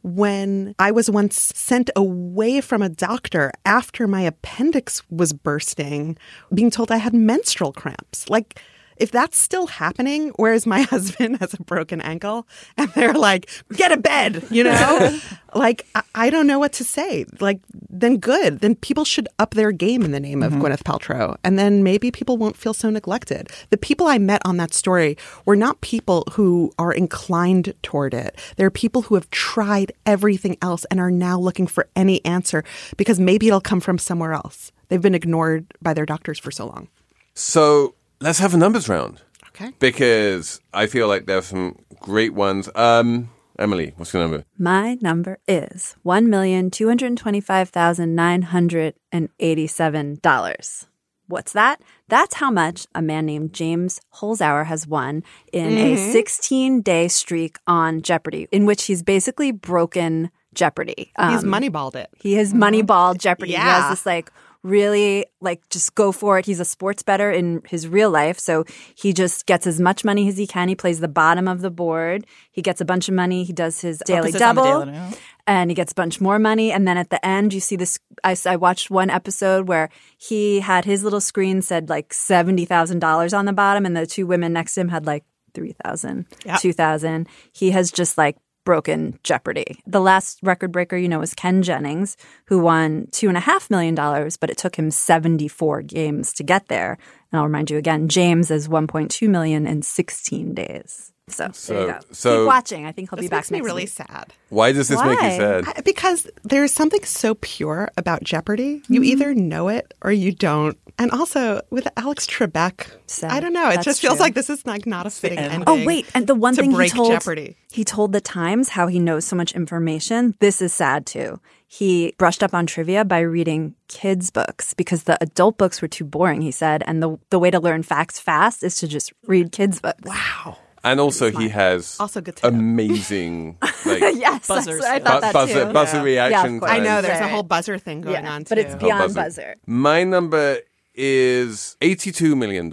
When 0.04 0.76
I 0.80 0.92
was 0.92 1.10
once 1.10 1.52
sent 1.56 1.90
away 1.96 2.62
from 2.62 2.82
a 2.82 2.90
doctor 2.90 3.52
after 3.66 4.08
my 4.08 4.22
appendix 4.22 5.04
was 5.10 5.34
bursting, 5.34 6.18
being 6.54 6.72
told 6.72 6.92
I 6.92 6.98
had 6.98 7.14
menstrual 7.14 7.74
cramps. 7.74 8.30
Like, 8.30 8.62
if 9.00 9.12
that's 9.12 9.38
still 9.38 9.68
happening, 9.68 10.30
whereas 10.36 10.66
my 10.66 10.82
husband 10.94 11.38
has 11.38 11.54
a 11.54 11.64
broken 11.64 12.02
ankle 12.02 12.48
and 12.78 12.90
they're 12.92 13.14
like, 13.14 13.50
get 13.74 13.92
a 13.92 13.98
bed, 13.98 14.44
you 14.50 14.64
know? 14.64 15.20
like, 15.56 15.86
I, 15.96 16.04
I 16.16 16.30
don't 16.30 16.48
know 16.48 16.60
what 16.60 16.74
to 16.74 16.84
say. 16.84 17.26
Like, 17.40 17.60
then 17.90 18.18
good. 18.18 18.60
Then 18.60 18.76
people 18.76 19.06
should 19.06 19.28
up 19.40 19.54
their 19.54 19.72
game 19.72 20.04
in 20.04 20.12
the 20.12 20.20
name 20.20 20.44
of 20.44 20.54
mm-hmm. 20.54 20.62
Gwyneth 20.62 20.84
Paltrow. 20.84 21.38
And 21.44 21.58
then 21.58 21.84
maybe 21.84 22.12
people 22.12 22.38
won't 22.38 22.58
feel 22.58 22.74
so 22.74 22.90
neglected. 22.90 23.50
The 23.70 23.78
people 23.78 24.08
I 24.08 24.18
met 24.18 24.42
on 24.46 24.58
that 24.58 24.74
story 24.74 25.18
were 25.46 25.56
not 25.56 25.82
people 25.82 26.24
who 26.32 26.72
are 26.78 26.92
inclined 26.92 27.74
toward 27.84 28.14
it. 28.14 28.40
They're 28.58 28.72
people 28.72 29.04
who 29.04 29.16
have 29.16 29.30
tried 29.30 29.92
everything 30.06 30.58
else 30.62 30.86
and 30.86 31.00
are 31.00 31.12
now 31.12 31.40
looking 31.40 31.68
for 31.68 31.88
any 31.96 32.24
answer 32.26 32.64
because 32.98 33.20
maybe 33.20 33.48
it'll 33.48 33.62
come 33.62 33.80
from 33.80 33.98
somewhere 33.98 34.34
else. 34.34 34.72
They've 34.90 35.02
been 35.02 35.16
ignored 35.16 35.66
by 35.82 35.94
their 35.94 36.06
doctors 36.06 36.40
for 36.40 36.52
so 36.52 36.66
long. 36.66 36.88
So 37.34 37.94
let's 38.20 38.40
have 38.40 38.54
a 38.54 38.58
numbers 38.58 38.88
round 38.90 39.22
Okay. 39.50 39.72
because 39.80 40.62
I 40.74 40.88
feel 40.88 41.08
like 41.08 41.26
there 41.26 41.38
are 41.38 41.42
some 41.42 41.78
great 42.00 42.34
ones. 42.34 42.70
Um, 42.76 43.30
Emily, 43.60 43.94
what's 43.98 44.14
your 44.14 44.22
number? 44.22 44.44
My 44.58 44.98
number 45.02 45.40
is 45.48 45.96
one 46.04 46.30
million 46.30 46.70
two 46.70 46.88
hundred 46.88 47.18
twenty-five 47.18 47.70
thousand 47.70 48.14
nine 48.16 48.44
hundred 48.44 48.94
and 49.12 49.30
eighty-seven 49.40 50.20
dollars. 50.22 50.86
What's 51.30 51.52
that? 51.54 51.82
That's 52.08 52.36
how 52.36 52.50
much 52.52 52.86
a 52.96 53.02
man 53.02 53.26
named 53.26 53.52
James 53.54 54.00
Holzhauer 54.16 54.66
has 54.68 54.88
won 54.88 55.24
in 55.52 55.78
a 55.78 55.98
16-day 55.98 57.10
streak 57.10 57.58
on 57.68 58.02
Jeopardy, 58.02 58.48
in 58.50 58.66
which 58.66 58.86
he's 58.86 59.04
basically 59.04 59.52
broken 59.52 60.32
Jeopardy. 60.54 61.12
He's 61.20 61.44
Um, 61.44 61.50
moneyballed 61.52 61.96
it. 61.96 62.10
He 62.18 62.36
has 62.36 62.54
moneyball 62.54 63.18
Jeopardy. 63.18 63.52
He 63.52 63.58
has 63.58 63.90
this 63.90 64.06
like 64.06 64.32
really 64.68 65.26
like 65.42 65.68
just 65.70 65.96
go 65.96 66.12
for 66.12 66.38
it. 66.38 66.46
He's 66.46 66.60
a 66.60 66.66
sports 66.66 67.04
better 67.04 67.32
in 67.32 67.62
his 67.68 67.88
real 67.88 68.10
life, 68.10 68.40
so 68.40 68.66
he 68.96 69.14
just 69.14 69.46
gets 69.46 69.66
as 69.66 69.80
much 69.80 70.04
money 70.04 70.28
as 70.28 70.38
he 70.38 70.46
can. 70.46 70.68
He 70.68 70.76
plays 70.76 71.00
the 71.00 71.08
bottom 71.08 71.48
of 71.48 71.62
the 71.62 71.72
board. 71.72 72.26
He 72.52 72.62
gets 72.62 72.82
a 72.82 72.86
bunch 72.86 73.08
of 73.08 73.16
money. 73.16 73.44
He 73.44 73.54
does 73.54 73.82
his 73.82 74.02
daily 74.06 74.32
double, 74.32 74.64
daily, 74.64 74.94
yeah. 74.94 75.12
and 75.48 75.72
he 75.72 75.76
gets 75.76 75.92
a 75.94 75.96
bunch 75.96 76.20
more 76.20 76.40
money. 76.40 76.72
And 76.72 76.88
then 76.88 76.98
at 76.98 77.10
the 77.10 77.26
end, 77.26 77.54
you 77.54 77.60
see 77.60 77.76
this. 77.76 77.98
I, 78.24 78.36
I 78.46 78.56
watched 78.58 78.92
one 78.92 79.10
episode 79.10 79.68
where 79.68 79.90
he 80.18 80.60
had 80.60 80.86
his 80.86 81.04
little 81.04 81.22
screen 81.22 81.62
said 81.62 81.90
like 81.90 82.14
seventy 82.14 82.66
thousand 82.66 83.00
dollars 83.00 83.34
on 83.34 83.46
the 83.46 83.54
bottom, 83.54 83.86
and 83.86 83.96
the 83.96 84.06
two 84.06 84.28
women 84.28 84.54
next 84.54 84.76
to 84.76 84.82
him 84.82 84.90
had 84.90 85.06
like 85.06 85.24
three 85.54 85.76
thousand, 85.84 86.28
Yep. 86.46 86.60
two 86.60 86.74
thousand. 86.74 87.28
He 87.52 87.72
has 87.72 87.92
just 87.92 88.18
like 88.18 88.38
broken 88.68 89.18
Jeopardy. 89.24 89.80
The 89.88 90.02
last 90.02 90.40
record 90.44 90.74
breaker, 90.74 90.98
you 90.98 91.08
know, 91.08 91.20
was 91.20 91.34
Ken 91.34 91.64
Jennings, 91.64 92.18
who 92.48 92.60
won 92.60 93.08
two 93.14 93.30
and 93.30 93.38
a 93.38 93.40
half 93.40 93.70
million 93.70 93.96
dollars, 93.96 94.36
but 94.36 94.50
it 94.50 94.58
took 94.58 94.76
him 94.76 94.92
74 94.92 95.84
games 95.84 96.34
to 96.34 96.44
get 96.44 96.68
there. 96.68 96.98
And 97.32 97.40
I'll 97.40 97.46
remind 97.46 97.72
you 97.72 97.78
again, 97.78 98.10
James 98.10 98.52
is 98.52 98.68
1.2 98.68 99.30
million 99.30 99.66
in 99.66 99.84
16 99.84 100.54
days. 100.54 101.14
So, 101.30 101.44
there 101.44 101.54
So- 101.54 101.82
you 101.82 101.88
go. 101.92 102.00
so- 102.12 102.38
Keep 102.40 102.48
watching. 102.48 102.86
I 102.86 102.92
think 102.94 103.10
he'll 103.10 103.20
be 103.20 103.28
back 103.28 103.40
makes 103.40 103.52
me 103.52 103.58
next 103.58 103.66
really 103.66 103.84
week. 103.84 103.90
sad. 103.90 104.34
Why 104.50 104.72
does 104.72 104.88
this 104.88 105.00
make 105.04 105.22
you 105.22 105.30
sad? 105.32 105.66
I- 105.68 105.82
Because 105.82 106.26
there's 106.44 106.74
something 106.74 107.04
so 107.04 107.36
pure 107.42 107.90
about 107.98 108.24
Jeopardy. 108.24 108.82
You 108.88 109.02
Mm-hmm. 109.02 109.04
either 109.04 109.36
know 109.36 109.68
it 109.68 109.94
or 110.02 110.12
you 110.14 110.32
don't. 110.32 110.78
And 110.98 111.12
also 111.12 111.62
with 111.70 111.86
Alex 111.98 112.26
Trebek, 112.26 112.88
Sad. 113.08 113.32
I 113.32 113.40
don't 113.42 113.52
know. 113.54 113.68
It 113.70 113.76
That's 113.76 113.86
just 113.86 114.02
feels 114.02 114.16
true. 114.16 114.24
like 114.24 114.34
this 114.36 114.50
is 114.50 114.66
like 114.66 114.86
not 114.88 115.06
a 115.06 115.10
fitting 115.10 115.38
end. 115.38 115.54
ending. 115.54 115.64
Oh 115.68 115.86
wait, 115.86 116.08
and 116.16 116.26
the 116.28 116.34
one 116.34 116.56
to 116.56 116.62
thing 116.62 116.72
break 116.72 116.92
he 116.92 116.98
told 116.98 117.12
Jeopardy. 117.12 117.56
he 117.72 117.84
told 117.84 118.14
the 118.14 118.22
Times 118.22 118.70
how 118.70 118.88
he 118.88 118.98
knows 118.98 119.26
so 119.26 119.36
much 119.36 119.54
information. 119.54 120.34
This 120.40 120.62
is 120.62 120.74
sad 120.74 121.06
too. 121.06 121.40
He 121.68 122.16
brushed 122.18 122.42
up 122.42 122.54
on 122.56 122.66
trivia 122.66 123.04
by 123.06 123.20
reading 123.20 123.76
kids' 123.90 124.32
books 124.32 124.74
because 124.74 125.04
the 125.04 125.22
adult 125.22 125.58
books 125.58 125.82
were 125.82 125.88
too 125.90 126.06
boring. 126.06 126.42
He 126.42 126.52
said, 126.52 126.84
and 126.88 127.04
the 127.04 127.18
the 127.30 127.38
way 127.38 127.52
to 127.52 127.60
learn 127.60 127.84
facts 127.84 128.18
fast 128.18 128.64
is 128.64 128.78
to 128.78 128.88
just 128.88 129.12
read 129.28 129.52
kids' 129.52 129.80
books. 129.82 130.00
Wow. 130.06 130.58
And 130.92 131.00
also, 131.00 131.32
he 131.32 131.50
has 131.50 131.98
Also 132.00 132.22
good 132.22 132.40
amazing 132.44 133.58
like 133.86 134.02
yes, 134.16 134.48
Buzzers. 134.48 134.84
I 134.84 135.00
bu- 135.00 135.06
thought 135.06 135.22
that 135.22 135.34
buzzer, 135.34 135.66
too. 135.68 135.74
buzzer 135.74 135.98
Yeah, 135.98 136.04
reaction. 136.04 136.56
of 136.56 136.60
course. 136.62 136.72
I 136.72 136.80
know 136.80 136.86
times. 136.86 137.06
there's 137.08 137.22
a 137.22 137.28
whole 137.28 137.44
buzzer 137.44 137.78
thing 137.78 138.02
going 138.02 138.24
Yeah, 138.24 138.34
on 138.34 138.44
too. 138.44 138.50
but 138.50 138.58
it's 138.58 138.76
beyond 138.76 139.14
buzzer. 139.16 139.22
buzzer. 139.22 139.56
My 139.66 140.04
number 140.04 140.60
is 141.00 141.78
$82 141.82 142.36
million, 142.36 142.72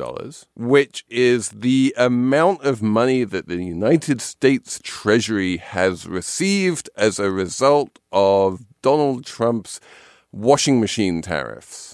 which 0.57 1.05
is 1.11 1.51
the 1.51 1.95
amount 1.99 2.63
of 2.65 2.81
money 2.83 3.23
that 3.25 3.49
the 3.49 3.63
United 3.63 4.21
States 4.23 4.81
Treasury 4.83 5.59
has 5.59 6.07
received 6.09 6.89
as 6.97 7.19
a 7.19 7.31
result 7.31 7.99
of 8.13 8.61
Donald 8.81 9.27
Trump's 9.27 9.79
washing 10.33 10.81
machine 10.81 11.21
tariffs. 11.21 11.94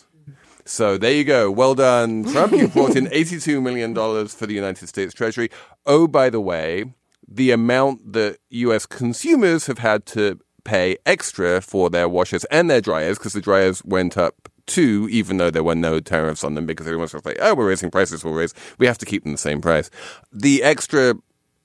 So 0.70 0.96
there 0.96 1.12
you 1.12 1.24
go. 1.24 1.50
Well 1.50 1.74
done, 1.74 2.22
Trump. 2.22 2.52
You 2.52 2.68
brought 2.68 2.94
in 2.94 3.06
$82 3.06 3.60
million 3.60 3.92
for 4.28 4.46
the 4.46 4.54
United 4.54 4.86
States 4.86 5.12
Treasury. 5.12 5.50
Oh, 5.84 6.06
by 6.06 6.30
the 6.30 6.40
way, 6.40 6.84
the 7.26 7.50
amount 7.50 8.12
that 8.12 8.38
US 8.50 8.86
consumers 8.86 9.66
have 9.66 9.78
had 9.78 10.06
to 10.06 10.38
pay 10.62 10.96
extra 11.04 11.60
for 11.60 11.90
their 11.90 12.08
washers 12.08 12.44
and 12.46 12.70
their 12.70 12.80
dryers, 12.80 13.18
because 13.18 13.32
the 13.32 13.40
dryers 13.40 13.82
went 13.84 14.16
up 14.16 14.48
too, 14.66 15.08
even 15.10 15.38
though 15.38 15.50
there 15.50 15.64
were 15.64 15.74
no 15.74 15.98
tariffs 15.98 16.44
on 16.44 16.54
them, 16.54 16.66
because 16.66 16.86
everyone's 16.86 17.10
just 17.10 17.26
like, 17.26 17.38
oh, 17.40 17.56
we're 17.56 17.68
raising 17.68 17.90
prices, 17.90 18.24
we'll 18.24 18.34
raise, 18.34 18.54
we 18.78 18.86
have 18.86 18.98
to 18.98 19.06
keep 19.06 19.24
them 19.24 19.32
the 19.32 19.38
same 19.38 19.60
price. 19.60 19.90
The 20.30 20.62
extra 20.62 21.16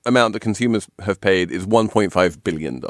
amount 0.04 0.32
that 0.32 0.40
consumers 0.40 0.88
have 0.98 1.20
paid 1.20 1.52
is 1.52 1.64
$1.5 1.64 2.42
billion. 2.42 2.82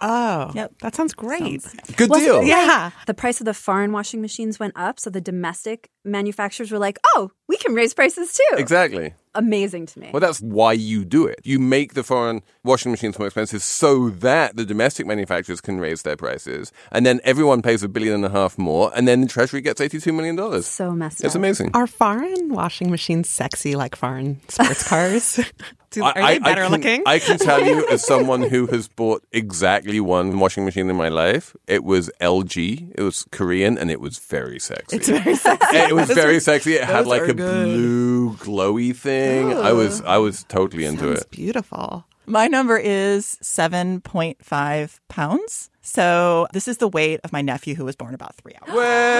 Oh, 0.00 0.50
Yep. 0.54 0.72
that 0.82 0.94
sounds 0.94 1.14
great. 1.14 1.62
Good 1.96 2.10
Wasn't 2.10 2.26
deal. 2.26 2.42
Yeah. 2.44 2.90
The 3.06 3.14
price 3.14 3.40
of 3.40 3.44
the 3.46 3.54
foreign 3.54 3.92
washing 3.92 4.20
machines 4.20 4.58
went 4.58 4.74
up, 4.76 5.00
so 5.00 5.10
the 5.10 5.20
domestic 5.20 5.88
manufacturers 6.04 6.70
were 6.70 6.78
like, 6.78 6.98
"Oh, 7.14 7.30
we 7.48 7.56
can 7.56 7.74
raise 7.74 7.94
prices 7.94 8.32
too." 8.34 8.56
Exactly. 8.58 9.14
Amazing 9.36 9.86
to 9.86 10.00
me. 10.00 10.10
Well, 10.12 10.20
that's 10.20 10.40
why 10.40 10.72
you 10.72 11.04
do 11.04 11.26
it. 11.26 11.40
You 11.44 11.58
make 11.58 11.94
the 11.94 12.02
foreign 12.02 12.42
washing 12.64 12.90
machines 12.90 13.18
more 13.18 13.26
expensive 13.28 13.62
so 13.62 14.10
that 14.10 14.56
the 14.56 14.64
domestic 14.64 15.06
manufacturers 15.06 15.60
can 15.60 15.78
raise 15.78 16.02
their 16.02 16.16
prices, 16.16 16.72
and 16.92 17.04
then 17.06 17.20
everyone 17.24 17.62
pays 17.62 17.82
a 17.82 17.88
billion 17.88 18.14
and 18.14 18.24
a 18.24 18.30
half 18.30 18.58
more, 18.58 18.90
and 18.94 19.06
then 19.06 19.20
the 19.20 19.26
Treasury 19.28 19.60
gets 19.60 19.80
eighty-two 19.80 20.12
million 20.12 20.36
dollars. 20.36 20.66
so 20.66 20.92
messed 20.92 21.24
It's 21.24 21.34
up. 21.34 21.40
amazing. 21.40 21.70
Are 21.74 21.86
foreign 21.86 22.48
washing 22.50 22.90
machines 22.90 23.28
sexy 23.28 23.76
like 23.76 23.94
foreign 23.96 24.40
sports 24.48 24.86
cars? 24.88 25.40
Do, 25.90 26.02
I- 26.02 26.10
are 26.10 26.18
I- 26.22 26.32
they 26.34 26.38
better 26.40 26.62
I 26.62 26.64
can, 26.64 26.72
looking? 26.72 27.02
I 27.06 27.18
can 27.20 27.38
tell 27.38 27.64
you, 27.64 27.86
as 27.88 28.04
someone 28.12 28.42
who 28.42 28.66
has 28.66 28.88
bought 28.88 29.24
exactly 29.32 30.00
one 30.00 30.38
washing 30.40 30.64
machine 30.64 30.90
in 30.90 30.96
my 30.96 31.08
life, 31.08 31.54
it 31.68 31.84
was 31.84 32.10
LG. 32.20 32.92
It 32.96 33.00
was 33.02 33.24
Korean, 33.30 33.78
and 33.78 33.90
it 33.90 34.00
was 34.00 34.18
very 34.18 34.58
sexy. 34.58 34.96
it's 34.96 35.08
very 35.08 35.36
sexy. 35.36 35.76
it 35.76 35.94
was 35.94 36.10
very 36.10 36.40
sexy. 36.40 36.74
It 36.74 36.84
had 36.84 37.06
like 37.06 37.22
a 37.22 37.34
good. 37.34 37.36
blue 37.64 38.34
glowy 38.34 38.94
thing. 38.94 39.25
I 39.26 39.72
was 39.72 40.00
I 40.02 40.18
was 40.18 40.44
totally 40.44 40.84
into 40.84 41.04
Sounds 41.04 41.20
it. 41.22 41.30
beautiful. 41.30 42.04
My 42.28 42.48
number 42.48 42.76
is 42.76 43.38
7.5 43.42 44.98
pounds. 45.08 45.70
So 45.82 46.48
this 46.52 46.66
is 46.66 46.78
the 46.78 46.88
weight 46.88 47.20
of 47.22 47.32
my 47.32 47.40
nephew 47.42 47.76
who 47.76 47.84
was 47.84 47.94
born 47.94 48.14
about 48.14 48.34
three 48.34 48.54
hours. 48.60 48.74
Way! 48.74 49.16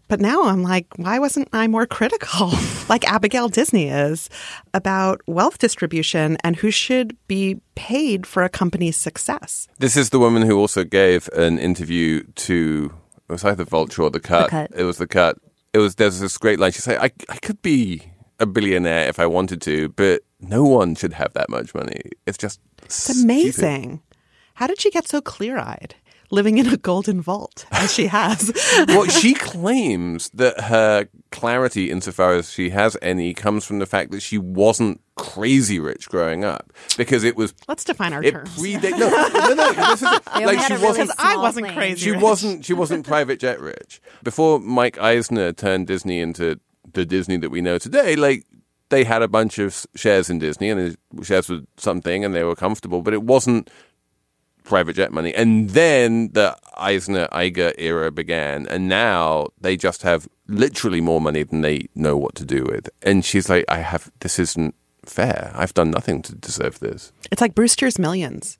But 0.08 0.20
now 0.20 0.44
I'm 0.44 0.62
like, 0.62 0.86
why 0.96 1.18
wasn't 1.18 1.48
I 1.52 1.66
more 1.68 1.86
critical, 1.86 2.50
like 2.88 3.06
Abigail 3.10 3.48
Disney 3.48 3.88
is, 3.88 4.30
about 4.72 5.20
wealth 5.26 5.58
distribution 5.58 6.38
and 6.42 6.56
who 6.56 6.70
should 6.70 7.16
be 7.28 7.60
paid 7.74 8.26
for 8.26 8.42
a 8.42 8.48
company's 8.48 8.96
success? 8.96 9.68
This 9.78 9.96
is 9.96 10.10
the 10.10 10.18
woman 10.18 10.42
who 10.42 10.58
also 10.58 10.82
gave 10.82 11.28
an 11.34 11.58
interview 11.58 12.24
to 12.36 12.92
it 13.28 13.32
was 13.32 13.44
either 13.44 13.64
Vulture 13.64 14.02
or 14.02 14.10
the 14.10 14.20
Cut. 14.20 14.48
Cut. 14.48 14.70
It 14.74 14.84
was 14.84 14.96
the 14.96 15.06
Cut. 15.06 15.36
It 15.74 15.78
was 15.78 15.96
there's 15.96 16.18
this 16.18 16.38
great 16.38 16.58
line. 16.58 16.72
She 16.72 16.80
said, 16.80 16.98
"I 16.98 17.10
I 17.28 17.36
could 17.36 17.60
be 17.60 18.10
a 18.40 18.46
billionaire 18.46 19.06
if 19.08 19.18
I 19.18 19.26
wanted 19.26 19.60
to, 19.62 19.90
but 19.90 20.22
no 20.40 20.64
one 20.64 20.94
should 20.94 21.12
have 21.12 21.34
that 21.34 21.50
much 21.50 21.74
money. 21.74 22.00
It's 22.26 22.38
just 22.38 22.60
It's 22.84 23.22
amazing. 23.22 24.00
How 24.54 24.66
did 24.66 24.80
she 24.80 24.90
get 24.90 25.06
so 25.06 25.20
clear 25.20 25.58
eyed? 25.58 25.94
Living 26.30 26.58
in 26.58 26.66
a 26.68 26.76
golden 26.76 27.22
vault 27.22 27.64
as 27.72 27.92
she 27.92 28.06
has. 28.08 28.52
well, 28.88 29.06
she 29.06 29.32
claims 29.34 30.28
that 30.30 30.60
her 30.64 31.08
clarity, 31.30 31.90
insofar 31.90 32.34
as 32.34 32.52
she 32.52 32.70
has 32.70 32.96
any, 33.00 33.32
comes 33.32 33.64
from 33.64 33.78
the 33.78 33.86
fact 33.86 34.10
that 34.10 34.20
she 34.20 34.36
wasn't 34.36 35.00
crazy 35.16 35.80
rich 35.80 36.08
growing 36.08 36.44
up 36.44 36.72
because 36.96 37.24
it 37.24 37.34
was 37.34 37.54
Let's 37.66 37.82
define 37.82 38.12
our 38.12 38.22
it 38.22 38.32
terms. 38.32 38.56
predate. 38.56 38.90
No, 38.90 39.08
no, 39.08 39.54
no. 39.54 39.72
This 39.72 40.02
is 40.02 40.08
it. 40.12 40.46
Like 40.46 40.60
she 40.60 40.74
a 40.74 40.76
really 40.76 40.86
wasn't. 40.88 41.08
Because 41.08 41.16
I 41.18 41.36
wasn't 41.36 41.66
plane. 41.66 41.76
crazy. 41.78 42.04
She 42.04 42.10
rich. 42.12 42.20
wasn't. 42.20 42.64
She 42.64 42.72
wasn't 42.74 43.06
private 43.06 43.40
jet 43.40 43.60
rich 43.60 44.00
before 44.22 44.60
Mike 44.60 44.98
Eisner 44.98 45.52
turned 45.52 45.86
Disney 45.86 46.20
into 46.20 46.60
the 46.92 47.06
Disney 47.06 47.36
that 47.38 47.50
we 47.50 47.60
know 47.62 47.78
today. 47.78 48.16
Like 48.16 48.44
they 48.90 49.04
had 49.04 49.22
a 49.22 49.28
bunch 49.28 49.58
of 49.58 49.86
shares 49.94 50.30
in 50.30 50.38
Disney, 50.38 50.70
and 50.70 50.96
the 51.12 51.24
shares 51.24 51.48
were 51.48 51.60
something, 51.76 52.24
and 52.24 52.34
they 52.34 52.44
were 52.44 52.54
comfortable, 52.56 53.02
but 53.02 53.12
it 53.14 53.22
wasn't 53.22 53.70
private 54.68 54.94
jet 54.94 55.12
money. 55.12 55.34
And 55.34 55.70
then 55.70 56.30
the 56.32 56.56
Eisner 56.76 57.26
Iger 57.32 57.72
era 57.78 58.12
began, 58.12 58.66
and 58.68 58.88
now 58.88 59.48
they 59.60 59.76
just 59.76 60.02
have 60.02 60.28
literally 60.46 61.00
more 61.00 61.20
money 61.20 61.42
than 61.42 61.62
they 61.62 61.88
know 61.94 62.16
what 62.16 62.34
to 62.36 62.44
do 62.44 62.64
with. 62.64 62.88
And 63.02 63.24
she's 63.24 63.48
like, 63.48 63.64
"I 63.68 63.78
have 63.78 64.10
this 64.20 64.38
isn't 64.38 64.74
fair. 65.04 65.50
I've 65.54 65.74
done 65.74 65.90
nothing 65.90 66.22
to 66.22 66.34
deserve 66.34 66.78
this." 66.80 67.12
It's 67.32 67.40
like 67.40 67.54
Brewster's 67.54 67.98
Millions. 67.98 68.58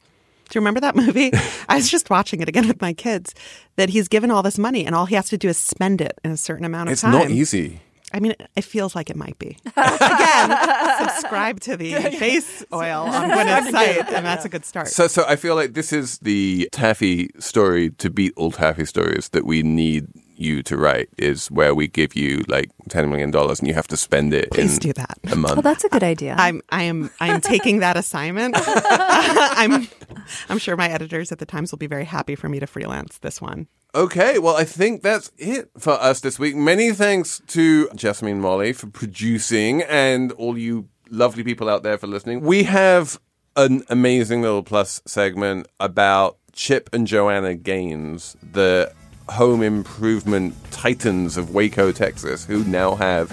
Do 0.48 0.59
you 0.59 0.61
remember 0.62 0.80
that 0.80 0.96
movie? 0.96 1.30
I 1.68 1.76
was 1.76 1.90
just 1.90 2.09
watching 2.09 2.40
it 2.40 2.48
again 2.48 2.66
with 2.66 2.80
my 2.80 2.94
kids. 2.94 3.34
That 3.76 3.90
he's 3.90 4.09
given 4.09 4.30
all 4.30 4.42
this 4.42 4.59
money, 4.59 4.84
and 4.86 4.94
all 4.94 5.06
he 5.06 5.14
has 5.14 5.28
to 5.28 5.38
do 5.38 5.48
is 5.48 5.59
spend 5.59 6.00
it 6.00 6.18
in 6.24 6.30
a 6.30 6.36
certain 6.36 6.64
amount 6.64 6.88
of 6.88 6.94
It's 6.94 7.02
time. 7.02 7.14
It's 7.14 7.28
not 7.28 7.30
easy. 7.30 7.80
I 8.12 8.20
mean, 8.20 8.34
it 8.56 8.64
feels 8.64 8.94
like 8.96 9.11
it 9.11 9.16
might 9.16 9.38
be. 9.38 9.59
Again, 9.76 10.56
subscribe 10.98 11.61
to 11.61 11.76
the 11.76 11.92
face 12.18 12.64
oil 12.72 13.02
on 13.02 13.28
Gwyneth's 13.30 13.70
site, 13.70 14.09
and 14.12 14.24
that's 14.24 14.44
a 14.44 14.48
good 14.48 14.64
start. 14.64 14.88
So, 14.88 15.06
so 15.09 15.24
I 15.28 15.36
feel 15.36 15.54
like 15.54 15.74
this 15.74 15.92
is 15.92 16.18
the 16.18 16.68
taffy 16.72 17.30
story 17.38 17.90
to 17.90 18.11
beat 18.11 18.32
all 18.36 18.50
taffy 18.50 18.84
stories 18.86 19.28
that 19.30 19.44
we 19.44 19.62
need 19.62 20.06
you 20.36 20.62
to 20.62 20.76
write. 20.76 21.09
Is 21.18 21.50
where 21.50 21.74
we 21.74 21.86
give 21.88 22.14
you 22.16 22.44
like 22.48 22.70
ten 22.88 23.11
million 23.11 23.30
dollars 23.30 23.59
and 23.59 23.68
you 23.68 23.74
have 23.74 23.88
to 23.88 23.96
spend 23.96 24.32
it 24.32 24.50
Please 24.52 24.74
in 24.74 24.78
do 24.78 24.92
that. 24.94 25.18
a 25.30 25.36
month. 25.36 25.56
Well, 25.56 25.62
that's 25.62 25.84
a 25.84 25.88
good 25.88 26.02
idea. 26.04 26.34
I'm 26.38 26.62
I 26.70 26.84
am 26.84 27.11
I 27.20 27.28
am 27.28 27.40
taking 27.40 27.80
that 27.80 27.96
assignment. 27.96 28.54
I'm 28.59 29.88
I'm 30.49 30.59
sure 30.59 30.76
my 30.76 30.89
editors 30.89 31.33
at 31.33 31.39
the 31.39 31.47
Times 31.47 31.72
will 31.72 31.79
be 31.79 31.87
very 31.87 32.05
happy 32.05 32.35
for 32.35 32.49
me 32.49 32.61
to 32.61 32.66
freelance 32.66 33.18
this 33.18 33.41
one. 33.41 33.68
Okay, 33.95 34.39
well, 34.39 34.57
I 34.57 34.64
think 34.64 35.03
that's 35.03 35.31
it 35.39 35.70
for 35.79 35.95
us 35.95 36.20
this 36.20 36.39
week. 36.39 36.55
Many 36.55 36.93
thanks 36.93 37.41
to 37.49 37.89
Jasmine 37.95 38.41
Molly 38.41 38.72
for 38.72 38.87
producing 38.89 39.83
and 39.83 40.31
all 40.33 40.59
you 40.59 40.89
lovely 41.11 41.43
people 41.43 41.68
out 41.68 41.83
there 41.83 41.97
for 41.97 42.07
listening. 42.07 42.43
We 42.43 42.64
have 42.64 43.18
an 43.57 43.83
amazing 43.89 44.43
little 44.43 44.62
plus 44.62 45.01
segment 45.07 45.66
about 45.81 46.37
Chip 46.53 46.91
and 46.93 47.07
Joanna 47.07 47.55
Gaines, 47.55 48.37
the 48.43 48.93
home 49.29 49.62
improvement 49.62 50.55
titans 50.70 51.37
of 51.37 51.55
Waco, 51.55 51.93
Texas, 51.93 52.45
who 52.45 52.64
now 52.64 52.95
have 52.95 53.33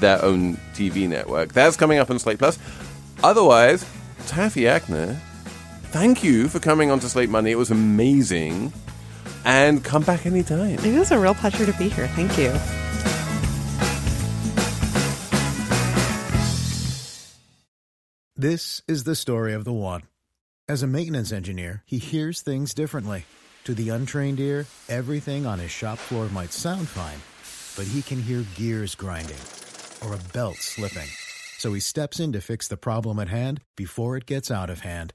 their 0.00 0.22
own 0.22 0.56
TV 0.74 1.08
network. 1.08 1.52
That's 1.52 1.76
coming 1.76 1.98
up 1.98 2.10
on 2.10 2.18
Slate 2.18 2.38
Plus. 2.38 2.58
Otherwise, 3.22 3.84
Taffy 4.26 4.62
Akner, 4.62 5.18
thank 5.90 6.22
you 6.22 6.48
for 6.48 6.58
coming 6.58 6.90
on 6.90 7.00
to 7.00 7.08
Slate 7.08 7.30
Money. 7.30 7.50
It 7.50 7.58
was 7.58 7.70
amazing. 7.70 8.72
And 9.44 9.84
come 9.84 10.02
back 10.02 10.26
anytime. 10.26 10.78
It 10.80 10.98
was 10.98 11.10
a 11.10 11.18
real 11.18 11.34
pleasure 11.34 11.66
to 11.66 11.72
be 11.78 11.88
here. 11.88 12.08
Thank 12.08 12.36
you. 12.36 12.52
This 18.38 18.82
is 18.86 19.04
the 19.04 19.14
story 19.14 19.54
of 19.54 19.64
the 19.64 19.72
one. 19.72 20.02
As 20.68 20.82
a 20.82 20.86
maintenance 20.86 21.32
engineer, 21.32 21.82
he 21.86 21.98
hears 21.98 22.42
things 22.42 22.74
differently. 22.74 23.24
To 23.64 23.72
the 23.72 23.88
untrained 23.88 24.40
ear, 24.40 24.66
everything 24.88 25.46
on 25.46 25.58
his 25.58 25.70
shop 25.70 25.98
floor 25.98 26.28
might 26.28 26.52
sound 26.52 26.86
fine, 26.86 27.20
but 27.76 27.90
he 27.90 28.02
can 28.02 28.20
hear 28.20 28.44
gears 28.54 28.94
grinding 28.94 29.38
or 30.04 30.14
a 30.14 30.32
belt 30.32 30.56
slipping. 30.56 31.08
So 31.58 31.72
he 31.72 31.80
steps 31.80 32.20
in 32.20 32.32
to 32.32 32.40
fix 32.40 32.68
the 32.68 32.76
problem 32.76 33.18
at 33.18 33.28
hand 33.28 33.62
before 33.76 34.16
it 34.16 34.26
gets 34.26 34.50
out 34.50 34.68
of 34.68 34.80
hand. 34.80 35.14